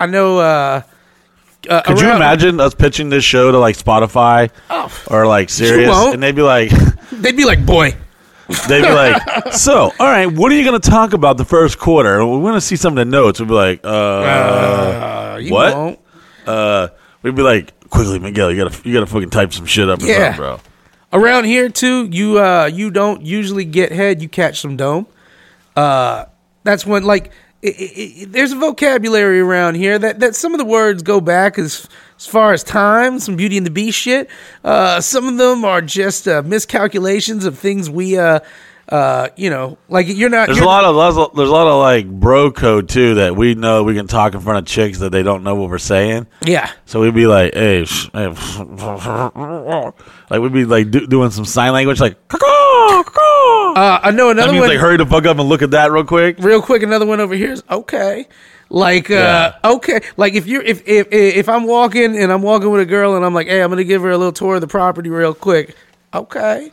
[0.00, 0.38] I know.
[0.38, 0.82] Uh,
[1.68, 4.50] uh, Could you imagine us pitching this show to like Spotify
[5.10, 6.70] or like Sirius, and they'd be like,
[7.12, 7.94] They'd be like, "Boy,
[8.68, 11.78] they'd be like, so all right, what are you going to talk about the first
[11.78, 12.24] quarter?
[12.24, 13.40] We want to see some of the notes.
[13.40, 15.74] We'd be like, uh, uh, you what?
[15.76, 15.98] won't."
[16.46, 16.88] Uh,
[17.26, 20.36] we'd be like, quickly, Miguel, you gotta you gotta fucking type some shit up, Yeah.
[20.36, 20.60] bro.
[21.12, 24.22] Around here too, you uh, you don't usually get head.
[24.22, 25.06] You catch some dome.
[25.74, 26.24] Uh,
[26.64, 27.30] that's when like
[27.64, 27.70] i i
[28.22, 31.88] i there's a vocabulary around here that, that some of the words go back as
[32.18, 34.28] as far as time, some Beauty and the Beast shit.
[34.64, 38.40] Uh, some of them are just uh, miscalculations of things we uh,
[38.88, 40.46] uh, you know, like you're not.
[40.46, 43.54] There's a you're- lot of there's a- lot of like bro code too that we
[43.54, 46.26] know we can talk in front of chicks that they don't know what we're saying.
[46.42, 46.70] Yeah.
[46.84, 48.28] So we'd be like, hey, sh- hey
[50.30, 52.16] like we'd be like do, doing some sign language, like.
[53.78, 54.68] Uh, I know that means one.
[54.70, 56.38] like hurry the fuck up and look at that real quick.
[56.38, 58.26] real quick another one over here is okay
[58.70, 62.80] like uh okay like if you're if if if i'm walking and i'm walking with
[62.80, 64.66] a girl and i'm like hey i'm gonna give her a little tour of the
[64.66, 65.76] property real quick
[66.14, 66.72] okay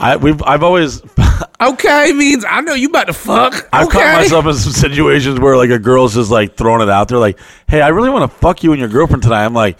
[0.00, 1.02] I we've I've always
[1.60, 5.38] okay means i know you about to fuck I've okay caught myself in some situations
[5.38, 7.38] where like a girl's just like throwing it out there, like,
[7.68, 9.78] "Hey, I really want to fuck you and your girlfriend tonight." I'm like,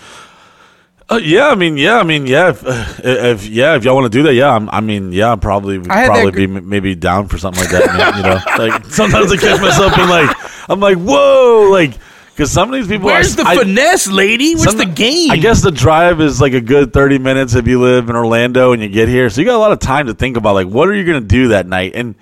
[1.09, 4.13] uh, "Yeah, I mean, yeah, I mean, yeah, if, uh, if yeah, if y'all want
[4.13, 7.29] to do that, yeah, I'm, I mean, yeah, I'm probably probably be m- maybe down
[7.29, 10.31] for something like that." you know, like sometimes I catch myself in like,
[10.69, 11.95] I'm like, "Whoa!" Like,
[12.41, 15.37] because some of these people, where's I, the I- finesse lady where's the game I
[15.37, 18.81] guess the drive is like a good 30 minutes if you live in Orlando and
[18.81, 19.29] you get here.
[19.29, 21.21] So you got a lot of time to think about like what are you going
[21.21, 21.93] to do that night?
[21.95, 22.15] And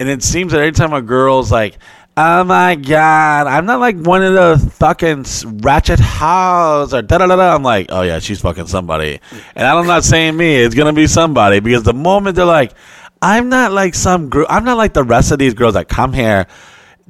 [0.00, 1.78] and it seems that every time a girl's like,
[2.16, 5.26] "Oh my god, I'm not like one of the fucking
[5.62, 9.20] ratchet hoes or da da da da." I'm like, "Oh yeah, she's fucking somebody."
[9.54, 12.72] And I'm not saying me, it's going to be somebody because the moment they're like,
[13.20, 14.48] "I'm not like some group.
[14.50, 16.48] I'm not like the rest of these girls that come here."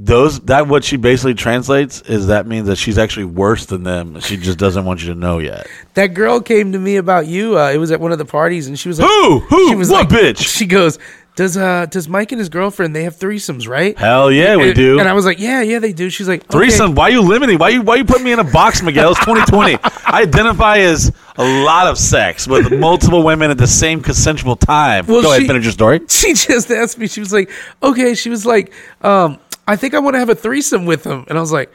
[0.04, 4.18] Those that what she basically translates is that means that she's actually worse than them.
[4.20, 5.66] She just doesn't want you to know yet.
[5.94, 8.66] that girl came to me about you uh it was at one of the parties
[8.66, 9.38] and she was like Who?
[9.40, 9.68] Who?
[9.68, 10.38] she was What like bitch?
[10.56, 10.98] she goes
[11.36, 14.98] does uh does mike and his girlfriend they have threesomes right Hell yeah, we do.
[14.98, 16.50] and i was like yeah yeah they do she's like okay.
[16.58, 16.94] Threesome?
[16.94, 17.58] Why you limiting?
[17.58, 19.10] Why you why you putting me in a box, Miguel?
[19.12, 19.78] It's 2020.
[20.06, 25.06] I identify as a lot of sex with multiple women at the same consensual time.
[25.06, 26.00] Well, Go ahead, she- finish your story.
[26.08, 27.06] she just asked me.
[27.06, 27.50] She was like,
[27.82, 31.24] "Okay." She was like, um, "I think I want to have a threesome with him,"
[31.28, 31.72] and I was like,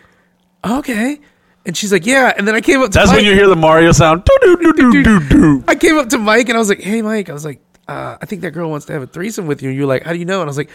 [0.66, 1.20] "Okay."
[1.66, 3.18] And she's like, "Yeah." And then I came up to That's Mike.
[3.18, 4.24] when you hear the Mario sound.
[4.24, 5.64] Doo, doo, doo, doo, doo, doo.
[5.68, 8.18] I came up to Mike and I was like, "Hey, Mike," I was like, uh,
[8.22, 10.14] "I think that girl wants to have a threesome with you." And you're like, "How
[10.14, 10.70] do you know?" And I was like,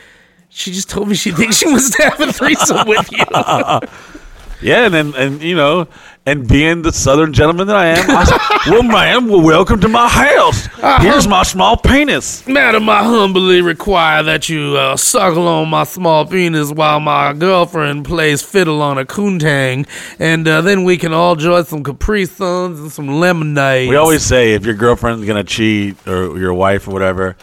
[0.51, 3.25] "She just told me she thinks she wants to have a threesome with you."
[4.63, 5.89] Yeah, and then and you know,
[6.25, 8.39] And being the southern gentleman that I am, I said,
[8.71, 10.69] well, ma'am, well, welcome to my house.
[11.03, 12.47] Here's my small penis.
[12.47, 18.05] Madam, I humbly require that you uh, suckle on my small penis while my girlfriend
[18.05, 19.89] plays fiddle on a koontang,
[20.21, 23.89] and uh, then we can all enjoy some Capri Suns and some lemonade.
[23.89, 27.37] We always say if your girlfriend's gonna cheat or your wife or whatever,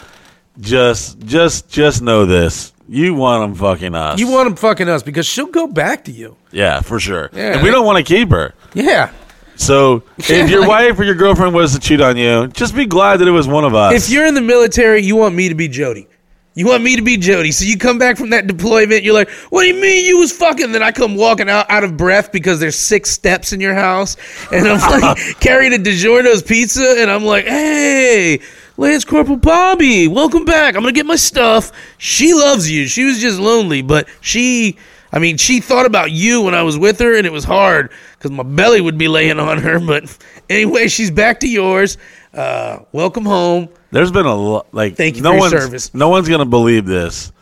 [0.58, 4.20] just just just know this: you want them fucking us.
[4.20, 6.36] You want them fucking us because she'll go back to you.
[6.52, 7.30] yeah, for sure.
[7.34, 7.54] Yeah.
[7.54, 8.54] and we don't want to keep her.
[8.74, 9.12] Yeah.
[9.56, 13.18] So if your wife or your girlfriend was to cheat on you, just be glad
[13.18, 13.94] that it was one of us.
[13.94, 16.08] If you're in the military, you want me to be Jody.
[16.56, 17.52] You want me to be Jody.
[17.52, 20.32] So you come back from that deployment, you're like, what do you mean you was
[20.32, 20.72] fucking?
[20.72, 24.18] Then I come walking out out of breath because there's six steps in your house.
[24.52, 28.40] And I'm like carrying a DiGiorno's pizza and I'm like, hey,
[28.80, 30.74] Lance Corporal Bobby, welcome back.
[30.74, 31.74] I'm gonna get my stuff.
[31.98, 32.88] She loves you.
[32.88, 34.78] She was just lonely, but she
[35.12, 37.92] I mean, she thought about you when I was with her, and it was hard
[38.18, 39.82] because my belly would be laying on her.
[39.86, 40.18] But
[40.50, 41.98] anyway, she's back to yours.
[42.34, 43.68] Uh, welcome home.
[43.92, 45.94] There's been a lot like Thank you no for your one's service.
[45.94, 47.34] no one's gonna believe this,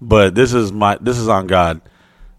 [0.00, 1.82] but this is my this is on God.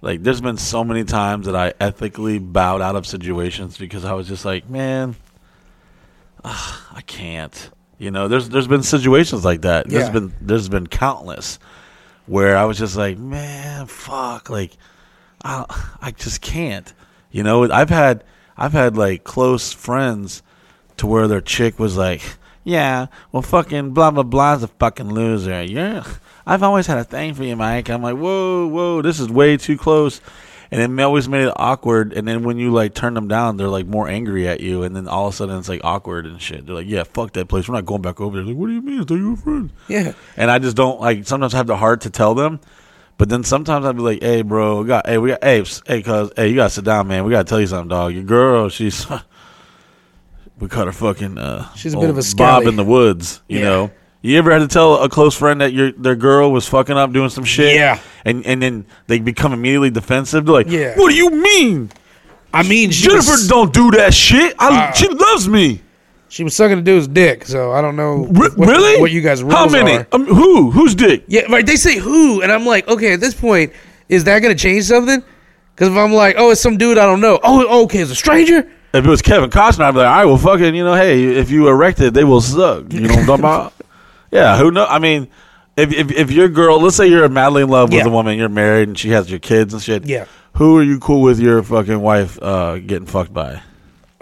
[0.02, 4.14] Like there's been so many times that I ethically bowed out of situations because I
[4.14, 5.16] was just like, man,
[6.44, 7.70] ah, I can't.
[7.98, 9.88] You know, there's there's been situations like that.
[9.90, 10.12] There's Yeah.
[10.14, 11.58] been there's been countless
[12.28, 14.72] where I was just like, man, fuck, like
[15.44, 15.66] I
[16.02, 16.94] I just can't.
[17.32, 18.24] You know, I've had
[18.58, 20.44] I've had like close friends
[20.98, 22.22] to where their chick was like,
[22.64, 25.64] yeah, well, fucking blah blah blah's a fucking loser.
[25.64, 26.04] Yeah,
[26.46, 27.90] I've always had a thing for you, Mike.
[27.90, 30.22] I'm like, whoa, whoa, this is way too close.
[30.70, 32.12] And it always made it awkward.
[32.14, 34.84] And then when you like turn them down, they're like more angry at you.
[34.84, 36.66] And then all of a sudden it's like awkward and shit.
[36.66, 37.70] They're like, yeah, fuck that place.
[37.70, 38.46] We're not going back over there.
[38.46, 39.06] Like, what do you mean?
[39.06, 39.72] Thought your friends.
[39.88, 40.12] Yeah.
[40.36, 41.26] And I just don't like.
[41.26, 42.60] Sometimes I have the heart to tell them,
[43.18, 46.02] but then sometimes I'd be like, "Hey, bro, we got hey, we got hey, hey,
[46.04, 47.24] cuz hey, you gotta sit down, man.
[47.24, 48.14] We gotta tell you something, dog.
[48.14, 49.08] Your girl, she's
[50.60, 52.46] we caught her fucking uh, She's a bit of a scally.
[52.66, 53.42] Bob in the woods.
[53.48, 53.66] You Yeah.
[53.66, 53.92] know,
[54.22, 57.12] you ever had to tell a close friend that your their girl was fucking up
[57.14, 57.76] doing some shit?
[57.76, 58.00] Yeah.
[58.26, 60.46] and and then they become immediately defensive.
[60.46, 60.96] They're like, Yeah.
[60.98, 61.92] what do you mean?
[62.54, 64.56] I mean, she Jennifer was, don't do that shit.
[64.58, 65.82] I, Uh, she loves me.
[66.30, 69.00] she was sucking the dude's dick, so I don't know what, really?
[69.00, 69.98] what you guys rules How many?
[69.98, 70.08] are.
[70.12, 70.72] Um, who?
[70.72, 71.24] Who's dick?
[71.28, 71.66] Yeah, right.
[71.66, 73.72] They say who, and I'm like, okay, at this point,
[74.10, 75.22] is that gonna change something?
[75.76, 77.40] Because if I'm like, oh, it's some dude I don't know.
[77.44, 78.60] Oh, okay, it's a stranger.
[78.94, 81.26] If it was Kevin Costner, I'd be like, all right, well, fucking, you know, hey,
[81.36, 82.92] if you erected, it, they will suck.
[82.92, 83.74] You know what I'm talking about?
[84.32, 84.86] Yeah, who know?
[84.86, 85.28] I mean,
[85.76, 88.08] if, if if your girl, let's say you're madly in love with Yeah.
[88.08, 90.06] a woman, you're married, and she has your kids and shit.
[90.06, 90.26] Yeah.
[90.54, 93.62] Who are you cool with your fucking wife uh, getting fucked by?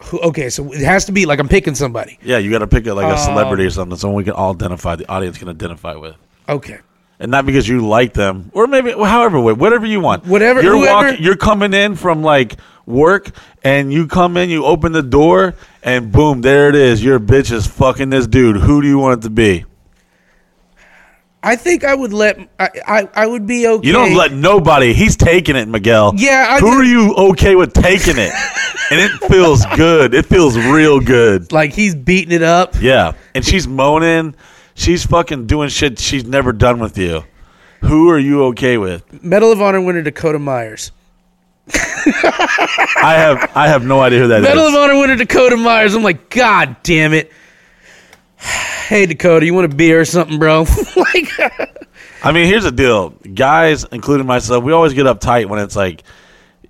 [0.03, 2.19] Who, okay, so it has to be like I'm picking somebody.
[2.22, 4.34] Yeah, you got to pick it like a Um, celebrity or something, someone we can
[4.34, 6.15] all identify, the audience can identify with.
[6.49, 6.80] Okay.
[7.18, 10.26] And not because you like them, or maybe well, however way, whatever you want.
[10.27, 13.32] Whatever- you're whoever- walking, you're coming in from like work,
[13.64, 17.02] and you come in, you open the door, and boom, there it is.
[17.02, 18.57] Your bitch is fucking this dude.
[18.57, 19.64] Who do you want it to be?
[21.45, 23.88] I think I would let I I, I would be okay.
[23.88, 24.93] You don't let nobody.
[24.93, 26.13] He's taking it, Miguel.
[26.17, 28.34] Yeah, I Who did- are you okay with taking it?
[28.91, 30.13] and it feels good.
[30.13, 31.51] It feels real good.
[31.51, 32.73] like he's beating it up.
[32.81, 33.13] Yeah.
[33.35, 34.35] And she's moaning.
[34.73, 37.23] She's fucking doing shit she's never done with you.
[37.81, 39.23] Who are you okay with?
[39.23, 40.91] Medal of Honor winner Dakota Myers.
[41.73, 44.43] I have I have no idea who that is.
[44.47, 45.93] Medal of Honor winner Dakota Myers.
[45.93, 47.31] I'm like, God damn it.
[48.88, 50.66] Hey Dakota, you want a beer or something, bro?
[50.95, 51.30] like,
[52.24, 53.10] I mean, here's the deal.
[53.10, 56.03] Guys, including myself, we always get uptight when it's like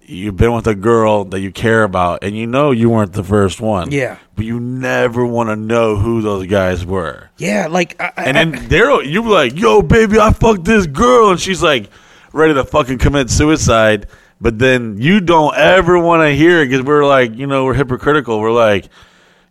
[0.01, 3.23] you've been with a girl that you care about and you know you weren't the
[3.23, 3.91] first one.
[3.91, 4.17] Yeah.
[4.35, 7.29] But you never want to know who those guys were.
[7.37, 10.87] yeah, like, I, I, And then Daryl, you were like, "Yo, baby, I fucked this
[10.87, 11.89] girl," and she's like,
[12.35, 14.07] ready to fucking commit suicide.
[14.39, 17.73] But then you don't ever want to hear it because we're like, you know, we're
[17.73, 18.39] hypocritical.
[18.39, 18.89] We're like,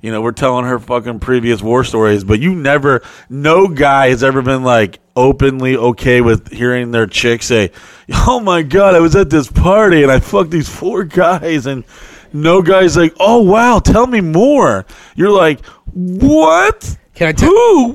[0.04, 3.00] you know, we're telling her fucking previous war stories, but you never,
[3.30, 7.72] no guy has ever been like openly okay with hearing their chick say,
[8.10, 11.84] "Oh my god, I was at this party and I fucked these four guys," and
[12.34, 14.84] no guy's like, "Oh wow, tell me more."
[15.16, 15.64] You're like,
[15.94, 17.92] "What?" Can I tell- Who?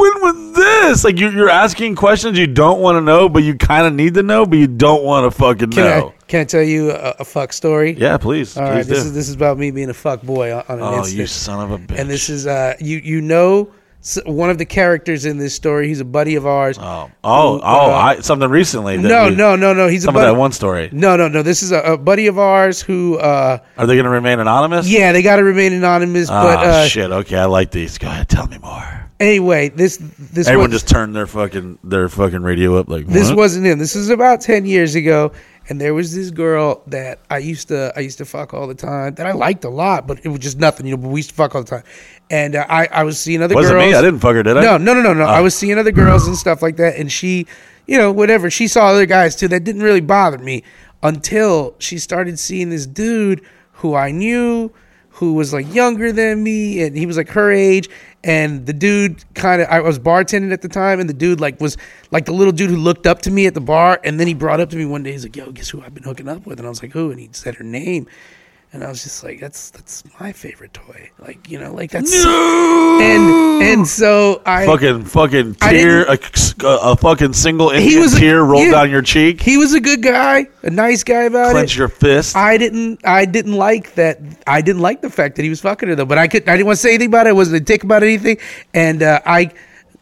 [0.00, 1.04] When was this?
[1.04, 4.14] Like you're, you're asking questions you don't want to know, but you kind of need
[4.14, 6.08] to know, but you don't want to fucking can know.
[6.08, 7.92] I can I tell you a, a fuck story?
[7.92, 8.56] Yeah, please.
[8.56, 9.06] All please right, this do.
[9.06, 11.18] is this is about me being a fuck boy on, on an oh, instant.
[11.18, 11.98] you son of a bitch!
[11.98, 13.70] and this is uh you you know
[14.24, 15.88] one of the characters in this story.
[15.88, 16.78] He's a buddy of ours.
[16.80, 17.90] oh, oh, who, oh!
[17.90, 18.96] uh, I, something recently.
[18.96, 19.88] no, we- no, no, no.
[19.88, 20.32] He's a Some of buddy.
[20.32, 20.88] that one story.
[20.92, 21.42] No, no, no.
[21.42, 24.88] This is a, a buddy of ours who, uh, Are they going to remain anonymous?
[24.88, 26.28] yeah, they got to remain anonymous.
[26.30, 27.10] Ah, but uh, shit.
[27.10, 27.98] Okay, I like these.
[27.98, 29.10] Go ahead, tell me more.
[29.20, 32.88] anyway, this this Everyone was, just turned their fucking their fucking radio up.
[32.88, 33.36] Like this what?
[33.36, 33.78] wasn't him.
[33.78, 35.32] This is about ten years ago,
[35.70, 38.74] And there was this girl that I used to I used to fuck all the
[38.74, 41.00] time that I liked a lot, but it was just nothing, you know.
[41.00, 41.84] But we used to fuck all the time,
[42.28, 43.86] and uh, I I was seeing other Wasn't girls.
[43.92, 43.94] me.
[43.94, 44.62] I didn't fuck her, did I?
[44.62, 45.24] No, no, no, no, no.
[45.24, 45.44] I Oh.
[45.44, 47.46] was seeing other girls and stuff like that, and she,
[47.86, 48.50] you know, whatever.
[48.50, 49.46] She saw other guys too.
[49.46, 50.64] That didn't really bother me
[51.04, 53.40] until she started seeing this dude
[53.74, 54.72] who I knew,
[55.20, 57.90] who was like younger than me, and he was like her age.
[58.24, 61.60] And the dude kind of, I was bartending at the time, and the dude like
[61.60, 61.76] was
[62.10, 64.32] like the little dude who looked up to me at the bar, and then he
[64.32, 65.12] brought up to me one day.
[65.12, 67.10] He's like, "Yo, guess who I've been hooking up with?" And I was like, "Who?"
[67.10, 68.06] And he said her name.
[68.72, 72.12] And I was just like, "That's that's my favorite toy." Like you know, like that's
[72.24, 73.00] no!
[73.02, 76.18] and and so I fucking fucking tear, a,
[76.62, 78.70] a fucking single He was a- tear rolled yeah.
[78.70, 79.40] down your cheek.
[79.42, 81.78] He was a good guy, a nice guy about Clench it.
[81.78, 82.36] your fist.
[82.36, 83.00] I didn't.
[83.04, 84.20] I didn't like that.
[84.46, 86.04] I didn't like the fact that he was fucking her though.
[86.06, 86.48] But I could.
[86.48, 87.30] I didn't want to say anything about it.
[87.30, 88.38] I wasn't a dick about anything.
[88.72, 89.50] And uh, I,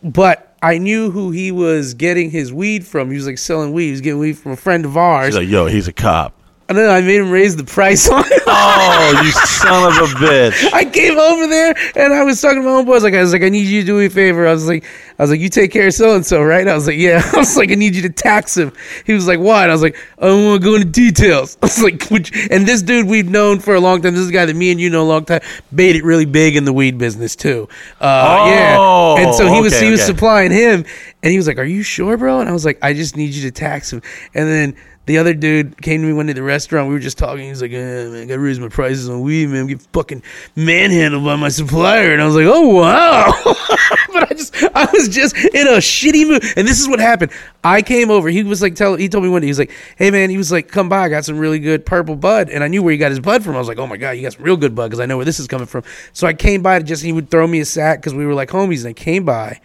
[0.02, 3.10] but I knew who he was getting his weed from.
[3.10, 3.86] He was like selling weed.
[3.86, 5.28] He was getting weed from a friend of ours.
[5.28, 6.34] She's like, yo, he's a cop.
[6.68, 8.42] And then I made him raise the price on it.
[8.46, 10.72] Oh, you son of a bitch.
[10.72, 12.78] I came over there and I was talking to my.
[12.78, 14.46] I was like, I was like, I need you to do me a favor.
[14.46, 14.84] I was like,
[15.18, 16.66] I was like, you take care of so and so, right?
[16.68, 17.22] I was like, yeah.
[17.32, 18.72] I was like, I need you to tax him.
[19.04, 19.68] He was like, what?
[19.68, 21.56] I was like, I don't want to go into details.
[21.62, 24.14] I was like, Would you-" and this dude we've known for a long time.
[24.14, 25.40] This is a guy that me and you know a long time.
[25.70, 27.68] Made it really big in the weed business too.
[28.00, 29.24] Uh, Oh, yeah.
[29.24, 30.06] And so he was okay, he was okay.
[30.12, 30.84] supplying him,
[31.22, 33.30] and he was like, "Are you sure, bro?" And I was like, "I just need
[33.34, 34.02] you to tax him."
[34.34, 34.76] And then.
[35.08, 36.86] The other dude came to me one day at the restaurant.
[36.86, 37.44] We were just talking.
[37.44, 39.66] He was like, eh, man, I got to raise my prices on weed, man.
[39.66, 40.22] Get fucking
[40.54, 42.12] manhandled by my supplier.
[42.12, 43.32] And I was like, oh, wow.
[44.12, 46.44] but I just, I was just in a shitty mood.
[46.58, 47.32] And this is what happened.
[47.64, 48.28] I came over.
[48.28, 50.36] He was like, tell, he told me one day, he was like, hey, man, he
[50.36, 51.04] was like, come by.
[51.04, 52.50] I got some really good purple bud.
[52.50, 53.56] And I knew where he got his bud from.
[53.56, 55.16] I was like, oh my God, you got some real good bud because I know
[55.16, 55.84] where this is coming from.
[56.12, 58.34] So I came by to just, he would throw me a sack because we were
[58.34, 58.80] like homies.
[58.80, 59.58] And I came by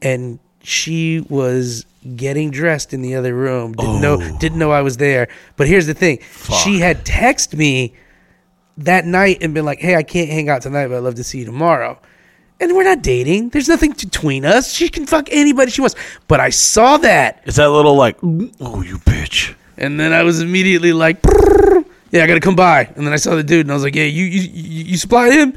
[0.00, 1.84] and she was
[2.16, 3.72] getting dressed in the other room.
[3.72, 4.38] Didn't know oh.
[4.38, 5.28] didn't know I was there.
[5.56, 6.18] But here's the thing.
[6.64, 7.94] She had texted me
[8.78, 11.24] that night and been like, "Hey, I can't hang out tonight, but I'd love to
[11.24, 11.98] see you tomorrow."
[12.60, 13.50] And we're not dating.
[13.50, 14.72] There's nothing between us.
[14.72, 15.94] She can fuck anybody she wants.
[16.26, 19.54] But I saw that, It's that little like, oh, you bitch.
[19.76, 21.18] and then I was immediately like,
[22.10, 23.94] "Yeah, I gotta come by." And then I saw the dude, and I was like,
[23.94, 25.54] "Yeah, you you you, you supply him?"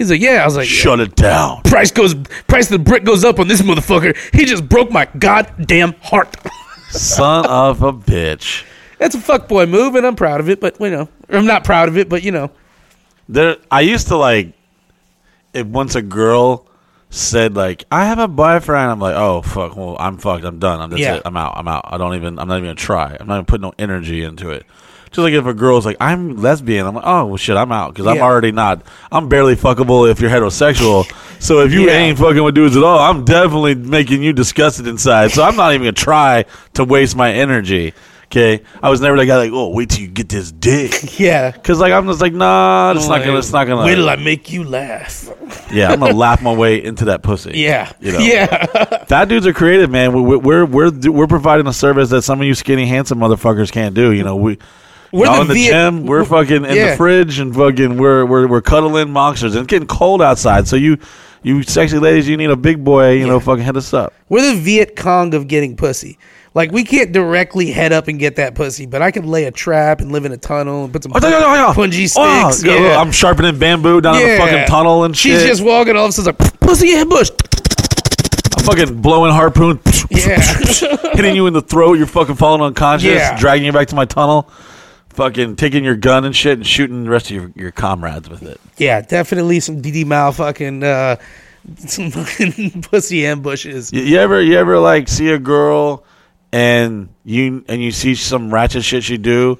[0.00, 1.60] He's like, "Yeah." I was like, Shut it down.
[1.64, 2.14] price goes
[2.48, 4.16] price of the brick goes up on this motherfucker.
[4.34, 6.34] He just broke my goddamn heart.
[6.88, 8.64] Son of a bitch.
[8.98, 10.58] That's a fuckboy move, and I'm proud of it.
[10.58, 12.50] But you know, I'm not proud of it, but you know,
[13.28, 14.54] There, I used to like,
[15.52, 16.66] if once a girl
[17.10, 20.80] said like, I have a boyfriend, I'm like, oh fuck, well I'm fucked, I'm done,
[20.80, 21.16] I'm that's Yeah.
[21.16, 21.82] it, I'm out, I'm out.
[21.84, 23.18] I don't even, I'm not even gonna try.
[23.20, 24.64] I'm not even putting no energy into it.
[25.10, 27.92] Just like if a girl's like, I'm lesbian, I'm like, oh well, shit, I'm out
[27.92, 28.22] because I'm Yeah.
[28.22, 28.82] already not.
[29.10, 31.04] I'm barely fuckable if you're heterosexual.
[31.40, 31.92] So if you Yeah.
[31.94, 35.32] ain't fucking with dudes at all, I'm definitely making you disgusted inside.
[35.32, 37.92] So I'm not even gonna try to waste my energy.
[38.26, 41.18] Okay, I was never the guy like, oh, wait till you get this dick.
[41.18, 41.50] yeah.
[41.50, 43.84] Cause like I'm just like nah, it's not gonna, it's not gonna.
[43.84, 45.28] Wait till I make you laugh.
[45.72, 47.50] yeah, I'm gonna laugh my way into that pussy.
[47.58, 48.18] Yeah, you know.
[48.20, 49.04] yeah.
[49.06, 50.12] Fat dudes are creative, man.
[50.12, 53.72] We- We're we're we're we're providing a service that some of you skinny, handsome motherfuckers
[53.72, 54.12] can't do.
[54.12, 54.58] You know, we.
[55.12, 56.06] We're y'all the in the Viet- gym.
[56.06, 56.90] We're fucking in Yeah.
[56.90, 60.68] the fridge and fucking we're we're we're cuddling monsters and it's getting cold outside.
[60.68, 60.98] So you
[61.42, 63.12] you sexy ladies, you need a big boy.
[63.12, 64.12] You know, fucking hit us up.
[64.28, 66.18] We're the Viet Cong of getting pussy.
[66.54, 69.50] Like we can't directly head up and get that pussy, but I could lay a
[69.52, 71.74] trap and live in a tunnel and put some Oh, yeah, yeah, yeah.
[71.74, 72.64] punji Oh, sticks.
[72.68, 73.00] yeah, yeah.
[73.00, 75.38] I'm sharpening bamboo down in the fucking tunnel and shit.
[75.40, 77.30] She's just walking all of a sudden like pussy ambush.
[78.56, 79.78] I'm fucking blowing harpoon.
[80.10, 80.40] Yeah.
[81.14, 81.94] hitting you in the throat.
[81.94, 83.38] You're fucking falling unconscious, Yeah.
[83.38, 84.50] dragging you back to my tunnel,
[85.10, 88.42] fucking taking your gun and shit and shooting the rest of your, your comrades with
[88.42, 88.60] it.
[88.78, 91.16] yeah, definitely some DD Mal fucking uh,
[91.76, 93.92] some fucking pussy ambushes.
[93.92, 96.04] You, you ever you ever like see a girl
[96.52, 99.58] and you and you see some ratchet shit she do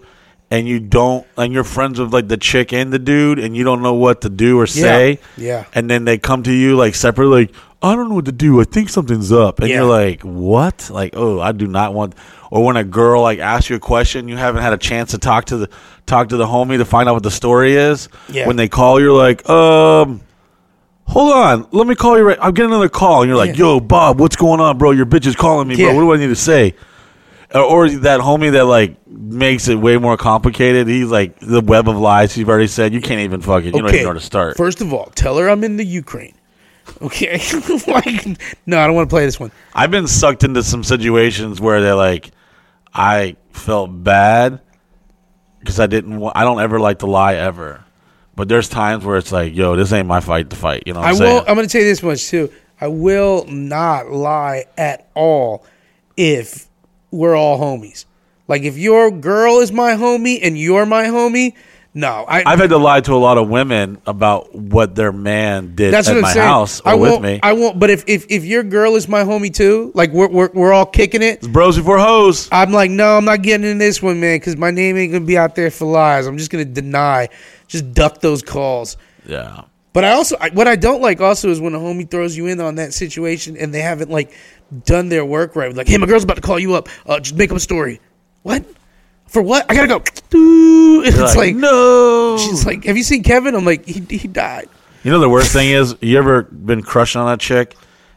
[0.51, 3.63] and you don't and you're friends with like the chick and the dude and you
[3.65, 5.21] don't know what to do or say.
[5.37, 5.67] Yeah.
[5.75, 8.61] And then they come to you like separately like I don't know what to do.
[8.61, 9.59] I think something's up.
[9.61, 9.77] And Yeah.
[9.77, 12.15] you're like, "What?" Like, "Oh, I do not want."
[12.51, 15.19] Or when a girl like asks you a question, you haven't had a chance to
[15.19, 15.69] talk to the
[16.07, 18.09] talk to the homie to find out what the story is.
[18.31, 18.47] Yeah.
[18.47, 20.21] When they call, you're like, "Um,
[21.07, 22.39] hold on, let me call you right.
[22.41, 23.65] I'm getting another call." And you're like, Yeah.
[23.67, 24.91] "Yo, Bob, what's going on, bro?
[24.91, 25.95] Your bitch is calling me, bro.
[25.95, 26.75] What do I need to say?"
[27.53, 30.87] Or, that homie that like makes it way more complicated.
[30.87, 32.37] He's like the web of lies.
[32.37, 33.75] You've already said you can't even fucking.
[33.75, 34.57] You don't even know where to start.
[34.57, 36.35] First of all, tell her I'm in the Ukraine.
[37.03, 37.41] Okay.
[37.87, 38.27] like,
[38.67, 39.51] no, I don't want to play this one.
[39.75, 42.31] I've been sucked into some situations where they're like,
[42.95, 44.61] I felt bad
[45.61, 46.19] because I didn't.
[46.19, 47.85] wa- I don't ever like to lie ever,
[48.37, 50.83] but there's times where it's like, yo, this ain't my fight to fight.
[50.87, 51.27] You know what I I'm will.
[51.27, 51.45] saying?
[51.49, 52.51] I'm going to tell you this much too.
[52.81, 55.65] I will not lie at all
[56.17, 56.67] if
[57.11, 58.07] we're all homies.
[58.49, 61.55] Like if your girl is my homie and you're my homie,
[61.93, 62.45] no, I.
[62.47, 66.09] I've had to lie to a lot of women about what their man did that's
[66.09, 66.47] at what I'm my saying.
[66.47, 67.23] house or I with won't.
[67.23, 67.41] me.
[67.43, 67.81] I won't.
[67.81, 70.87] But if, if if your girl is my homie too, like we're we're, we're all
[70.87, 71.41] kicking it.
[71.53, 72.49] Bros before hoes.
[72.53, 75.25] I'm like, no, I'm not getting in this one, man, because my name ain't gonna
[75.25, 76.27] be out there for lies.
[76.27, 77.29] I'm just gonna deny,
[77.67, 78.97] just duck those calls.
[79.27, 79.63] Yeah.
[79.93, 82.47] But I also, I, what I don't like also is when a homie throws you
[82.47, 84.33] in on that situation and they haven't like
[84.85, 85.75] done their work right.
[85.75, 86.89] Like, hey, my girl's about to call you up.
[87.05, 88.01] Uh, just make up a story.
[88.43, 88.65] What?
[89.31, 89.71] For what?
[89.71, 90.03] I gotta go.
[90.31, 91.03] Doo.
[91.03, 92.37] It's like, like, no.
[92.39, 93.55] She's like, have you seen Kevin?
[93.55, 94.69] I'm like, he he died.
[95.03, 97.75] You know the worst thing is, you ever been crushing on a chick,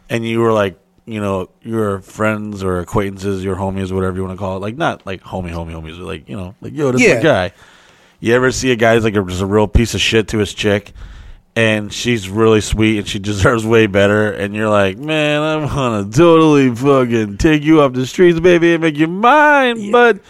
[0.10, 4.38] and you were like, you know, your friends or acquaintances, your homies, whatever you want
[4.38, 6.92] to call it, like not like homie, homie, homies, but like you know, like yo,
[6.92, 7.22] this is Yeah.
[7.22, 7.52] guy.
[8.20, 10.40] You ever see a guy who's like a, just a real piece of shit to
[10.40, 10.92] his chick,
[11.56, 16.12] and she's really sweet and she deserves way better, and you're like, man, I'm gonna
[16.12, 20.24] totally fucking take you off the streets, baby, and make you mine, but you're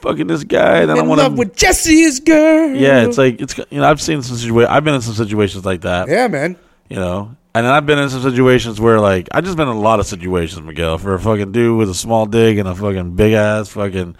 [0.00, 1.38] fucking this guy, and I In don't want love to.
[1.38, 2.74] with Jessie's girl.
[2.74, 4.70] Yeah, it's like it's you know I've seen some situations.
[4.70, 6.56] I've been in some situations like that yeah, man.
[6.88, 7.34] you know.
[7.56, 10.00] And then I've been in some situations where, like, I've just been in a lot
[10.00, 13.32] of situations, Miguel, for a fucking dude with a small dick and a fucking big
[13.32, 14.16] ass fucking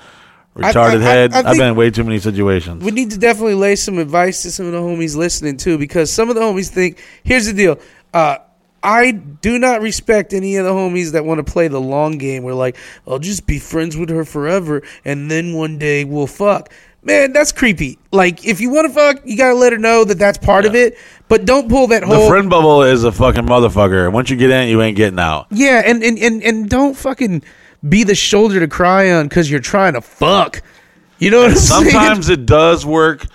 [0.57, 1.33] retarded I- I- head.
[1.35, 2.85] I I've been in way too many situations.
[2.85, 6.13] We need to definitely lay some advice to some of the homies listening too, because
[6.13, 7.03] some of the homies think.
[7.25, 7.81] Here's the deal.
[8.13, 8.37] Uh,
[8.85, 12.43] I do not respect any of the homies that want to play the long game.
[12.43, 12.77] Where like,
[13.09, 16.70] I'll just be friends with her forever, and then one day we'll fuck.
[17.02, 17.98] Man, that's creepy.
[18.12, 20.74] Like, if you want to fuck, you gotta let her know that that's part of
[20.74, 20.97] it.
[21.28, 24.11] But don't pull that the whole friend bubble is a fucking motherfucker.
[24.12, 25.47] Once you get in, you ain't getting out.
[25.51, 27.43] yeah, and and and and don't fucking
[27.86, 30.62] be the shoulder to cry on because you're trying to fuck.
[31.19, 31.90] You know what I'm saying?
[31.90, 33.27] Sometimes it does work,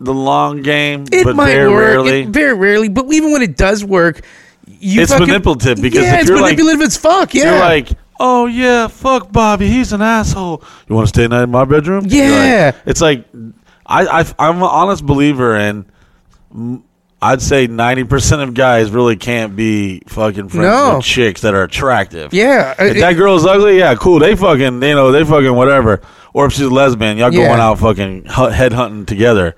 [0.00, 2.20] the long game, It but might very work, rarely.
[2.22, 2.88] It- very rarely.
[2.88, 4.20] But even when it does work,
[4.80, 7.34] you It's fucking- manipulative because yeah, if it's you're like- as fuck.
[7.34, 7.88] Yeah, You're like,
[8.20, 10.62] oh yeah, fuck Bobby, he's an asshole.
[10.88, 12.06] You want to stay night in my bedroom?
[12.08, 12.72] You're like- Yeah.
[12.86, 13.24] it's like
[13.86, 15.86] I, I I'm an honest believer in.
[17.20, 20.96] I'd say ninety percent of guys really can't be fucking friends No.
[20.96, 22.32] with chicks that are attractive.
[22.32, 22.74] yeah.
[22.78, 24.20] Uh, if it- that girl's ugly, yeah, cool.
[24.20, 26.00] They fucking, you know, they fucking whatever.
[26.32, 27.48] Or if she's a lesbian, y'all Yeah.
[27.48, 29.56] going out fucking head hunting together.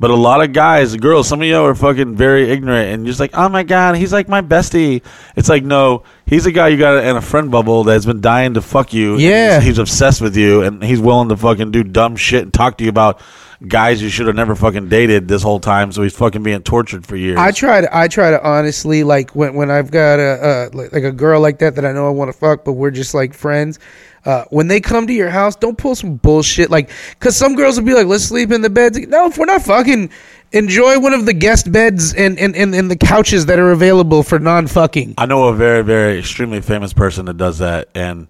[0.00, 3.10] But a lot of guys, girls, some of y'all are fucking very ignorant and you're
[3.10, 5.02] just like, oh my god, he's like my bestie.
[5.36, 8.54] It's like, no, he's a guy you got in a friend bubble that's been dying
[8.54, 9.18] to fuck you.
[9.18, 9.56] Yeah.
[9.56, 12.78] he's, he's obsessed with you and he's willing to fucking do dumb shit and talk
[12.78, 13.20] to you about
[13.66, 15.92] guys you should have never fucking dated this whole time.
[15.92, 17.38] So he's fucking being tortured for years.
[17.38, 21.04] I try to I try to honestly like when when I've got a, a like
[21.04, 23.34] a girl like that that I know I want to fuck, but we're just like
[23.34, 23.78] friends.
[24.24, 27.78] Uh, when they come to your house, don't pull some bullshit like because some girls
[27.78, 30.10] will be like, "Let's sleep in the bed." No, if we're not fucking,
[30.52, 34.22] enjoy one of the guest beds and and, and, and the couches that are available
[34.22, 35.14] for non fucking.
[35.16, 38.28] I know a very, very extremely famous person that does that, and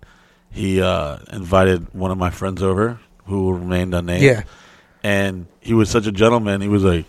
[0.51, 4.23] he uh, invited one of my friends over who remained unnamed.
[4.23, 4.43] Yeah.
[5.03, 6.61] And he was such a gentleman.
[6.61, 7.05] He was like,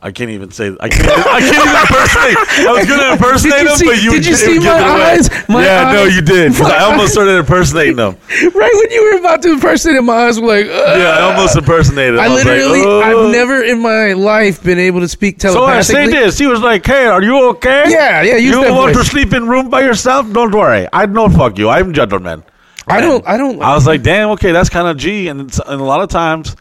[0.00, 0.68] I can't even say.
[0.78, 1.08] I can't.
[1.08, 2.36] I can't even impersonate.
[2.68, 5.28] I was going to impersonate you him, see- but you did you see my eyes?
[5.48, 6.52] My yeah, no, you did.
[6.60, 8.14] I almost started impersonating him.
[8.54, 10.98] Right when you were about to impersonate him, my eyes were like, Ugh.
[11.00, 12.14] Yeah, I almost impersonated.
[12.14, 12.20] him.
[12.20, 15.82] I like, literally, "Oh." I've never in my life been able to speak telepathically.
[15.94, 16.38] So I say this.
[16.38, 17.84] He was like, "Hey, are you okay?
[17.88, 18.98] Yeah, yeah, You want voice.
[18.98, 20.32] to sleep in room by yourself?
[20.32, 20.86] Don't worry.
[20.92, 21.68] I don't fuck you.
[21.70, 22.44] I'm gentleman."
[22.86, 23.60] I don't, I don't.
[23.60, 25.28] I was like, damn, okay, that's kind of G.
[25.28, 26.56] And, and a lot of times,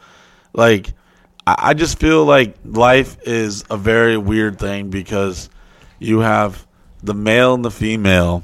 [0.57, 0.91] like,
[1.45, 5.49] I, I just feel like life is a very weird thing because
[5.99, 6.67] you have
[7.01, 8.43] the male and the female.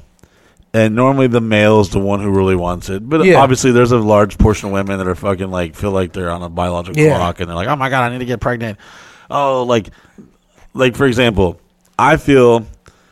[0.72, 3.08] And normally the male is the one who really wants it.
[3.08, 3.36] But Yeah.
[3.36, 6.42] obviously there's a large portion of women that are fucking like feel like they're on
[6.42, 7.16] a biological Yeah.
[7.16, 8.78] clock and they're like, Oh my god, I need to get pregnant.
[9.30, 9.90] Oh, like
[10.72, 11.60] like for example,
[11.96, 12.66] I feel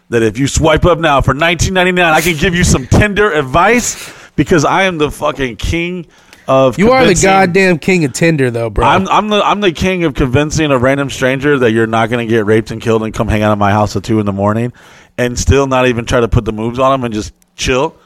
[0.09, 4.13] that if you swipe up now for 19.99, I can give you some Tinder advice
[4.35, 6.07] because I am the fucking king
[6.53, 8.87] of you are the goddamn king of Tinder, though, bro.
[8.87, 12.27] I'm I'm the I'm the king of convincing a random stranger that you're not going
[12.27, 14.27] to get raped and killed and come hang out at my house at two in
[14.27, 14.73] the morning,
[15.17, 17.97] and still not even try to put the moves on them and just chill.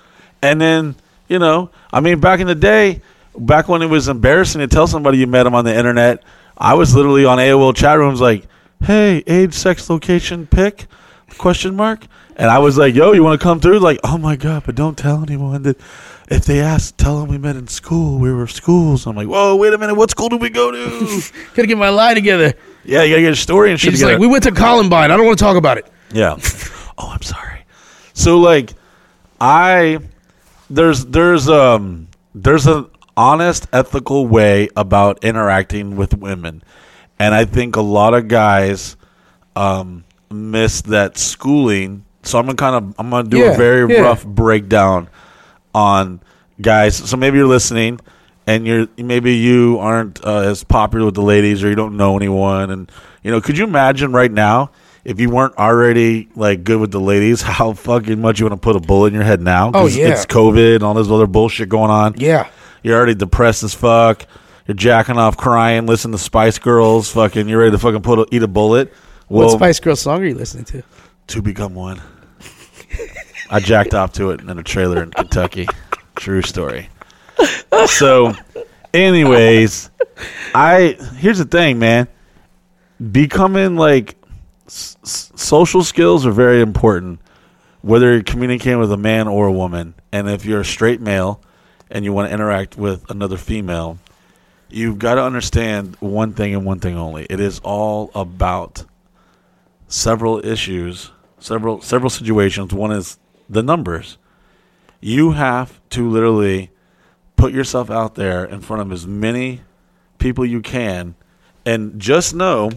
[0.43, 0.94] And then
[1.28, 3.01] you know, I mean, back in the day,
[3.36, 6.23] back when it was embarrassing to tell somebody you met them on the internet,
[6.56, 8.47] I was literally on AOL chat rooms like,
[8.82, 10.86] "Hey, age, sex, location, pick?"
[11.39, 12.06] Question mark.
[12.36, 14.74] And I was like, "Yo, you want to come through?" Like, "Oh my god, but
[14.74, 15.78] don't tell anyone that."
[16.28, 18.19] If they ask, tell them we met in school.
[18.19, 19.07] We were schools.
[19.07, 19.94] I'm like, whoa, wait a minute.
[19.94, 21.23] What school did we go to?
[21.55, 22.55] Gotta get my lie together.
[22.85, 24.15] Yeah, you gotta get a story and shit She's together.
[24.15, 25.11] like, we went to Columbine.
[25.11, 25.86] I don't want to talk about it.
[26.12, 26.36] yeah.
[26.98, 27.65] oh, I'm sorry.
[28.12, 28.74] So like,
[29.40, 29.98] I
[30.70, 32.86] there's there's um there's an
[33.16, 36.62] honest, ethical way about interacting with women,
[37.19, 38.97] and I think a lot of guys
[39.55, 42.05] um miss that schooling.
[42.23, 44.01] So I'm gonna kind of I'm gonna do Yeah, a very yeah.
[44.03, 45.09] rough breakdown
[45.77, 46.20] on
[46.61, 46.97] guys.
[46.97, 48.01] So maybe you're listening
[48.47, 52.16] and you're maybe you aren't uh, as popular with the ladies, or you don't know
[52.16, 52.90] anyone, and
[53.23, 54.70] you know, could you imagine right now?
[55.05, 58.65] If you weren't already like good with the ladies, how fucking much you want to
[58.65, 60.09] put a bullet in your head now Oh, yeah.
[60.09, 62.15] it's COVID and all this other bullshit going on.
[62.16, 62.48] Yeah.
[62.82, 64.27] You're already depressed as fuck.
[64.66, 67.11] You're jacking off, crying, listening to Spice Girls.
[67.12, 68.93] Fucking, you're ready to fucking put a, eat a bullet.
[69.28, 70.82] what Well, Spice Girl song are you listening to?
[71.28, 72.01] to become one.
[73.51, 75.66] I jacked off to it in a trailer in Kentucky.
[76.16, 76.89] True story.
[77.86, 78.35] So,
[78.94, 79.90] anyways,
[80.55, 82.09] I here's the thing, man.
[83.12, 84.16] Becoming like
[84.66, 87.20] s- social skills are very important,
[87.82, 89.94] whether you're communicating with a man or a woman.
[90.12, 91.40] And if you're a straight male
[91.90, 93.98] and you want to interact with another female,
[94.70, 97.27] you've got to understand one thing and one thing only.
[97.28, 98.85] It is all about
[99.89, 102.73] several issues, several several situations.
[102.73, 103.18] One is
[103.48, 104.18] the numbers.
[105.01, 106.70] You have to literally
[107.36, 109.62] put yourself out there in front of as many
[110.18, 111.14] people you can
[111.64, 112.70] and just know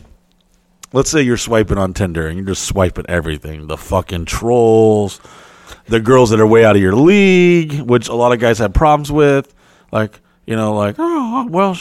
[0.93, 5.19] let's say you're swiping on Tinder and you're just swiping everything, the fucking trolls,
[5.85, 8.73] the girls that are way out of your league, which a lot of guys have
[8.73, 9.53] problems with,
[9.91, 11.77] like, you know, like, oh, well,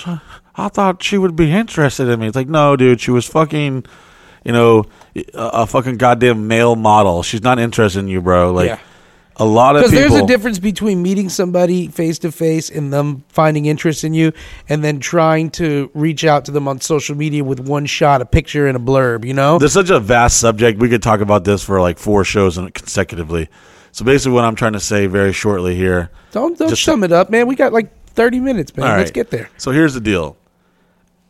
[0.56, 2.27] I thought she would be interested in me.
[2.27, 3.86] It's like, no, dude, she was fucking,
[4.49, 4.85] you know,
[5.15, 7.23] a, a fucking goddamn male model.
[7.23, 8.51] She's not interested in you, bro.
[8.53, 8.79] Like, Yeah.
[9.37, 10.11] a lot of Because people.
[10.16, 14.33] there's a difference between meeting somebody face to face and them finding interest in you,
[14.69, 18.25] and then trying to reach out to them on social media with one shot, a
[18.27, 19.25] picture, and a blurb.
[19.25, 20.81] You know, There's such a vast subject.
[20.81, 23.49] We could talk about this for like four shows consecutively.
[23.93, 26.11] So basically, what I'm trying to say very shortly here.
[26.33, 27.47] don't don't just- sum it up, man.
[27.47, 28.87] We got like 30 minutes, man.
[28.87, 29.15] All Let's right.
[29.15, 29.51] get there.
[29.59, 30.37] So here's the deal.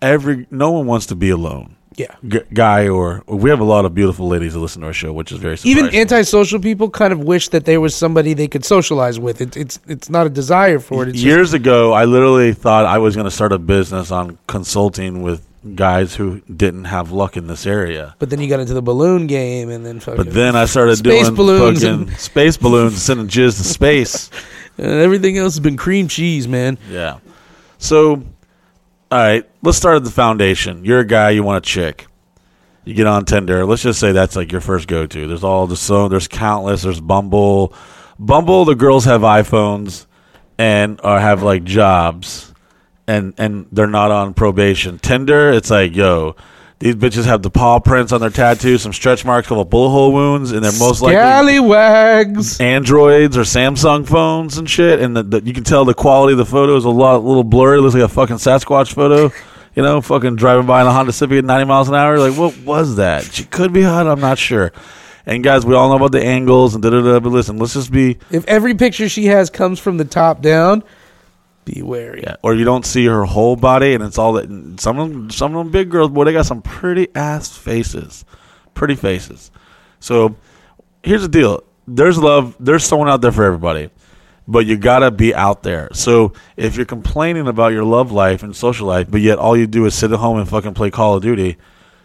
[0.01, 1.75] Every no one wants to be alone.
[1.99, 2.15] Yeah.
[2.27, 5.13] G- guy or we have a lot of beautiful ladies that listen to our show,
[5.13, 6.01] which is very Even surprising.
[6.01, 9.41] antisocial people kind of wish that there was somebody they could socialize with.
[9.41, 11.09] It, it's it's not a desire for it.
[11.11, 15.23] It's Years ago, I literally thought I was going to start a business on consulting
[15.23, 15.45] with
[15.75, 18.15] guys who didn't have luck in this area.
[18.21, 20.97] but then you got into the balloon game, and then fucking But then I started
[20.99, 24.31] Space doing balloons fucking and- space balloons, sending jizz to space.
[24.79, 26.79] and everything else has been cream cheese, man.
[26.89, 27.19] Yeah.
[27.79, 28.23] So,
[29.11, 30.85] all right, let's start at the foundation.
[30.85, 32.07] You're a guy, you want a chick.
[32.85, 33.67] You get on Tinder.
[33.67, 35.27] Let's just say that's like your first go to.
[35.27, 36.83] There's all the so there's countless.
[36.83, 37.73] There's Bumble.
[38.19, 40.07] Bumble, the girls have iPhones
[40.59, 42.53] and or have like jobs,
[43.07, 44.99] and and they're not on probation.
[44.99, 46.35] Tinder, it's like yo.
[46.81, 50.13] These bitches have the paw prints on their tattoos, some stretch marks, couple bullet hole
[50.13, 55.43] wounds, and they're most likely wags, Androids or Samsung phones and shit, and the, the,
[55.43, 57.79] you can tell the quality of the photo is a lot, a little blurry.
[57.79, 59.35] It looks like a fucking Sasquatch photo.
[59.75, 62.19] You know, fucking driving by in a Honda Civic at 90 miles an hour.
[62.19, 63.25] Like, what was that?
[63.25, 64.09] She could be hot.
[64.09, 64.73] I'm not sure.
[65.25, 67.21] And guys, we all know about the angles and da da da.
[67.21, 70.83] But listen, let's just be If every picture she has comes from the top down,
[71.73, 72.23] be wary.
[72.23, 72.37] yeah.
[72.43, 74.49] Or you don't see her whole body, and it's all that.
[74.81, 78.25] Some of them, some of them big girls, boy, they got some pretty ass faces,
[78.75, 79.51] pretty faces.
[80.01, 80.37] So
[81.03, 83.91] here's the deal: there's love, there's someone out there for everybody,
[84.47, 85.89] but you gotta be out there.
[85.93, 89.67] So if you're complaining about your love life and social life, but yet all you
[89.67, 91.57] do is sit at home and fucking play Call of Duty,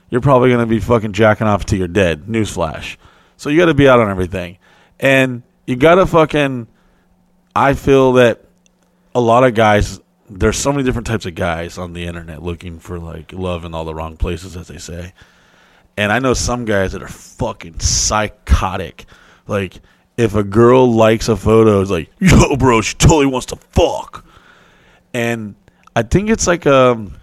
[0.10, 2.26] you're probably gonna be fucking jacking off till you're dead.
[2.26, 2.98] Newsflash.
[3.38, 4.58] So you gotta be out on everything,
[5.00, 6.68] and you gotta fucking.
[7.56, 8.43] I feel that
[9.16, 10.00] a lot of guys
[10.30, 13.74] there's so many different types of guys on the internet looking for like love in
[13.74, 15.14] all the wrong places as they say.
[15.98, 19.06] And i know some guys that are fucking psychotic.
[19.48, 19.80] Like
[20.18, 24.26] if a girl likes a photo it's like yo bro she totally wants to fuck.
[25.14, 25.56] And
[25.96, 27.16] i think it's like um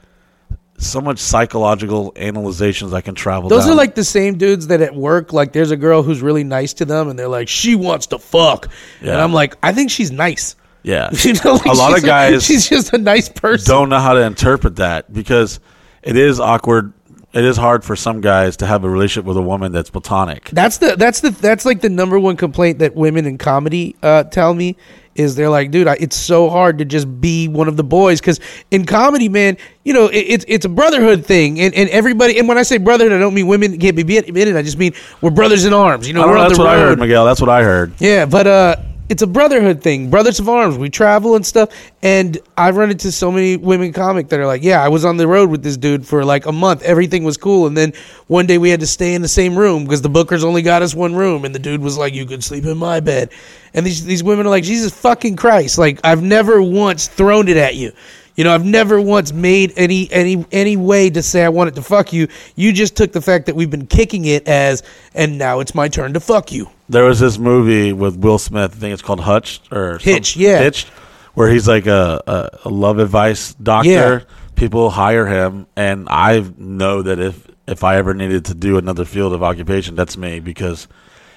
[0.78, 3.72] so much psychological analyzations i can travel Those down.
[3.72, 6.72] are like the same dudes that at work, like there's a girl who's really nice
[6.74, 8.68] to them, and they're like, she wants to fuck,
[9.00, 10.56] and I'm like, I think she's nice.
[10.82, 13.70] Yeah You know, like a lot of guys she's just a nice person.
[13.70, 15.60] don't know how to interpret that because
[16.02, 16.92] it is awkward.
[17.32, 20.50] It is hard for some guys to have a relationship with a woman that's platonic.
[20.50, 24.24] That's the that's the that's like the number one complaint that women in comedy uh,
[24.24, 24.76] tell me
[25.14, 28.20] is they're like, dude, I, it's so hard to just be one of the boys
[28.20, 28.40] because
[28.70, 32.38] in comedy, man, you know, it, it's it's a brotherhood thing, and, and everybody.
[32.38, 34.56] And when I say brotherhood, I don't mean women can't be in it.
[34.56, 36.08] I just mean we're brothers in arms.
[36.08, 37.24] You know, I don't we're know, that's what I heard, Miguel.
[37.24, 37.92] That's what I heard.
[38.00, 38.76] Yeah, but uh,
[39.10, 40.78] it's a brotherhood thing, brothers of arms.
[40.78, 41.70] We travel and stuff,
[42.00, 45.16] and I've run into so many women comic that are like, "Yeah, I was on
[45.16, 46.82] the road with this dude for like a month.
[46.82, 47.92] Everything was cool, and then
[48.28, 50.82] one day we had to stay in the same room because the bookers only got
[50.82, 53.30] us one room, and the dude was like, "You could sleep in my bed,"
[53.74, 57.56] and these these women are like, "Jesus fucking Christ!" Like I've never once thrown it
[57.56, 57.90] at you.
[58.36, 61.82] You know, I've never once made any any any way to say I wanted to
[61.82, 62.28] fuck you.
[62.54, 64.84] You just took the fact that we've been kicking it as,
[65.16, 66.70] and now it's my turn to fuck you.
[66.90, 68.72] There was this movie with Will Smith.
[68.74, 70.58] I think it's called Hutch or some- Hitch, yeah.
[70.60, 70.88] Hitched,
[71.34, 73.88] where he's like a, a, a love advice doctor.
[73.90, 74.20] Yeah.
[74.56, 79.04] People hire him, and I know that if if I ever needed to do another
[79.06, 80.86] field of occupation, that's me because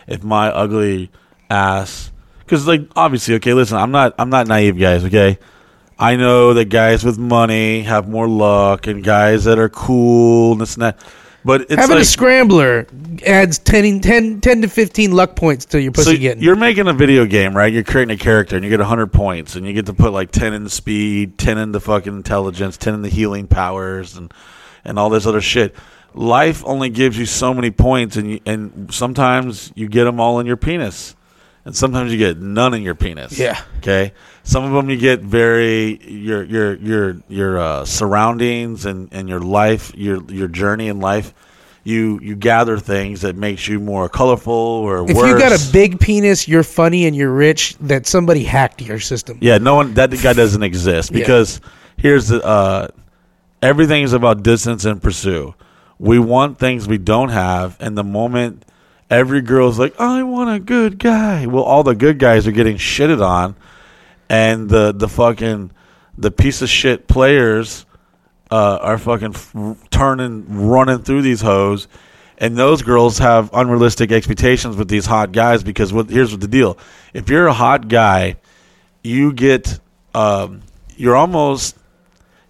[0.07, 1.09] if my ugly
[1.49, 5.05] ass, because like obviously, okay, listen, I'm not I'm not naive, guys.
[5.05, 5.37] Okay,
[5.97, 10.61] I know that guys with money have more luck, and guys that are cool and
[10.61, 10.99] this and that.
[11.45, 12.87] But it's Having like, a scrambler
[13.25, 16.41] adds 10, 10, 10 to 15 luck points to your pussy so getting.
[16.43, 17.71] you're making a video game, right?
[17.71, 20.31] You're creating a character, and you get 100 points, and you get to put like
[20.31, 24.33] 10 in speed, 10 in the fucking intelligence, 10 in the healing powers, and
[24.85, 25.75] and all this other shit.
[26.13, 30.39] Life only gives you so many points, and you, and sometimes you get them all
[30.39, 31.15] in your penis,
[31.65, 33.37] and sometimes you get none in your penis.
[33.37, 33.61] Yeah.
[33.77, 34.13] Okay.
[34.43, 39.39] Some of them you get very your your your your uh, surroundings and, and your
[39.39, 41.33] life, your your journey in life.
[41.85, 45.29] You you gather things that makes you more colorful or if worse.
[45.29, 49.37] you got a big penis, you're funny and you're rich, that somebody hacked your system.
[49.41, 51.19] Yeah, no one that guy doesn't exist Yeah.
[51.19, 51.59] because
[51.97, 52.87] here's the uh,
[53.61, 55.55] everything is about distance and pursue.
[55.99, 58.63] We want things we don't have, and the moment
[59.13, 62.77] every girl's like, "I want a good guy," well, all the good guys are getting
[62.77, 63.55] shitted on,
[64.29, 65.71] and the the fucking
[66.17, 67.85] the piece of shit players
[68.51, 71.87] uh, are fucking f- turning, running through these hoes,
[72.37, 76.47] and those girls have unrealistic expectations with these hot guys because what, here's what the
[76.47, 76.77] deal:
[77.13, 78.35] if you're a hot guy,
[79.03, 79.79] you get,
[80.13, 80.61] um,
[80.95, 81.77] you're almost.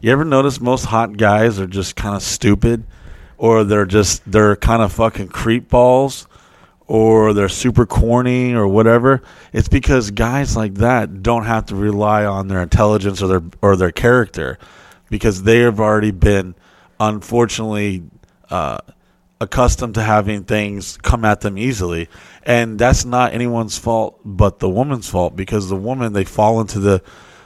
[0.01, 2.83] You ever notice most hot guys are just kind of stupid,
[3.37, 6.27] or they're just they're kind of fucking creep balls,
[6.93, 9.23] or they're super corny or whatever.
[9.51, 13.75] It's because guys like that don't have to rely on their intelligence or their or
[13.75, 14.59] their character
[15.09, 16.53] because they have already been
[16.99, 18.03] unfortunately
[18.51, 18.77] uh,
[19.41, 22.09] accustomed to having things come at them easily
[22.43, 26.79] and that's not anyone's fault but the woman's fault because the woman they fall into
[26.79, 27.01] the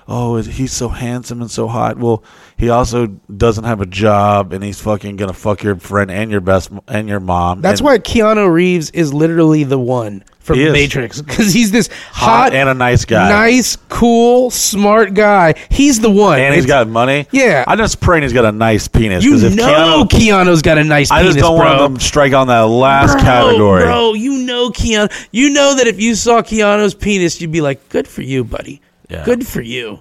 [0.07, 2.23] oh he's so handsome and so hot well
[2.57, 6.41] he also doesn't have a job and he's fucking gonna fuck your friend and your
[6.41, 10.63] best and your mom That's And- why Keanu Reeves is literally the one from He
[10.63, 10.71] is.
[10.71, 15.55] Matrix because he's this hot hot, and a nice guy nice, cool, smart guy.
[15.69, 16.39] He's the one.
[16.39, 17.65] and he's It's- got money Yeah.
[17.67, 20.85] i'm just praying he's got a nice penis You if know Keanu, Keanu's got a
[20.85, 21.67] nice i penis, just don't bro.
[21.77, 25.11] want him to strike on that last bro, category Bro, you know Keanu.
[25.31, 28.81] You know that if you saw Keanu's penis, you'd be like, "Good for you, buddy.
[29.09, 29.23] Yeah.
[29.25, 29.99] Good for you."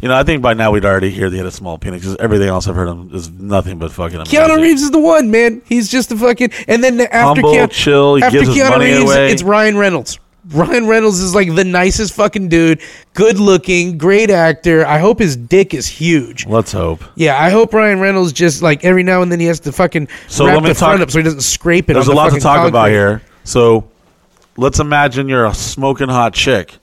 [0.00, 2.02] You know, I think by now we'd already hear that he had a small penis
[2.02, 4.38] because everything else I've heard him is nothing but fucking amazing.
[4.38, 5.62] Keanu Reeves is the one, man.
[5.66, 6.50] He's just the fucking.
[6.68, 9.32] And then the- after Humble, Keanu, chill, he after Keanu money Reeves, away.
[9.32, 10.18] it's Ryan Reynolds.
[10.50, 12.80] Ryan Reynolds is like the nicest fucking dude.
[13.14, 14.86] Good looking, great actor.
[14.86, 16.46] I hope his dick is huge.
[16.46, 17.02] Let's hope.
[17.14, 20.08] Yeah, I hope Ryan Reynolds just like every now and then he has to fucking
[20.28, 21.94] So wrap let me the front up so he doesn't scrape it.
[21.94, 23.22] There's a lot to talk about here.
[23.44, 23.88] So
[24.58, 26.76] let's imagine you're a smoking hot chick.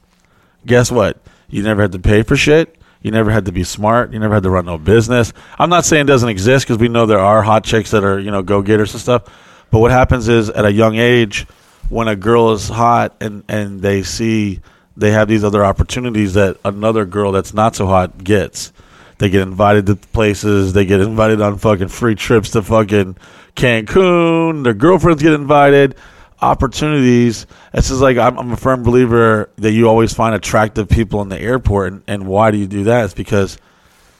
[0.65, 1.20] Guess what?
[1.51, 2.77] You never had to pay for shit.
[3.01, 4.13] You never had to be smart.
[4.13, 5.33] You never had to run no business.
[5.59, 8.19] I'm not saying it doesn't exist because we know there are hot chicks that are
[8.19, 9.23] you know go getters and stuff.
[9.69, 11.47] But what happens is at a young age,
[11.89, 14.61] when a girl is hot and and they see
[14.95, 18.71] they have these other opportunities that another girl that's not so hot gets.
[19.17, 20.73] They get invited to places.
[20.73, 23.17] They get invited on fucking free trips to fucking
[23.55, 24.63] Cancun.
[24.63, 25.95] Their girlfriends get invited.
[26.41, 27.45] Opportunities.
[27.73, 31.29] It's just like I'm, I'm a firm believer that you always find attractive people in
[31.29, 31.93] the airport.
[31.93, 33.05] And, and why do you do that?
[33.05, 33.57] It's because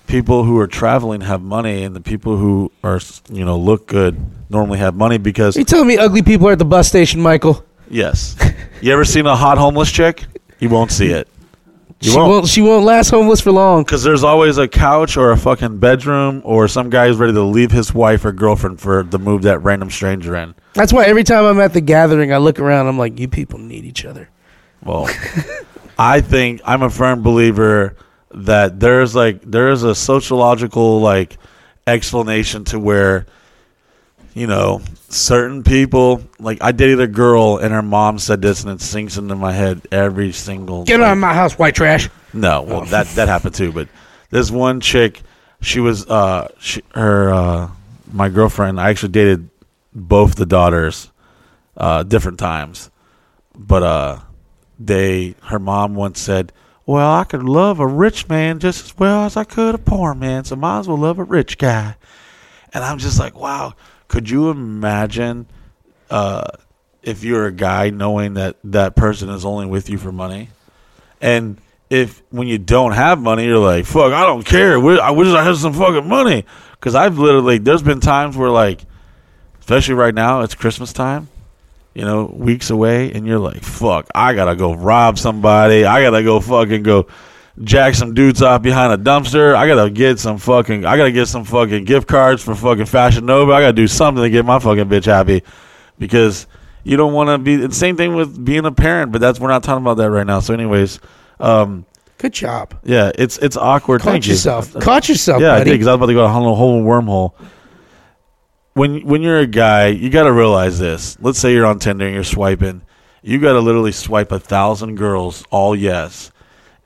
[0.08, 3.00] people who are traveling have money, and the people who are
[3.32, 4.20] you know look good
[4.50, 7.22] normally have money because Are you telling me ugly people are at the bus station,
[7.22, 7.66] Michael?
[7.90, 8.36] yes.
[8.82, 10.26] You ever seen a hot homeless chick?
[10.60, 11.28] You won't see it.
[12.02, 12.48] You she won't.
[12.48, 13.84] She won't last homeless for long.
[13.84, 17.44] Because there's always a couch or a fucking bedroom, or some guy who's ready to
[17.44, 20.56] leave his wife or girlfriend for the move that random stranger in.
[20.74, 22.88] That's why every time I'm at the gathering, I look around.
[22.88, 24.30] I'm like, you people need each other.
[24.84, 25.08] Well,
[26.00, 27.96] I think I'm a firm believer
[28.34, 31.38] that there's like there's a sociological like
[31.86, 33.28] explanation to where
[34.34, 38.72] you know certain people like I dated a girl and her mom said this and
[38.72, 42.10] it sinks into my head every single Get like, out of my house, white trash.
[42.34, 43.72] No, well that that happened too.
[43.72, 43.90] But
[44.30, 45.22] this one chick,
[45.62, 47.72] she was uh she, her uh
[48.12, 48.80] my girlfriend.
[48.80, 49.50] I actually dated
[49.94, 51.12] both the daughters,
[51.76, 52.90] uh different times,
[53.56, 54.20] but uh
[54.80, 56.54] they her mom once said,
[56.86, 60.14] "Well, I could love a rich man just as well as I could a poor
[60.16, 61.96] man, so might as well love a rich guy."
[62.74, 63.74] And I'm just like, wow.
[64.12, 65.46] Could you imagine
[66.10, 66.44] uh,
[67.02, 70.50] if you're a guy knowing that that person is only with you for money?
[71.22, 74.74] And if when you don't have money, you're like, fuck, I don't care.
[74.74, 76.44] I wish I had some fucking money.
[76.72, 78.82] Because I've literally, there's been times where, like,
[79.62, 81.30] especially right now, it's Christmas time,
[81.94, 85.86] you know, weeks away, and you're like, fuck, I gotta go rob somebody.
[85.86, 87.08] I gotta go fucking go
[87.64, 89.56] jack some dudes off behind a dumpster.
[89.56, 90.86] I gotta get some fucking.
[90.86, 93.52] I gotta get some fucking gift cards for fucking Fashion Nova.
[93.54, 95.44] I gotta do something to get my fucking bitch happy,
[96.00, 96.48] because
[96.84, 97.56] you don't want to be.
[97.58, 100.26] The same thing with being a parent, but that's we're not talking about that right
[100.26, 100.40] now.
[100.40, 101.00] So, anyways,
[101.40, 101.86] um,
[102.18, 102.76] Good job.
[102.84, 104.02] yeah, it's it's awkward.
[104.02, 104.34] Caught Thank you.
[104.34, 104.74] yourself.
[104.80, 105.72] Caught yourself, Yeah, I buddy.
[105.72, 107.34] did because I was about to go down a whole wormhole.
[108.74, 111.18] When when you're a guy, you got to realize this.
[111.20, 112.82] Let's say you're on Tinder and you're swiping.
[113.22, 116.32] You got to literally swipe a thousand girls, all yes.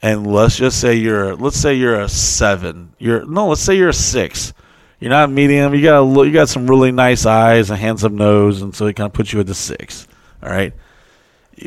[0.02, 2.94] And let's just say you're let's say you're a seven.
[3.00, 4.54] You're no, let's say you're a six.
[5.00, 5.74] You're not medium.
[5.74, 8.96] You got a, you got some really nice eyes, a handsome nose, and so it
[8.96, 10.08] kind of puts you at the six.
[10.42, 10.74] All right.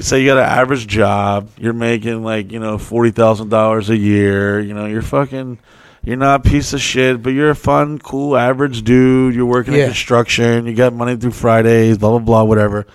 [0.01, 1.49] Say you got an average job.
[1.59, 4.61] You're making like you know forty thousand dollars a year.
[4.61, 5.59] You know you're fucking.
[6.05, 9.35] You're not a piece of shit, but you're a fun, cool, average dude.
[9.35, 10.67] You're working in construction.
[10.67, 11.99] You got money through Fridays.
[11.99, 12.45] Blah blah blah.
[12.45, 12.87] Whatever.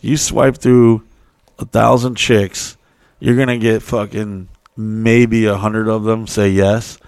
[0.00, 1.02] You swipe through
[1.58, 2.76] a thousand chicks.
[3.18, 6.98] You're gonna get fucking maybe a hundred of them say yes,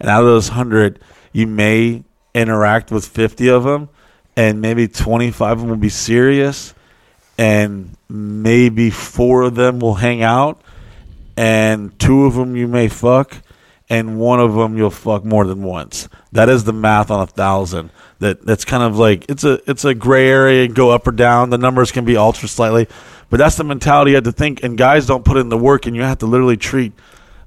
[0.00, 1.00] and out of those hundred,
[1.32, 2.04] you may
[2.34, 3.88] interact with fifty of them,
[4.36, 6.74] and maybe twenty five of them will be serious,
[7.38, 10.60] and maybe four of them will hang out,
[11.36, 13.36] and two of them you may fuck,
[13.88, 16.08] and one of them you'll fuck more than once.
[16.32, 17.90] That is the math on a thousand.
[18.18, 20.68] That that's kind of like it's a it's a gray area.
[20.68, 21.50] Go up or down.
[21.50, 22.88] The numbers can be altered slightly,
[23.28, 24.62] but that's the mentality you have to think.
[24.62, 26.92] And guys don't put in the work, and you have to literally treat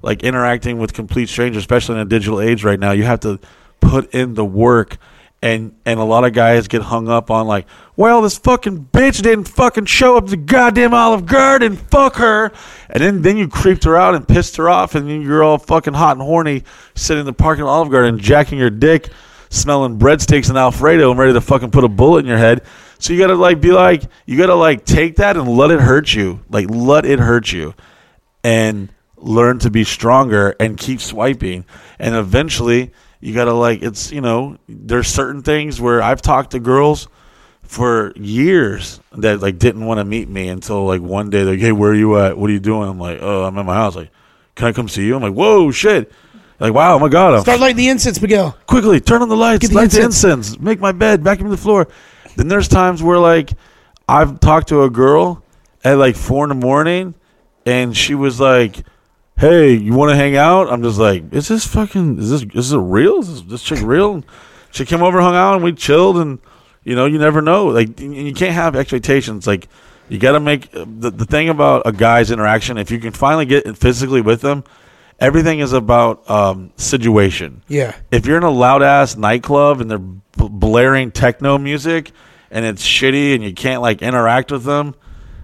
[0.02, 2.92] like interacting with complete strangers, especially in a digital age right now.
[2.92, 3.40] You have to
[3.80, 4.98] put in the work.
[5.42, 7.66] And and a lot of guys get hung up on like,
[7.96, 12.52] well, this fucking bitch didn't fucking show up to goddamn Olive Garden, fuck her.
[12.90, 15.94] And then then you creeped her out and pissed her off, and you're all fucking
[15.94, 16.64] hot and horny,
[16.94, 19.08] sitting in the parking lot Olive Garden, jacking your dick,
[19.48, 22.60] smelling breadsticks and Alfredo, and ready to fucking put a bullet in your head.
[22.98, 26.12] So you gotta like be like, you gotta like take that and let it hurt
[26.12, 27.72] you, like let it hurt you,
[28.44, 31.64] and learn to be stronger and keep swiping,
[31.98, 36.58] and eventually you gotta like it's you know there's certain things where I've talked to
[36.60, 37.08] girls
[37.62, 41.60] for years that like didn't want to meet me until like one day they're like,
[41.60, 42.36] hey, where are you at?
[42.36, 42.88] What are you doing?
[42.88, 43.94] I'm like, oh, I'm at my house.
[43.94, 44.10] Like,
[44.56, 45.14] can I come see you?
[45.16, 46.10] I'm like, whoa, shit.
[46.58, 48.56] Like, wow, oh my god, I'm Start lighting the incense, Miguel.
[48.66, 50.48] quickly turn on the lights, Get the light the incense.
[50.50, 51.88] incense, make my bed, vacuum the floor.
[52.36, 53.52] Then there's times where like
[54.08, 55.42] I've talked to a girl
[55.84, 57.14] at like four in the morning,
[57.64, 58.82] and she was like,
[59.40, 62.18] "Hey, you want to hang out?" I'm just like, "Is this fucking?
[62.18, 62.44] Is this?
[62.54, 63.18] Is it real?
[63.18, 64.22] Is this, this chick real?"
[64.70, 66.38] She came over, hung out, and we chilled, and
[66.84, 67.66] you know, you never know.
[67.66, 69.46] Like, and you can't have expectations.
[69.46, 69.68] Like,
[70.08, 72.78] you got to make the the thing about a guy's interaction.
[72.78, 74.62] If you can finally get physically with them,
[75.18, 77.94] everything is about um, situation Yeah.
[78.10, 79.98] if you're in a loud ass nightclub and they're
[80.36, 82.12] blaring techno music
[82.50, 84.94] and it's shitty and you can't like interact with them,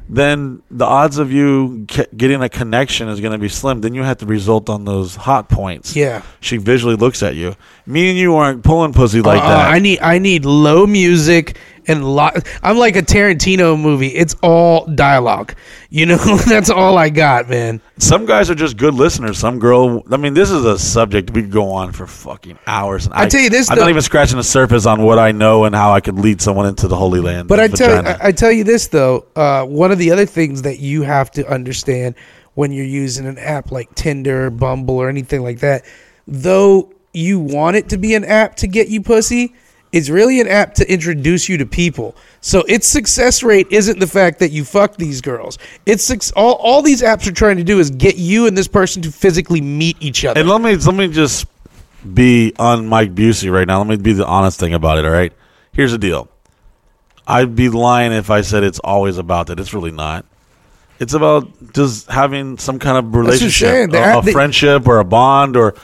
[0.08, 3.80] then the odds of you ca- getting a connection is going to be slim.
[3.80, 5.96] Then you have to result on those hot points.
[5.96, 6.22] Yeah.
[6.40, 7.56] She visually looks at you.
[7.86, 9.70] Me and you aren't pulling pussy like Uh, that.
[9.72, 11.56] I need I need low music
[11.88, 12.46] and lot.
[12.62, 14.08] I'm like a Tarantino movie.
[14.08, 15.54] It's all dialogue.
[15.90, 16.16] You know,
[16.48, 17.80] that's all I got, man.
[17.98, 19.38] Some guys are just good listeners.
[19.38, 20.02] Some girl.
[20.10, 23.06] I mean, this is a subject we could go on for fucking hours.
[23.06, 25.32] And I tell you this, I'm though- not even scratching the surface on what I
[25.32, 27.48] know and how I could lead someone into the Holy Land.
[27.48, 28.06] But I tell.
[28.06, 31.30] I, I tell you this though, uh, one of the other things that you have
[31.32, 32.14] to understand
[32.54, 35.84] when you're using an app like Tinder, Bumble, or anything like that,
[36.26, 39.54] though you want it to be an app to get you pussy,
[39.92, 42.16] it's really an app to introduce you to people.
[42.40, 45.58] So its success rate isn't the fact that you fuck these girls.
[45.86, 49.02] It's all all these apps are trying to do is get you and this person
[49.02, 50.40] to physically meet each other.
[50.40, 51.46] And let me let me just
[52.14, 53.78] be on Mike Busey right now.
[53.78, 55.04] Let me be the honest thing about it.
[55.04, 55.32] All right.
[55.72, 56.28] Here's the deal.
[57.26, 59.58] I'd be lying if I said it's always about that.
[59.58, 60.24] It's really not.
[60.98, 63.90] It's about just having some kind of what I'm saying.
[63.90, 65.56] relationship, a, a friendship, or a bond.
[65.56, 65.74] Or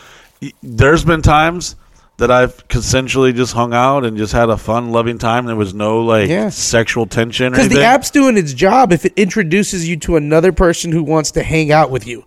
[0.63, 1.77] there's been times
[2.19, 5.47] that I've consensually just hung out and just had a fun, loving time.
[5.47, 6.51] There was no like Yeah.
[6.51, 10.93] sexual tension Because the app's doing its job if it introduces you to another person
[10.93, 12.25] who wants to hang out with you.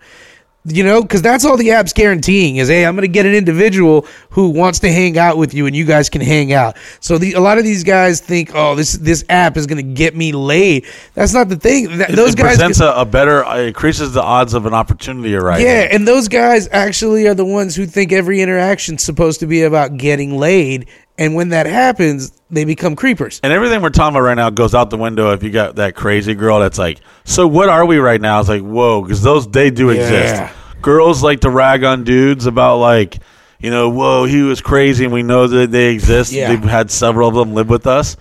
[0.67, 3.35] You know, because that's all the app's guaranteeing is, hey, I'm going to get an
[3.35, 6.75] individual who wants to hang out with you, and you guys can hang out.
[7.01, 9.93] So the, a lot of these guys think, oh, this this app is going to
[9.93, 10.87] get me laid.
[11.13, 11.99] That's not the thing.
[11.99, 14.73] That, It- those it guys, presents a, a better, it increases the odds of an
[14.73, 15.67] opportunity arriving.
[15.67, 19.61] yeah, and those guys actually are the ones who think every interaction's supposed to be
[19.61, 20.87] about getting laid,
[21.19, 23.39] and when that happens, they become creepers.
[23.43, 25.95] And everything we're talking about right now goes out the window if you got that
[25.95, 28.39] crazy girl that's like, so what are we right now?
[28.39, 30.01] It's like, whoa, because those, they do Yeah.
[30.01, 30.53] exist.
[30.81, 33.17] Girls like to rag on dudes about, like,
[33.59, 36.31] you know, whoa, he was crazy, and we know that they exist.
[36.31, 36.49] Yeah.
[36.51, 38.17] We've had several of them live with us.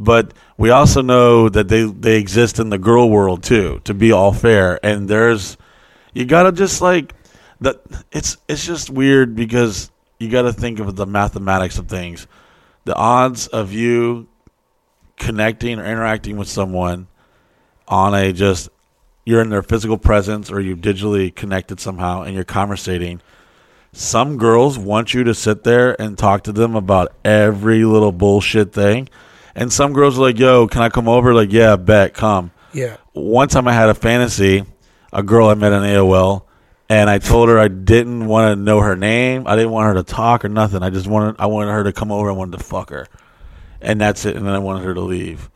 [0.00, 4.10] But we also know that they, they exist in the girl world, too, to be
[4.12, 4.78] all fair.
[4.84, 5.56] And there's,
[6.14, 7.14] you got to just, like,
[7.60, 7.80] that
[8.12, 12.26] it's it's just weird because you got to think of the mathematics of things.
[12.88, 14.28] The odds of you
[15.18, 17.06] connecting or interacting with someone
[17.86, 18.70] on a just
[19.26, 23.20] you're in their physical presence or you've digitally connected somehow and you're conversating.
[23.92, 28.72] Some girls want you to sit there and talk to them about every little bullshit
[28.72, 29.10] thing.
[29.54, 31.34] And some girls are like, yo, can I come over?
[31.34, 32.52] Like, yeah, bet, come.
[32.72, 32.96] Yeah.
[33.12, 34.64] One time I had a fantasy,
[35.12, 36.44] a girl I met on AOL,
[36.88, 39.46] and I told her I didn't want to know her name.
[39.46, 40.82] I didn't want her to talk or nothing.
[40.82, 42.28] I just wanted I wanted her to come over.
[42.28, 43.06] I wanted to fuck her,
[43.80, 44.36] and that's it.
[44.36, 45.50] And then I wanted her to leave.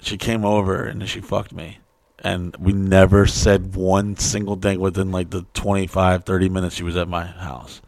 [0.00, 1.78] She came over and she fucked me,
[2.18, 6.96] and we never said one single thing within like the 25, 30 minutes she was
[6.96, 7.80] at my house.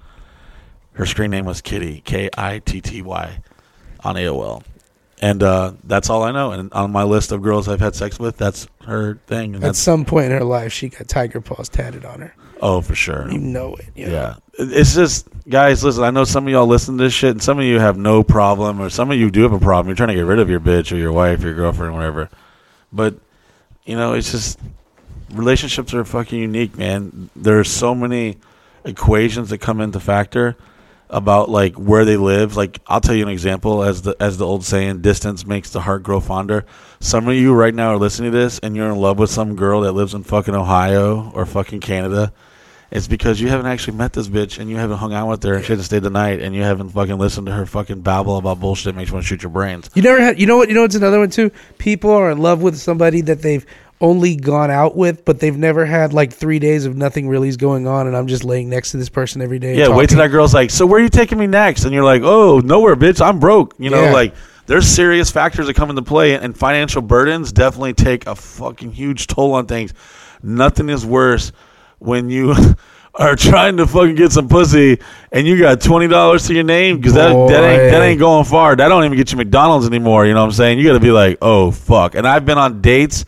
[0.93, 3.39] Her screen name was Kitty, K I T T Y,
[4.01, 4.62] on AOL.
[5.20, 6.52] And uh, that's all I know.
[6.52, 9.55] And on my list of girls I've had sex with, that's her thing.
[9.55, 12.35] And At that's some point in her life, she got tiger paws tatted on her.
[12.60, 13.30] Oh, for sure.
[13.30, 13.86] You know it.
[13.94, 14.12] you know?
[14.12, 14.35] Yeah.
[14.59, 17.59] It's just, guys, listen, I know some of y'all listen to this shit, and some
[17.59, 19.89] of you have no problem, or some of you do have a problem.
[19.89, 21.97] You're trying to get rid of your bitch, or your wife, or your girlfriend, or
[21.97, 22.30] whatever.
[22.93, 23.16] But,
[23.85, 24.59] you know, it's just,
[25.32, 27.30] relationships are fucking unique, man.
[27.36, 28.39] There's so many
[28.85, 30.56] equations that come into factor
[31.10, 32.56] about like where they live.
[32.56, 35.80] Like I'll tell you an example as the as the old saying, distance makes the
[35.80, 36.64] heart grow fonder.
[37.01, 39.56] Some of you right now are listening to this and you're in love with some
[39.56, 42.32] girl that lives in fucking Ohio or fucking Canada.
[42.90, 45.55] It's because you haven't actually met this bitch and you haven't hung out with her
[45.55, 48.39] and she hasn't stayed the night and you haven't fucking listened to her fucking babble
[48.39, 49.90] about bullshit that makes you want to shoot your brains.
[49.94, 50.40] You never had.
[50.40, 50.69] You know what?
[50.69, 51.51] You know what's another one too.
[51.77, 53.66] People are in love with somebody that they've
[54.01, 57.56] only gone out with, but they've never had like three days of nothing really is
[57.59, 59.77] going on, and I'm just laying next to this person every day.
[59.77, 61.85] Yeah, wait till that girl's like, so where are you taking me next?
[61.85, 63.20] And you're like, oh, nowhere, bitch.
[63.20, 63.74] I'm broke.
[63.78, 64.12] You know, Yeah.
[64.12, 64.35] like
[64.66, 69.27] there's serious factors that come into play, and financial burdens definitely take a fucking huge
[69.27, 69.93] toll on things.
[70.43, 71.51] Nothing is worse
[71.99, 72.55] when you
[73.15, 75.01] are trying to fucking get some pussy
[75.33, 78.45] and you got twenty dollars to your name because that that ain't that ain't going
[78.45, 78.77] far.
[78.77, 80.27] That don't even get you McDonald's anymore.
[80.27, 80.79] You know what I'm saying?
[80.79, 82.15] You got to be like, oh fuck.
[82.15, 83.25] And I've been on dates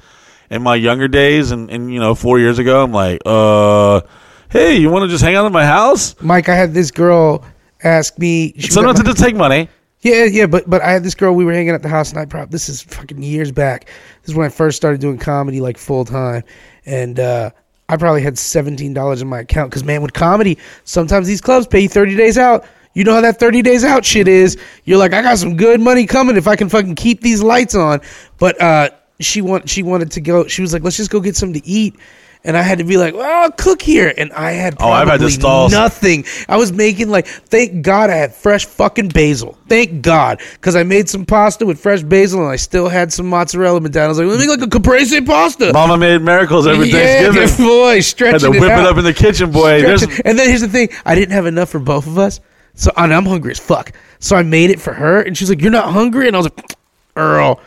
[0.50, 4.02] in my younger days, and and you know, four years ago, I'm like, uh,
[4.50, 6.20] hey, you want to just hang out at my house?
[6.20, 7.44] Mike, I had this girl
[7.82, 8.52] ask me.
[8.58, 9.68] she Sometimes it just take money.
[10.00, 11.34] Yeah, yeah, but but I had this girl.
[11.34, 13.86] We were hanging at the house, and I probably this is fucking years back.
[14.22, 16.42] This is when I first started doing comedy like full time,
[16.86, 17.50] and uh,
[17.90, 19.70] I probably had seventeen dollars in my account.
[19.70, 22.64] Because man, with comedy, sometimes these clubs pay you thirty days out.
[22.94, 24.56] You know how that thirty days out shit is.
[24.84, 27.74] You're like, I got some good money coming if I can fucking keep these lights
[27.74, 28.00] on.
[28.38, 30.46] But uh, she want she wanted to go.
[30.46, 31.96] She was like, let's just go get something to eat.
[32.42, 34.12] And I had to be like, well, I'll cook here.
[34.16, 36.24] And I had Oh, I've had to probably stall- nothing.
[36.48, 39.58] I was making like, thank God I had fresh fucking basil.
[39.68, 40.40] Thank God.
[40.54, 44.06] Because I made some pasta with fresh basil and I still had some mozzarella down.
[44.06, 45.72] I was like, let me make like a caprese pasta.
[45.74, 47.66] Mama made miracles every yeah, Thanksgiving.
[47.66, 48.86] boy, Had stretching to whip it, out.
[48.86, 49.82] up in the kitchen, boy.
[49.82, 50.22] There's, it.
[50.24, 52.40] And then here's the thing: I didn't have enough for both of us,
[52.74, 53.92] so and I'm hungry as fuck.
[54.18, 56.46] So I made it for her, and she's like, "You're not hungry?" And I was
[56.56, 56.74] like,
[57.16, 57.60] "Earl,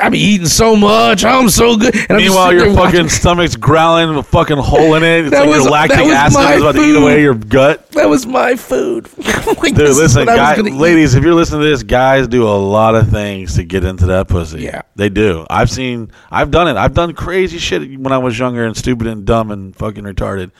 [0.00, 1.24] I be eating so much.
[1.24, 5.02] I'm so good." And meanwhile, your fucking watching- stomach's growling with a fucking hole in
[5.02, 5.22] it.
[5.26, 7.90] It's That like was- your lactic acid is about to eat away your gut.
[7.92, 9.08] That was my food.
[9.62, 10.74] Like, Dude, listen, what I guy, gonna eat.
[10.74, 14.06] ladies, if you're listening to this, guys do a lot of things to get into
[14.06, 14.62] that pussy.
[14.62, 14.82] Yeah.
[14.96, 15.46] They do.
[15.48, 16.76] I've seen, I've done it.
[16.76, 20.50] I've done crazy shit when I was younger and stupid and dumb and fucking retarded.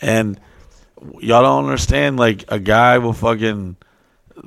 [0.00, 0.40] And
[1.20, 3.76] y'all don't understand, like, a guy will fucking,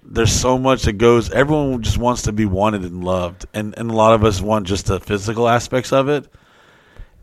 [0.03, 3.45] there's so much that goes, everyone just wants to be wanted and loved.
[3.53, 6.27] And, and a lot of us want just the physical aspects of it.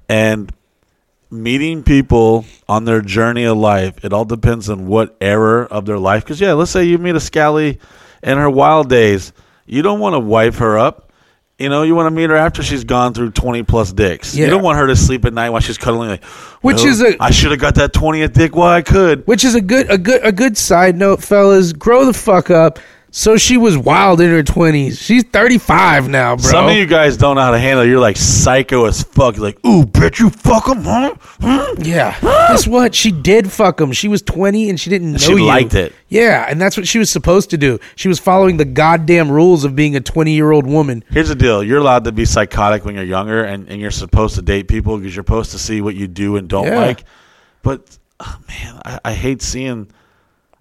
[0.09, 0.53] And
[1.31, 5.99] meeting people on their journey of life, it all depends on what era of their
[5.99, 6.25] life.
[6.25, 7.79] Because, yeah, let's say you meet a Scally
[8.23, 9.33] in her wild days.
[9.67, 11.12] You don't want to wipe her up.
[11.63, 14.35] You know, you want to meet her after she's gone through 20 plus dicks.
[14.35, 14.47] Yeah.
[14.47, 16.25] You don't want her to sleep at night while she's cuddling like,
[16.61, 19.27] Which "Well, is a- I should have got that 20th dick while I could.
[19.27, 21.73] Which is a good a good a good side note, fellas.
[21.73, 22.79] Grow the fuck up.
[23.15, 24.99] So she was wild in her twenties.
[24.99, 26.51] She's thirty five now, bro.
[26.51, 27.89] Some of you guys don't know how to handle it.
[27.89, 29.37] You're like psycho as fuck.
[29.37, 31.15] You're like, ooh, bitch, you fuck him, huh?
[31.43, 31.75] Huh?
[31.79, 32.19] Yeah.
[32.23, 32.95] Guess what?
[32.95, 33.93] She did fuck him.
[33.93, 35.45] She was 20 and she didn't know She you.
[35.45, 35.93] liked it.
[36.09, 37.79] Yeah, and that's what she was supposed to do.
[37.97, 41.05] She was following the goddamn rules of being a 20 year old woman.
[41.11, 44.37] Here's the deal: you're allowed to be psychotic when you're younger, and, and you're supposed
[44.37, 46.79] to date people because you're supposed to see what you do and don't Yeah.
[46.79, 47.05] like.
[47.63, 49.89] But oh, man, I, I hate seeing.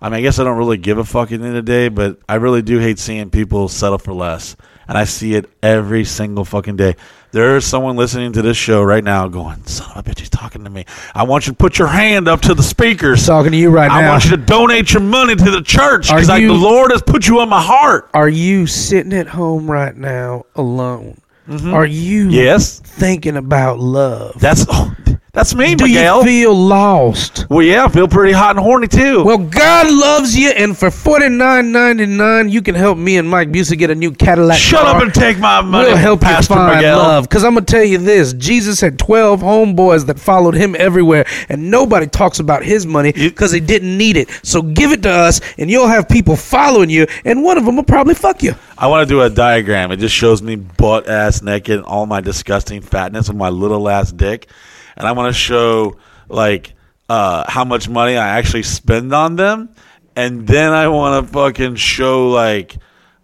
[0.02, 1.72] I mean, I guess I don't really give a fuck at the end of the
[1.72, 4.56] day, but I really do hate seeing people settle for less,
[4.88, 6.95] and I see it every single fucking day.
[7.32, 10.64] There's someone listening to this show right now going, "Son of a bitch, he's talking
[10.64, 13.26] to me." I want you to put your hand up to the speakers.
[13.28, 13.95] Talking to you right now.
[13.98, 14.10] I now.
[14.11, 17.02] want you to donate your money to the church Are because like, the Lord has
[17.03, 18.10] put you on my heart.
[18.14, 21.22] Are you sitting at home right now alone?
[21.48, 21.73] Mm-hmm.
[21.73, 22.80] Are you Yes.
[22.80, 24.40] thinking about love?
[24.40, 24.94] That's oh,
[25.33, 26.17] That's me, Do Miguel.
[26.19, 27.45] you feel lost?
[27.49, 29.23] well, yeah, I feel pretty hot and horny too.
[29.23, 33.29] Well, God loves you, and for forty nine ninety nine, you can help me and
[33.29, 34.59] Mike Busey get a new Cadillac.
[34.59, 34.97] Shut car.
[34.97, 36.97] up and take my money, We'll help Pastor you find Miguel.
[36.97, 37.29] love.
[37.29, 41.71] Because I'm gonna tell you this: Jesus had twelve homeboys that followed him everywhere, and
[41.71, 44.29] nobody talks about his money because he didn't need it.
[44.43, 47.77] So give it to us, and you'll have people following you, and one of them
[47.77, 48.53] will probably fuck you.
[48.77, 49.93] I want to do a diagram.
[49.93, 53.87] It just shows me butt ass naked, and all my disgusting fatness of my little
[53.87, 54.49] ass dick,
[54.97, 55.97] and I want to show
[56.30, 56.73] like
[57.09, 59.69] uh, how much money I actually spend on them,
[60.15, 62.77] and then I want to fucking show like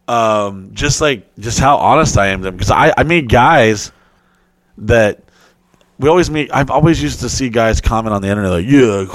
[0.08, 3.92] um, just like just how honest I am to them because I I meet guys
[4.80, 5.24] that
[6.00, 6.50] we always meet.
[6.54, 9.06] I've always used to see guys comment on the internet like, "Yeah,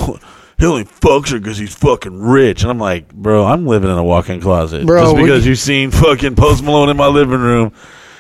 [0.59, 3.97] he only fucks her because he's fucking rich," and I'm like, "Bro, I'm living in
[3.97, 4.87] a walk-in closet.
[4.87, 7.73] Bro, Just because you've seen fucking Post Malone in my living room."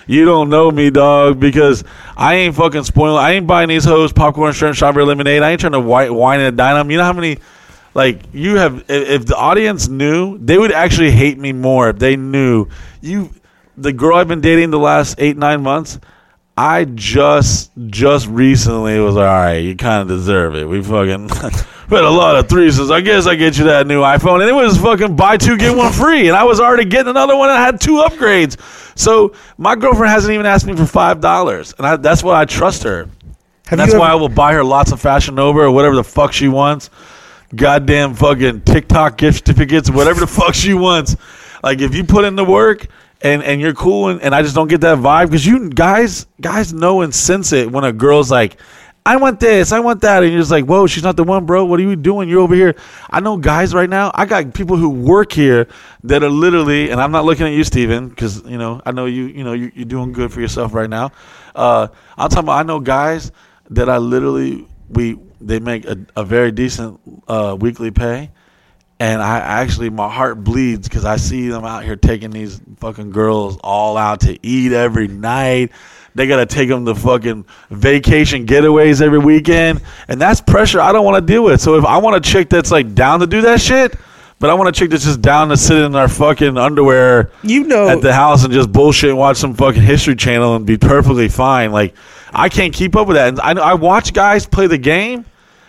[0.06, 1.84] You don't know me, dog, because
[2.16, 3.22] I ain't fucking spoiling.
[3.22, 5.42] I ain't buying these hoes popcorn, shrimp, strawberry lemonade.
[5.42, 6.90] I ain't trying to white wine and dine them.
[6.90, 7.38] You know how many,
[7.94, 8.84] like you have.
[8.88, 12.68] If, the audience knew, they would actually hate me more if they knew
[13.00, 13.30] you.
[13.76, 15.98] The girl I've been dating the last eight nine months,
[16.56, 20.68] I just just recently was like, all right, you kind of deserve it.
[20.68, 21.28] We fucking
[21.94, 22.90] had a lot of threesomes.
[22.90, 25.76] I guess I get you that new iPhone, and it was fucking buy two get
[25.76, 27.50] one free, and I was already getting another one.
[27.50, 28.58] and I had two upgrades,
[28.98, 32.44] so my girlfriend hasn't even asked me for five dollars, and I, that's why I
[32.44, 33.08] trust her.
[33.66, 36.04] Have that's you why I will buy her lots of Fashion Nova or whatever the
[36.04, 36.90] fuck she wants.
[37.54, 41.16] Goddamn fucking TikTok gift certificates, whatever the fuck she wants.
[41.62, 42.86] Like if you put in the work
[43.22, 46.26] and and you're cool and, and I just don't get that vibe because you guys
[46.40, 48.58] guys know and sense it when a girl's like,
[49.04, 51.44] I want this, I want that, and you're just like, whoa, she's not the one,
[51.44, 51.64] bro.
[51.64, 52.28] What are you doing?
[52.28, 52.76] You're over here.
[53.10, 54.12] I know guys right now.
[54.14, 55.66] I got people who work here
[56.04, 59.06] that are literally, and I'm not looking at you, Steven, because you know I know
[59.06, 59.24] you.
[59.24, 61.10] You know you, you're doing good for yourself right now.
[61.54, 62.60] Uh, I'm talking about.
[62.60, 63.32] I know guys
[63.70, 68.30] that I literally we they make a, a very decent uh, weekly pay,
[69.02, 73.10] and I actually my heart bleeds because I see them out here taking these fucking
[73.10, 75.72] girls all out to eat every night.
[76.14, 81.04] They gotta take them to fucking vacation getaways every weekend, and that's pressure I don't
[81.04, 81.60] want to deal with.
[81.60, 83.96] So if I want a chick that's like down to do that shit,
[84.38, 87.64] but I want a chick that's just down to sit in our fucking underwear You
[87.64, 90.78] know, at the house and just bullshit and watch some fucking History Channel and be
[90.78, 91.72] perfectly fine.
[91.72, 91.96] Like
[92.32, 93.30] I can't keep up with that.
[93.30, 95.24] And I I watch guys play the game.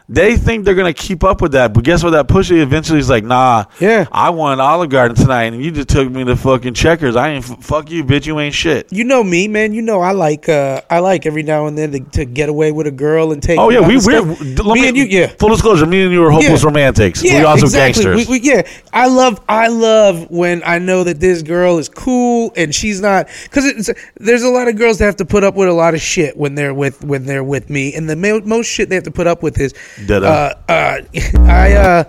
[0.10, 2.10] They think they're gonna keep up with that, but guess what?
[2.12, 3.66] That pushy eventually is like, nah.
[3.80, 4.06] Yeah.
[4.12, 7.16] I won Olive Garden tonight, and you just took me to fucking Checkers.
[7.16, 8.26] I ain't f- fuck you, bitch.
[8.26, 8.92] You ain't shit.
[8.92, 9.74] you know me, man.
[9.74, 12.74] You know I like uh, I like every now and then to, to get away
[12.74, 13.58] with a girl and take.
[13.58, 14.26] Oh yeah, we we stuff.
[14.42, 15.28] let me and you, yeah.
[15.28, 16.68] Full disclosure, me and you were hopeless Yeah.
[16.68, 17.24] romantics.
[17.24, 18.04] Yeah, we also exactly.
[18.04, 18.28] gangsters.
[18.28, 22.52] We, we, yeah, I love I love when I know that this girl is cool
[22.58, 25.70] and she's not because there's a lot of girls that have to put up with
[25.70, 28.68] a lot of shit when they're with when they're with me, and the mo- most
[28.68, 29.74] shit they have to put up with is
[30.06, 30.26] Ditto.
[30.26, 30.98] uh, uh,
[31.40, 32.04] I uh,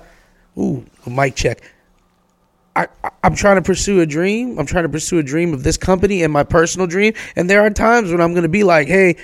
[0.59, 1.61] ooh, mic check.
[2.77, 2.89] I-
[3.23, 4.59] I'm trying to pursue a dream.
[4.59, 7.15] I'm trying to pursue a dream of this company and my personal dream.
[7.37, 9.17] And there are times when I'm going to be like, hey,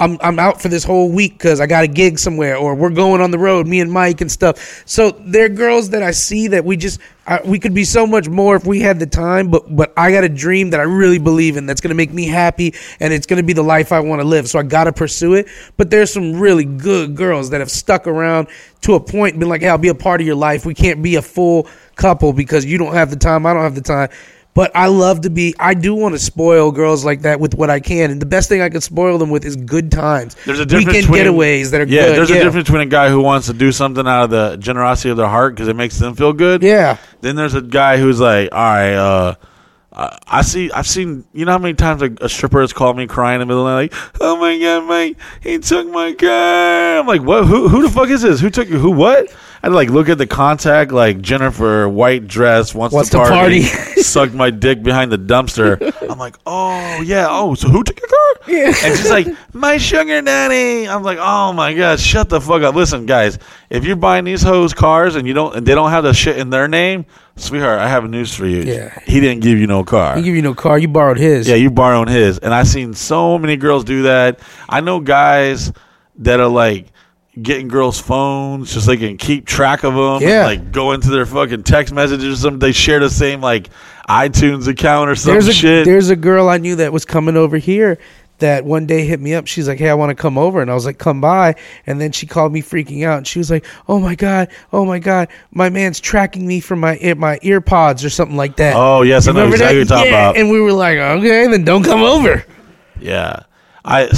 [0.00, 2.90] I'm, I'm out for this whole week because I got a gig somewhere or we're
[2.90, 4.84] going on the road, me and Mike and stuff.
[4.86, 8.06] So there are girls that I see that we just, I, we could be so
[8.06, 10.84] much more if we had the time, but, but I got a dream that I
[10.84, 13.62] really believe in that's going to make me happy and it's going to be the
[13.62, 14.48] life I want to live.
[14.48, 15.48] So I got to pursue it.
[15.76, 18.48] But there's some really good girls that have stuck around
[18.82, 20.64] to a point been like, hey, I'll be a part of your life.
[20.64, 21.66] We can't be a full
[21.96, 24.10] couple because you don't have the time, I don't have the time.
[24.54, 25.54] But I love to be.
[25.60, 28.48] I do want to spoil girls like that with what I can, and the best
[28.48, 30.36] thing I can spoil them with is good times.
[30.46, 32.06] There's a difference weekend between, getaways that are yeah.
[32.06, 32.16] good.
[32.16, 32.36] There's yeah.
[32.36, 35.16] a difference between a guy who wants to do something out of the generosity of
[35.16, 36.62] their heart because it makes them feel good.
[36.64, 39.34] Yeah, Then there's a guy who's like, all right, uh,
[39.92, 43.06] I, see, I've seen, you know how many times a, a stripper has called me
[43.08, 46.12] crying in the middle of the night, like, oh my god, Mike, he took my
[46.12, 46.98] car.
[46.98, 47.46] I'm like, what?
[47.46, 47.68] Who?
[47.68, 48.40] Who the fuck is this?
[48.40, 48.68] Who took?
[48.68, 48.92] Who?
[48.92, 49.34] What?
[49.62, 53.68] I like look at the contact, like Jennifer, white dress, wants, Wants to to party,
[53.68, 54.02] party.
[54.02, 55.92] sucked my dick behind the dumpster.
[56.10, 58.18] I'm like, oh yeah, oh, so who took your car?
[58.46, 58.66] Yeah.
[58.84, 60.88] And she's like, my sugar daddy.
[60.88, 62.74] I'm like, oh my god, shut the fuck up.
[62.74, 66.04] Listen, guys, if you're buying these hoes cars and you don't, and they don't have
[66.04, 67.04] the shit in their name,
[67.36, 68.62] sweetheart, I have news for you.
[68.62, 68.98] Yeah.
[69.06, 70.16] he didn't give you no car.
[70.16, 70.78] he give you no car.
[70.78, 71.48] You borrowed his.
[71.48, 72.38] Yeah, you borrowed his.
[72.38, 74.38] And I've seen so many girls do that.
[74.68, 75.72] I know guys
[76.18, 76.86] that are like
[77.42, 80.28] getting girls' phones just so they can keep track of them.
[80.28, 80.44] Yeah.
[80.46, 82.58] like go into their fucking text messages or something.
[82.58, 83.68] They share the same like
[84.08, 85.84] iTunes account or some there's a shit.
[85.84, 87.98] there's a girl I knew that was coming over here.
[88.38, 89.48] That one day hit me up.
[89.48, 91.56] She's like, "Hey, I want to come over," and I was like, "Come by."
[91.88, 94.84] And then she called me freaking out, and she was like, "Oh my god, oh
[94.84, 99.02] my god, my man's tracking me from my my AirPods or something like that." Oh,
[99.02, 99.64] yes, I know exactly that?
[99.66, 100.36] what you're talking Yeah, about.
[100.36, 102.44] And we were like, "Okay, then don't come over."
[103.00, 103.40] Yeah,
[103.84, 104.08] I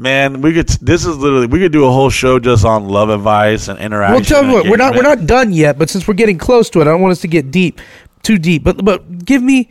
[0.00, 0.66] Man, we could.
[0.66, 4.14] This is literally we could do a whole show just on love advice and interaction.
[4.14, 6.70] Well, tell me what we're not we're not done yet, but since we're getting close
[6.70, 7.82] to it, I don't want us to get deep,
[8.22, 8.64] too deep.
[8.64, 9.70] But but give me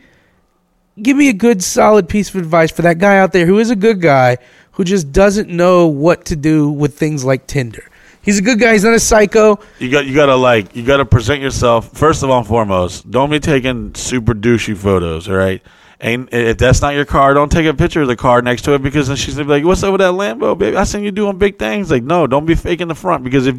[1.02, 3.70] give me a good solid piece of advice for that guy out there who is
[3.70, 4.38] a good guy
[4.70, 7.90] who just doesn't know what to do with things like Tinder.
[8.22, 8.74] He's a good guy.
[8.74, 9.58] He's not a psycho.
[9.80, 13.10] You got you gotta like you gotta present yourself first of all and foremost.
[13.10, 15.60] Don't be taking super douchey photos, all right?
[16.02, 18.72] And if that's not your car, don't take a picture of the car next to
[18.72, 20.74] it because then she's gonna be like, "What's up with that Lambo, baby?
[20.76, 23.56] I seen you doing big things." Like, no, don't be faking the front because if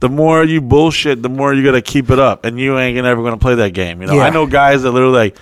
[0.00, 3.22] the more you bullshit, the more you gotta keep it up, and you ain't ever
[3.22, 4.00] gonna play that game.
[4.00, 4.22] You know, Yeah.
[4.24, 5.36] I know guys that literally like.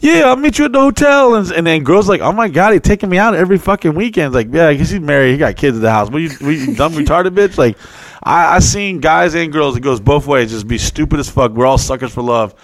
[0.00, 2.72] Yeah, I'll meet you at the hotel, and, and then girls like, oh my god,
[2.72, 4.34] he's taking me out every fucking weekend.
[4.34, 6.10] Like, yeah, I guess he's married, he got kids at the house.
[6.10, 7.56] What you, what you dumb retarded bitch?
[7.56, 7.78] Like,
[8.22, 9.74] I I seen guys and girls.
[9.76, 10.50] It goes both ways.
[10.50, 11.52] Just be stupid as fuck.
[11.52, 12.54] We're all suckers for love,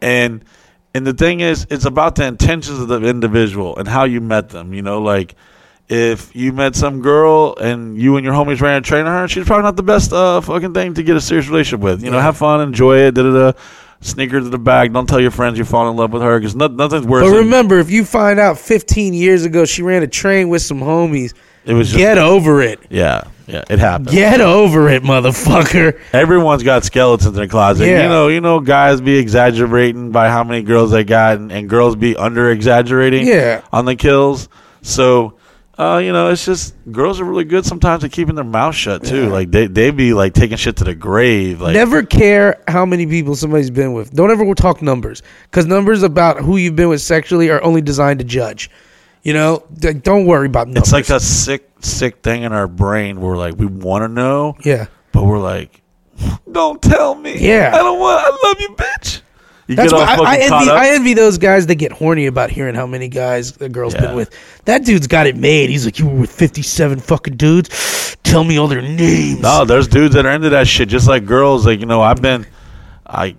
[0.00, 0.42] and
[0.94, 4.48] and the thing is, it's about the intentions of the individual and how you met
[4.48, 4.72] them.
[4.72, 5.34] You know, like
[5.88, 9.28] if you met some girl and you and your homies ran a train on her,
[9.28, 12.02] she's probably not the best uh, fucking thing to get a serious relationship with.
[12.02, 13.58] You know, have fun, enjoy it, da da da.
[14.00, 14.92] Sneaker to the bag.
[14.92, 17.24] Don't tell your friends you fall in love with her because no, nothing's worse.
[17.24, 20.62] But than- remember, if you find out 15 years ago she ran a train with
[20.62, 21.34] some homies,
[21.64, 22.78] it was just, get over it.
[22.90, 24.10] yeah, yeah, it happened.
[24.10, 25.98] Get over it, motherfucker.
[26.12, 27.86] Everyone's got skeletons in their closet.
[27.86, 28.02] Yeah.
[28.02, 31.68] You know, you know, guys be exaggerating by how many girls they got, and, and
[31.68, 33.26] girls be under exaggerating.
[33.26, 33.62] Yeah.
[33.72, 34.48] on the kills.
[34.82, 35.38] So,
[35.78, 39.04] uh, you know, it's just girls are really good sometimes at keeping their mouth shut
[39.04, 39.28] too.
[39.28, 41.60] Like they they be like taking shit to the grave.
[41.60, 44.12] Like Never care how many people somebody's been with.
[44.12, 48.18] Don't ever talk numbers because numbers about who you've been with sexually are only designed
[48.18, 48.70] to judge.
[49.28, 50.84] You know, Like, don't worry about numbers.
[50.84, 53.20] it's like a sick sick thing in our brain.
[53.20, 54.86] Where like we want to know, yeah.
[55.12, 55.82] but we're like,
[56.50, 57.36] don't tell me.
[57.38, 57.72] Yeah.
[57.74, 58.24] I don't want.
[58.24, 59.20] I love you, bitch.
[59.66, 60.70] You That's get all why I, fucking I envy.
[60.70, 60.76] up.
[60.78, 64.00] I envy those guys that get horny about hearing how many guys a girl's Yeah.
[64.06, 64.30] been with.
[64.64, 65.68] That dude's got it made.
[65.68, 68.16] He's like, you were with fifty-seven fucking dudes.
[68.22, 69.40] Tell me all their names.
[69.40, 71.66] No, there's dudes that are into that shit, just like girls.
[71.66, 72.46] Like you know, I've been,
[73.06, 73.34] I,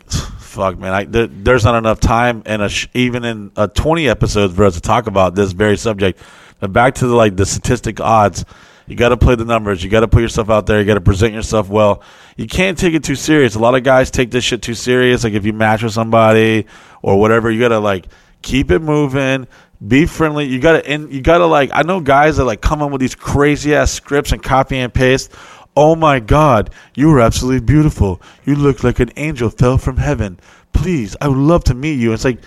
[0.59, 4.53] fuck man, I there, there's not enough time and sh- even in a 20 episodes
[4.53, 6.19] for us to talk about this very subject.
[6.59, 8.43] But back to the, like the statistic odds,
[8.85, 9.81] you got to play the numbers.
[9.81, 10.79] You got to put yourself out there.
[10.79, 12.03] You got to present yourself well.
[12.35, 13.55] You can't take it too serious.
[13.55, 15.23] A lot of guys take this shit too serious.
[15.23, 16.65] Like if you match with somebody
[17.01, 18.07] or whatever, you got to like
[18.41, 19.47] keep it moving.
[19.87, 20.43] Be friendly.
[20.43, 21.69] You gotta and you gotta like.
[21.71, 24.93] I know guys that like come up with these crazy ass scripts and copy and
[24.93, 25.31] paste.
[25.75, 28.21] Oh my God, you were absolutely beautiful.
[28.45, 30.39] You look like an angel fell from heaven.
[30.73, 32.13] Please, I would love to meet you.
[32.13, 32.39] It's like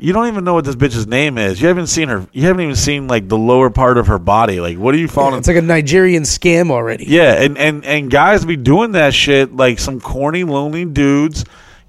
[0.00, 1.60] you don't even know what this bitch's name is.
[1.60, 2.26] You haven't seen her.
[2.32, 4.58] You haven't even seen like the lower part of her body.
[4.58, 5.38] Like, what are you falling?
[5.38, 7.04] it's like a Nigerian scam already.
[7.06, 11.44] Yeah, and, and, and guys be doing that shit like some corny, lonely dudes.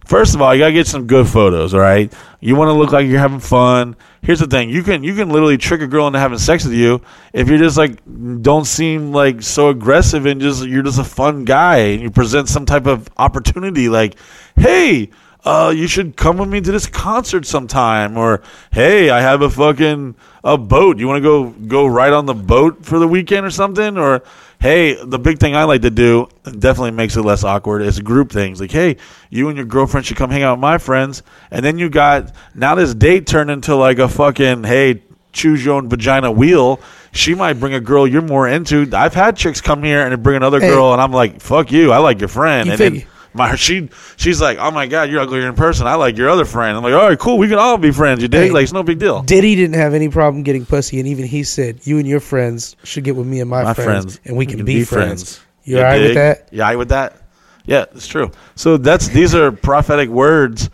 [0.06, 2.12] First of all, you gotta get some good photos, all right?
[2.40, 3.96] You want to look like you're having fun.
[4.22, 6.74] Here's the thing: you can you can literally trick a girl into having sex with
[6.74, 7.02] you
[7.34, 8.00] if you're just like
[8.42, 12.50] don't seem like so aggressive and just you're just a fun guy and you present
[12.50, 14.16] some type of opportunity, like,
[14.56, 15.10] hey,
[15.44, 19.50] uh, you should come with me to this concert sometime, or hey, I have a
[19.50, 21.00] fucking a boat.
[21.00, 24.24] You want to go go ride on the boat for the weekend or something, or
[24.62, 28.32] hey, the big thing I like to do definitely makes it less awkward is group
[28.32, 28.62] things.
[28.62, 28.98] Like, hey,
[29.30, 32.34] you and your girlfriend should come hang out with my friends, and then you got
[32.56, 36.80] now this date turned into like a fucking hey, choose your own vagina wheel.
[37.12, 38.88] She might bring a girl you're more into.
[38.94, 40.70] I've had chicks come here and bring another Hey.
[40.70, 42.94] girl, and I'm like, fuck you, I like your friend, You and then
[43.34, 45.88] my she she's like, oh my god, you're uglier in person.
[45.88, 46.78] I like your other friend.
[46.78, 48.22] I'm like, all right, cool, we can all be friends.
[48.22, 48.48] You dig?
[48.48, 48.52] Hey.
[48.52, 49.22] Like, it's no big deal.
[49.22, 52.76] Diddy didn't have any problem getting pussy, and even he said, "You and your friends
[52.84, 55.76] should get with me and my, my friends, friends, and we can, be, friends." You
[55.76, 56.50] You all right with that?
[56.52, 57.22] Yeah, I with that.
[57.66, 58.32] Yeah, it's true.
[58.56, 60.70] So that's these are prophetic words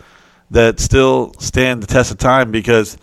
[0.51, 2.97] that still stand the test of time because,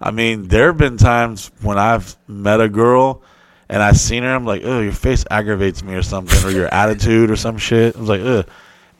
[0.00, 3.22] I mean, there have been times when I've met a girl
[3.68, 6.66] and I seen her, I'm like, oh, your face aggravates me or something, or your
[6.74, 7.96] attitude or some shit.
[7.96, 8.48] I was like, ugh.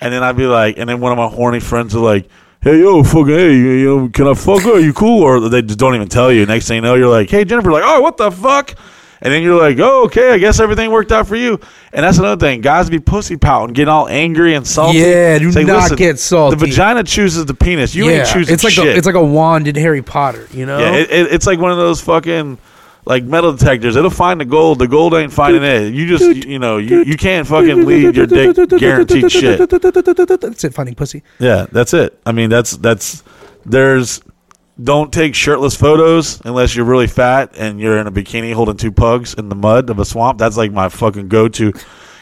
[0.01, 2.29] And then I'd be like, and then one of my horny friends are like,
[2.61, 4.75] hey, yo, fucking, hey, you, know, can I fuck her?
[4.75, 5.23] Are you cool?
[5.23, 6.47] Or they just don't even tell you.
[6.47, 8.75] Next thing you know, you're like, hey, Jennifer, like, oh, what the fuck?
[9.21, 11.59] And then you're like, oh, okay, I guess everything worked out for you.
[11.93, 12.61] And that's another thing.
[12.61, 14.99] Guys be pussy pouting, getting all angry and salty.
[14.99, 16.57] Yeah, do like, not listen, get salty.
[16.57, 17.95] The vagina chooses the penis.
[17.97, 18.87] You ain't choosing it's like shit.
[18.87, 20.47] A, it's like a wand in Harry Potter.
[20.53, 20.79] You know?
[20.79, 22.59] yeah, it, it, it's like one of those fucking
[23.09, 23.97] like metal detectors.
[23.97, 24.79] It'll find the gold.
[24.79, 25.95] The gold ain't finding it.
[25.95, 29.59] You just, you, know, you, you can't fucking leave your dick guaranteed shit.
[29.71, 30.75] That's it.
[30.75, 31.23] Finding pussy.
[31.39, 32.21] Yeah, that's it.
[32.27, 33.25] I mean, that's that's
[33.65, 34.21] there's
[34.81, 38.93] don't take shirtless photos unless you're really fat and you're in a bikini holding two
[38.93, 40.39] pugs in the mud of a swamp.
[40.39, 41.73] That's like my fucking go-to.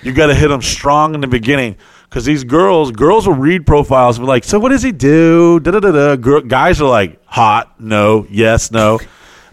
[0.02, 1.76] You got to hit them strong in the beginning
[2.08, 5.58] because these girls, girls will read profiles and be like, "So what does he do?"
[5.58, 6.16] Da da da da.
[6.16, 9.00] Girl, guys are like, "Hot, no, yes, no."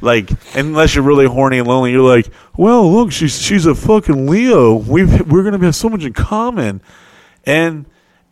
[0.03, 4.27] Like unless you're really horny and lonely, you're like, well, look, she's she's a fucking
[4.27, 4.75] Leo.
[4.75, 6.81] We we're gonna have so much in common,
[7.45, 7.85] and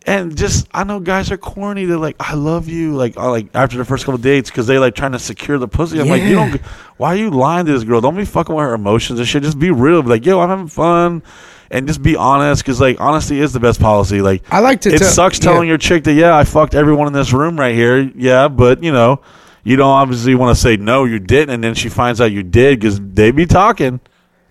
[0.06, 1.86] and just I know guys are corny.
[1.86, 4.68] They're like, I love you, like uh, like after the first couple of dates because
[4.68, 6.00] they like trying to secure the pussy.
[6.00, 6.50] I'm like, you Yeah.
[6.50, 6.62] don't.
[6.98, 8.02] Why are you lying to this girl?
[8.02, 9.42] Don't be fucking with her emotions and shit.
[9.44, 10.02] Just be real.
[10.04, 11.24] Be like, yo, I'm having fun.
[11.70, 14.22] And just be honest, because like honesty is the best policy.
[14.22, 15.70] Like I like to It tell- sucks telling yeah.
[15.74, 18.00] your chick that yeah, I fucked everyone in this room right here.
[18.16, 19.22] Yeah, but you know,
[19.64, 22.44] you don't obviously want to say no, you didn't, and then she finds out you
[22.44, 24.00] did because they be talking.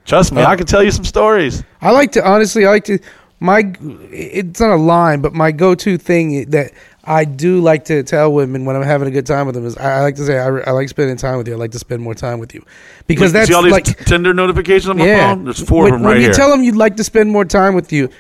[0.05, 1.63] Trust me, Uh, I can tell you some stories.
[1.81, 2.67] I like to honestly.
[2.67, 2.99] I like to
[3.39, 3.73] my.
[4.11, 6.73] It's not a line, but my go-to thing that
[7.05, 9.77] I do like to tell women when I'm having a good time with them is
[9.77, 11.55] I, I like to say I, I like spending time with you.
[11.55, 12.65] I like to spend more time with you
[13.07, 15.35] because that's see all these like t- Tinder notifications on my yeah.
[15.35, 15.45] phone.
[15.45, 16.35] There's four when, of them right when you here.
[16.35, 18.11] tell them you'd like to spend more time with you,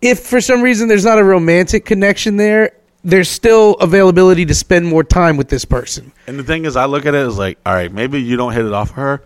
[0.00, 2.72] if for some reason there's not a romantic connection there,
[3.06, 6.12] there's still availability to spend more time with this person.
[6.26, 8.52] and the thing is, I look at it as like, all right, maybe you don't
[8.52, 9.24] hit it off her.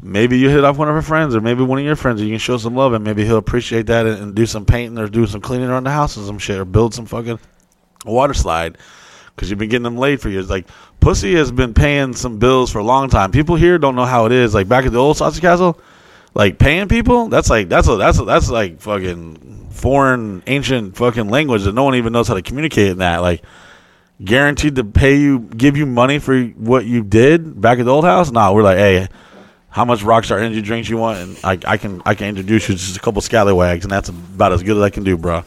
[0.00, 2.20] Maybe you hit it off one of her friends, or maybe one of your friends,
[2.20, 4.64] and you can show some love, and maybe he'll appreciate that and, and do some
[4.64, 7.38] painting or do some cleaning around the house and some shit, or build some fucking
[8.06, 8.78] water slide
[9.36, 10.48] because you've been getting them laid for years.
[10.48, 10.66] Like
[11.00, 13.30] pussy has been paying some bills for a long time.
[13.30, 14.54] People here don't know how it is.
[14.54, 15.78] Like back at the old sausage castle,
[16.34, 17.28] like paying people.
[17.28, 21.84] That's like that's a that's a, that's like fucking foreign ancient fucking language that no
[21.84, 23.18] one even knows how to communicate in that.
[23.18, 23.42] Like
[24.22, 28.04] guaranteed to pay you, give you money for what you did back at the old
[28.04, 28.30] house.
[28.30, 29.08] Nah, we're like, hey.
[29.68, 32.74] How much Rockstar energy drinks you want, and I, I can I can introduce you
[32.74, 35.44] to just a couple scallywags, and that's about as good as I can do, bro.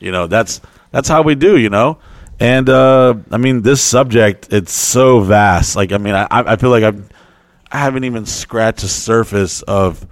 [0.00, 0.60] You know, that's
[0.90, 1.98] that's how we do, you know.
[2.40, 5.76] And uh, I mean, this subject it's so vast.
[5.76, 7.08] Like, I mean, I I feel like I've
[7.70, 10.04] I haven't even scratched the surface of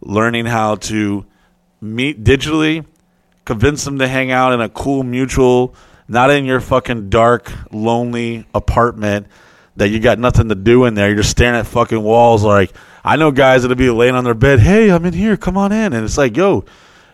[0.00, 1.26] learning how to
[1.84, 2.84] meet digitally,
[3.44, 5.74] convince them to hang out in a cool mutual,
[6.08, 9.26] not in your fucking dark, lonely apartment
[9.76, 11.08] that you got nothing to do in there.
[11.08, 12.42] You're just staring at fucking walls.
[12.44, 12.72] Like
[13.04, 14.60] I know guys that'll be laying on their bed.
[14.60, 15.36] Hey, I'm in here.
[15.36, 15.92] Come on in.
[15.92, 16.64] And it's like, yo,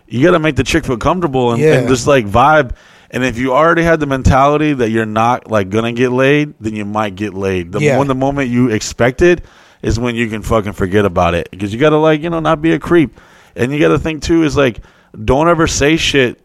[0.07, 1.73] you got to make the chick feel comfortable and, Yeah.
[1.79, 2.75] and just like vibe.
[3.13, 6.75] And if you already had the mentality that you're not like gonna get laid, then
[6.75, 7.73] you might get laid.
[7.73, 7.97] The Yeah.
[7.97, 9.43] when the moment you expect it
[9.81, 12.61] is when you can fucking forget about it because you gotta like you know not
[12.61, 13.19] be a creep.
[13.55, 14.79] And you gotta think too is like
[15.23, 16.39] don't ever say shit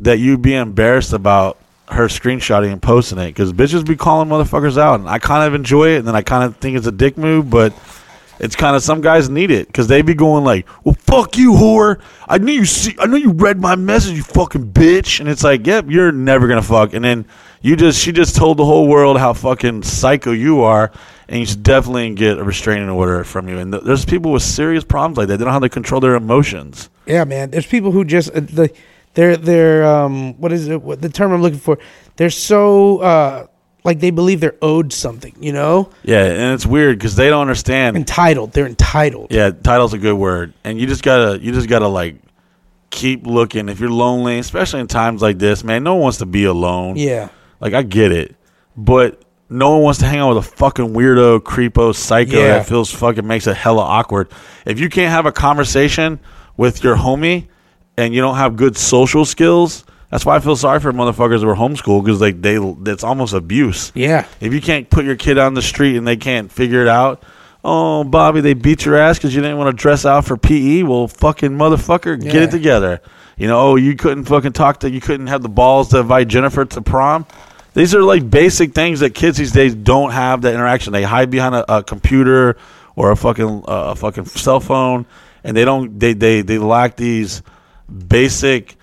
[0.00, 1.58] that you'd be embarrassed about
[1.88, 5.54] her screenshotting and posting it because bitches be calling motherfuckers out and I kind of
[5.54, 7.72] enjoy it and then I kind of think it's a dick move but
[8.40, 11.52] it's kind of some guys need it because they be going like well fuck you
[11.52, 15.28] whore I knew you see I knew you read my message you fucking bitch and
[15.28, 17.26] it's like yep you're never gonna fuck and then
[17.62, 20.90] you just she just told the whole world how fucking psycho you are
[21.28, 24.42] and you should definitely get a restraining order from you and th- there's people with
[24.42, 27.50] serious problems like that they don't know how to control their emotions Yeah, man.
[27.50, 28.70] There's people who just uh, the
[29.14, 30.80] they're they're um what is it?
[30.80, 31.78] What the term I'm looking for?
[32.16, 33.46] They're so uh
[33.84, 35.34] like they believe they're owed something.
[35.40, 38.52] You know, yeah and it's weird because they don't understand entitled.
[38.52, 39.28] They're entitled.
[39.30, 42.16] Yeah, title's a good word, and you just gotta you just gotta like
[42.90, 43.68] keep looking.
[43.68, 46.96] If you're lonely, especially in times like this, man, no one wants to be alone.
[46.96, 47.28] Yeah.
[47.60, 48.36] like I get it,
[48.76, 52.48] but no one wants to hang out with a fucking weirdo, creepo, psycho Yeah.
[52.58, 54.30] that feels fucking makes it hella awkward.
[54.64, 56.20] If you can't have a conversation
[56.56, 57.48] with your homie
[57.96, 59.84] and you don't have good social skills.
[60.10, 63.32] That's why I feel sorry for motherfuckers who are homeschooled because like they, that's almost
[63.32, 63.92] abuse.
[63.94, 64.26] Yeah.
[64.40, 67.22] If you can't put your kid on the street and they can't figure it out,
[67.64, 70.82] oh, Bobby, they beat your ass because you didn't want to dress out for PE.
[70.82, 73.00] Well, fucking motherfucker, get it together.
[73.36, 76.28] You know, oh, you couldn't fucking talk to, you couldn't have the balls to invite
[76.28, 77.24] Jennifer to prom.
[77.72, 80.92] These are like basic things that kids these days don't have that interaction.
[80.92, 82.56] They hide behind a, a computer
[82.96, 85.06] or a fucking uh, a fucking cell phone,
[85.44, 87.42] and they don't they they they lack these
[88.08, 88.76] basic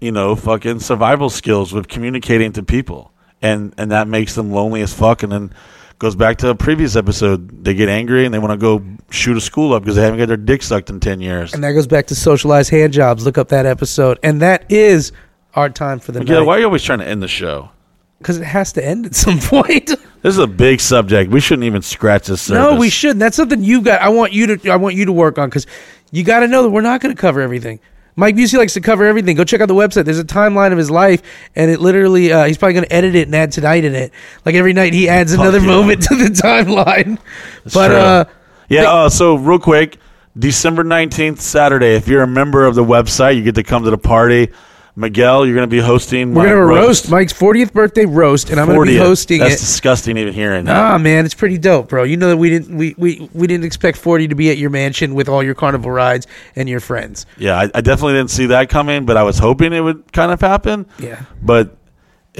[0.00, 3.12] you know, fucking survival skills with communicating to people.
[3.42, 5.54] And and that makes them lonely as fuck and then
[5.98, 7.64] goes back to a previous episode.
[7.64, 10.18] They get angry and they want to go shoot a school up because they haven't
[10.18, 11.54] got their dick sucked in 10 years.
[11.54, 13.24] And that goes back to socialized hand jobs.
[13.24, 14.18] Look up that episode.
[14.22, 15.12] And that is
[15.54, 16.46] our time for the Yeah, night.
[16.46, 17.70] why are you always trying to end the show?
[18.18, 19.86] Because it has to end at some point.
[19.86, 21.30] This is a big subject.
[21.30, 22.72] We shouldn't even scratch this surface.
[22.72, 23.20] no, we shouldn't.
[23.20, 24.02] That's something you've got.
[24.02, 24.70] I want you to.
[24.70, 25.66] I want you to work on because
[26.12, 27.80] you got to know that we're not going to cover everything.
[28.16, 29.36] Mike Busey likes to cover everything.
[29.36, 30.04] Go check out the website.
[30.04, 31.22] There's a timeline of his life,
[31.54, 32.32] and it literally.
[32.32, 34.12] Uh, he's probably going to edit it and add tonight in it.
[34.44, 35.66] Like every night, he adds Fuck another yeah.
[35.66, 37.18] moment to the timeline.
[37.64, 37.96] It's but true.
[37.96, 38.24] uh,
[38.68, 39.98] yeah, uh, so real quick,
[40.38, 43.90] December 19th, Saturday, if you're a member of the website, you get to come to
[43.90, 44.50] the party.
[44.96, 47.10] Miguel, you're going to be hosting we're gonna roast.
[47.10, 49.00] Mike's 40th birthday roast, and I'm going to be 40th.
[49.00, 49.58] hosting That's it.
[49.60, 50.76] disgusting even hearing that.
[50.76, 52.02] Ah, man, it's pretty dope, bro.
[52.02, 54.70] You know that we didn't we, we, we didn't expect 40 to be at your
[54.70, 56.26] mansion with all your carnival rides
[56.56, 57.26] and your friends.
[57.38, 60.32] Yeah, I, I definitely didn't see that coming, but I was hoping it would kind
[60.32, 60.86] of happen.
[60.98, 61.22] Yeah.
[61.42, 61.76] But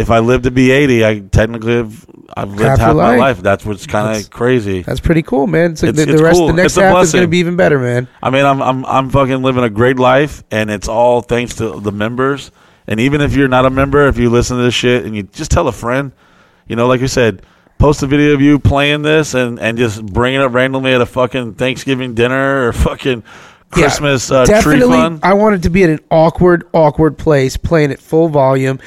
[0.01, 2.07] if I live to be 80, I technically have
[2.37, 3.19] I've lived Half half, my life.
[3.19, 3.41] life.
[3.43, 4.83] That's what's kind of crazy.
[4.83, 5.77] That's pretty cool, man.
[5.77, 6.47] So It's- the, it's the rest, cool.
[6.47, 8.09] the next It's half is going to be even better, man.
[8.23, 11.81] I mean, I'm I'm I'm fucking living a great life, and it's all thanks to
[11.81, 12.51] the members.
[12.87, 15.25] And even if you're not a member, if you listen to this shit and you
[15.25, 16.11] just tell a friend,
[16.67, 17.43] you know, like you said,
[17.79, 21.01] post a video of you playing this and and just bring it up randomly at
[21.01, 23.23] a fucking Thanksgiving dinner or fucking
[23.71, 25.21] Christmas uh, tree Definitely, fun.
[25.23, 28.81] I want it to be at an awkward, awkward place, playing at full volume.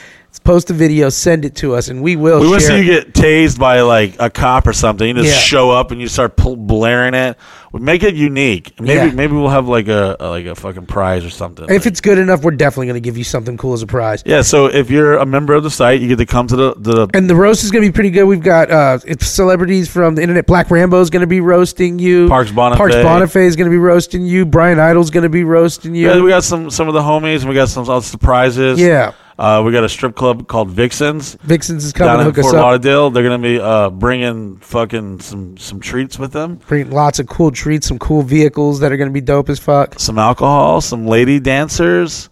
[0.43, 2.83] Post a video, send it to us, and we will We want to see you
[2.83, 5.07] get tased by like a cop or something.
[5.07, 5.39] You just Yeah.
[5.39, 7.37] show up and you start pull, blaring it.
[7.71, 8.73] We make it unique.
[8.79, 9.11] Maybe Yeah.
[9.15, 11.65] maybe we'll have like a, a like a fucking prize or something.
[11.69, 14.21] If it's good enough, we're definitely going to give you something cool as a prize.
[14.25, 16.75] yeah, so if you're a member of the site, you get to come to the
[16.77, 18.25] the And the roast is going to be pretty good.
[18.25, 20.45] We've got uh, it's celebrities from the internet.
[20.45, 22.27] Black Rambo is going to be roasting you.
[22.27, 22.77] Parks Bonifay.
[22.77, 24.45] Parks Bonifay is going to be roasting you.
[24.45, 26.09] Brian Idle's going to be roasting you.
[26.09, 28.77] Yeah, we got some some of the homies, and we got some other surprises.
[28.79, 29.13] Yeah.
[29.37, 32.37] Uh, we got a strip club called Vixens Vixens is coming down to in hook
[32.37, 32.61] us Fort up.
[32.61, 33.09] Lauderdale.
[33.09, 37.51] They're gonna be uh, bringing fucking some some treats with them, Bring lots of cool
[37.51, 39.99] treats, some cool vehicles that are going to be dope as fuck.
[39.99, 42.29] some alcohol, some lady dancers,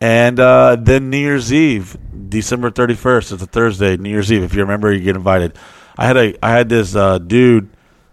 [0.00, 1.96] and uh, then New Year's Eve,
[2.28, 3.32] December thirty first.
[3.32, 3.96] It's a Thursday.
[3.96, 4.44] New Year's Eve.
[4.44, 5.56] If you remember, you get invited.
[5.98, 7.68] I had a I had this uh, dude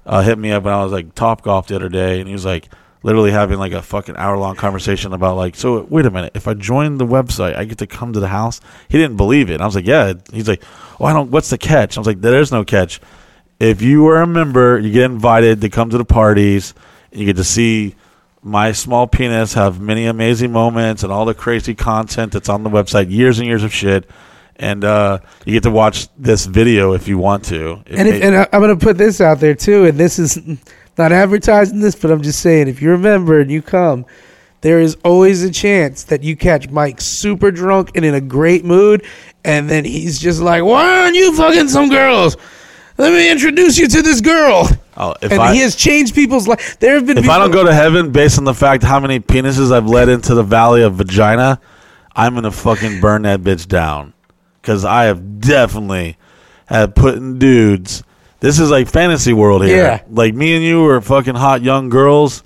[0.06, 2.46] uh, hit me up when I was like Topgolf the other day, and he was
[2.46, 2.70] like
[3.04, 6.48] literally having like a fucking hour long conversation about like, so wait a minute, if
[6.48, 8.62] I join the website, I get to come to the house.
[8.90, 9.60] He didn't believe it.
[9.62, 10.14] I was like, yeah.
[10.32, 10.62] He's like,
[11.00, 11.32] well, I don't.
[11.32, 11.98] What's the catch?
[11.98, 13.00] I was like, there is no catch.
[13.60, 16.74] If you are a member, you get invited to come to the parties.
[17.12, 17.96] And you get to see
[18.44, 22.70] my small penis have many amazing moments and all the crazy content that's on the
[22.70, 24.10] website, years and years of shit.
[24.56, 27.84] And uh, you get to watch this video if you want to.
[27.86, 29.86] It And, may- and I- I'm going to put this out there too.
[29.86, 30.40] And this is
[30.98, 34.06] not advertising this, but I'm just saying if you're a member and you come,
[34.62, 38.64] there is always a chance that you catch Mike super drunk and in a great
[38.64, 39.04] mood,
[39.44, 42.38] and then he's just like, "Why aren't you fucking some girls?
[42.98, 46.48] Let me introduce you to this girl." oh, if and I, he has changed people's
[46.48, 46.78] life.
[46.80, 49.20] There have been if I don't go to heaven based on the fact how many
[49.20, 51.60] penises I've led into the valley of vagina,
[52.16, 54.14] I'm gonna fucking burn that bitch down.
[54.62, 56.18] Because I have definitely
[56.68, 58.04] had putting dudes.
[58.42, 59.78] This is like fantasy world here.
[59.78, 60.02] Yeah.
[60.10, 62.44] Like me and you are fucking hot young girls,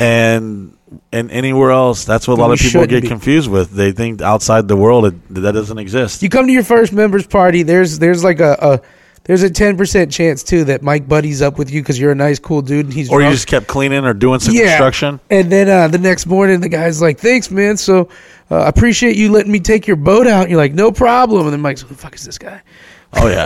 [0.00, 0.76] and
[1.12, 3.08] and anywhere else, that's what a lot of people get be.
[3.08, 3.70] confused with.
[3.70, 6.22] They think outside the world it, that doesn't exist.
[6.22, 8.80] you come to your first members party, there's there's like a, a
[9.24, 12.16] there's a ten percent chance too that Mike buddies up with you because you're a
[12.16, 14.68] nice, cool dude, and he's or you just kept cleaning or doing some Yeah.
[14.68, 15.20] construction.
[15.30, 17.76] And then uh, the next morning, the guy's like, "Thanks, man.
[17.76, 18.08] So
[18.50, 21.42] uh, I appreciate you letting me take your boat out." And you're like, "No problem."
[21.46, 22.62] And then Mike's, "Who the fuck is this guy?"
[23.12, 23.44] Oh yeah,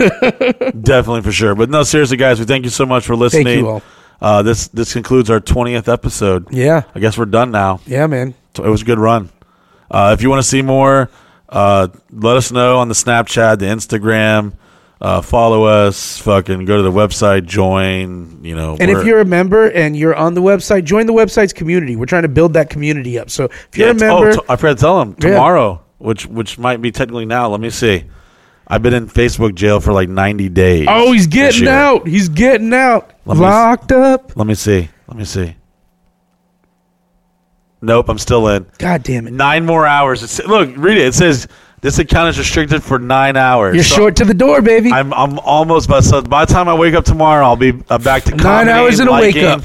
[0.81, 1.55] definitely for sure.
[1.55, 3.59] But no, seriously, guys, we thank you so much for listening.
[3.59, 3.81] you all.
[4.21, 6.51] Uh, this this concludes our twentieth episode.
[6.51, 7.79] Yeah, I guess we're done now.
[7.85, 8.33] yeah, man.
[8.55, 9.29] It was a good run.
[9.91, 11.09] Uh, if you want to see more,
[11.49, 14.53] uh, let us know on the Snapchat, the Instagram.
[15.01, 16.17] Uh, follow us.
[16.19, 17.45] Fucking go to the website.
[17.45, 18.43] Join.
[18.45, 18.77] You know.
[18.79, 21.95] And if you're a member and you're on the website, join the website's community.
[21.97, 23.29] We're trying to build that community up.
[23.29, 25.31] So if you're Yeah, a oh, member, t- I forgot to tell them Yeah.
[25.31, 27.49] tomorrow, which which might be technically now.
[27.49, 28.05] Let me see.
[28.67, 30.87] I've been in Facebook jail for like ninety days.
[30.89, 32.07] oh, he's getting out.
[32.07, 33.11] He's getting out.
[33.25, 34.35] Let me- Locked up.
[34.35, 34.89] Let me see.
[35.07, 35.55] Let me see.
[37.81, 38.65] Nope, I'm still in.
[38.79, 39.33] God damn it.
[39.33, 40.23] Nine more hours.
[40.23, 41.05] It's, look, read it.
[41.07, 41.47] It says
[41.81, 43.75] this account is restricted for nine hours.
[43.75, 44.91] You're So short to the door, baby.
[44.91, 45.87] I'm I'm almost.
[45.87, 48.67] But so by the time I wake up tomorrow, I'll be uh, back to Nine
[48.69, 49.61] hours and a wake up.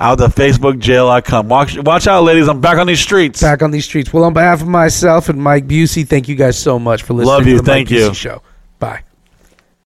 [0.00, 1.48] Out of the Facebook jail I come.
[1.48, 2.48] Watch, watch out, ladies.
[2.48, 3.40] I'm back on these streets.
[3.40, 4.12] Back on these streets.
[4.12, 7.34] Well, on behalf of myself and Mike Busey, thank you guys so much for listening
[7.34, 7.56] Love you.
[7.56, 8.10] to the Thank Mike you.
[8.10, 8.42] Busey Show.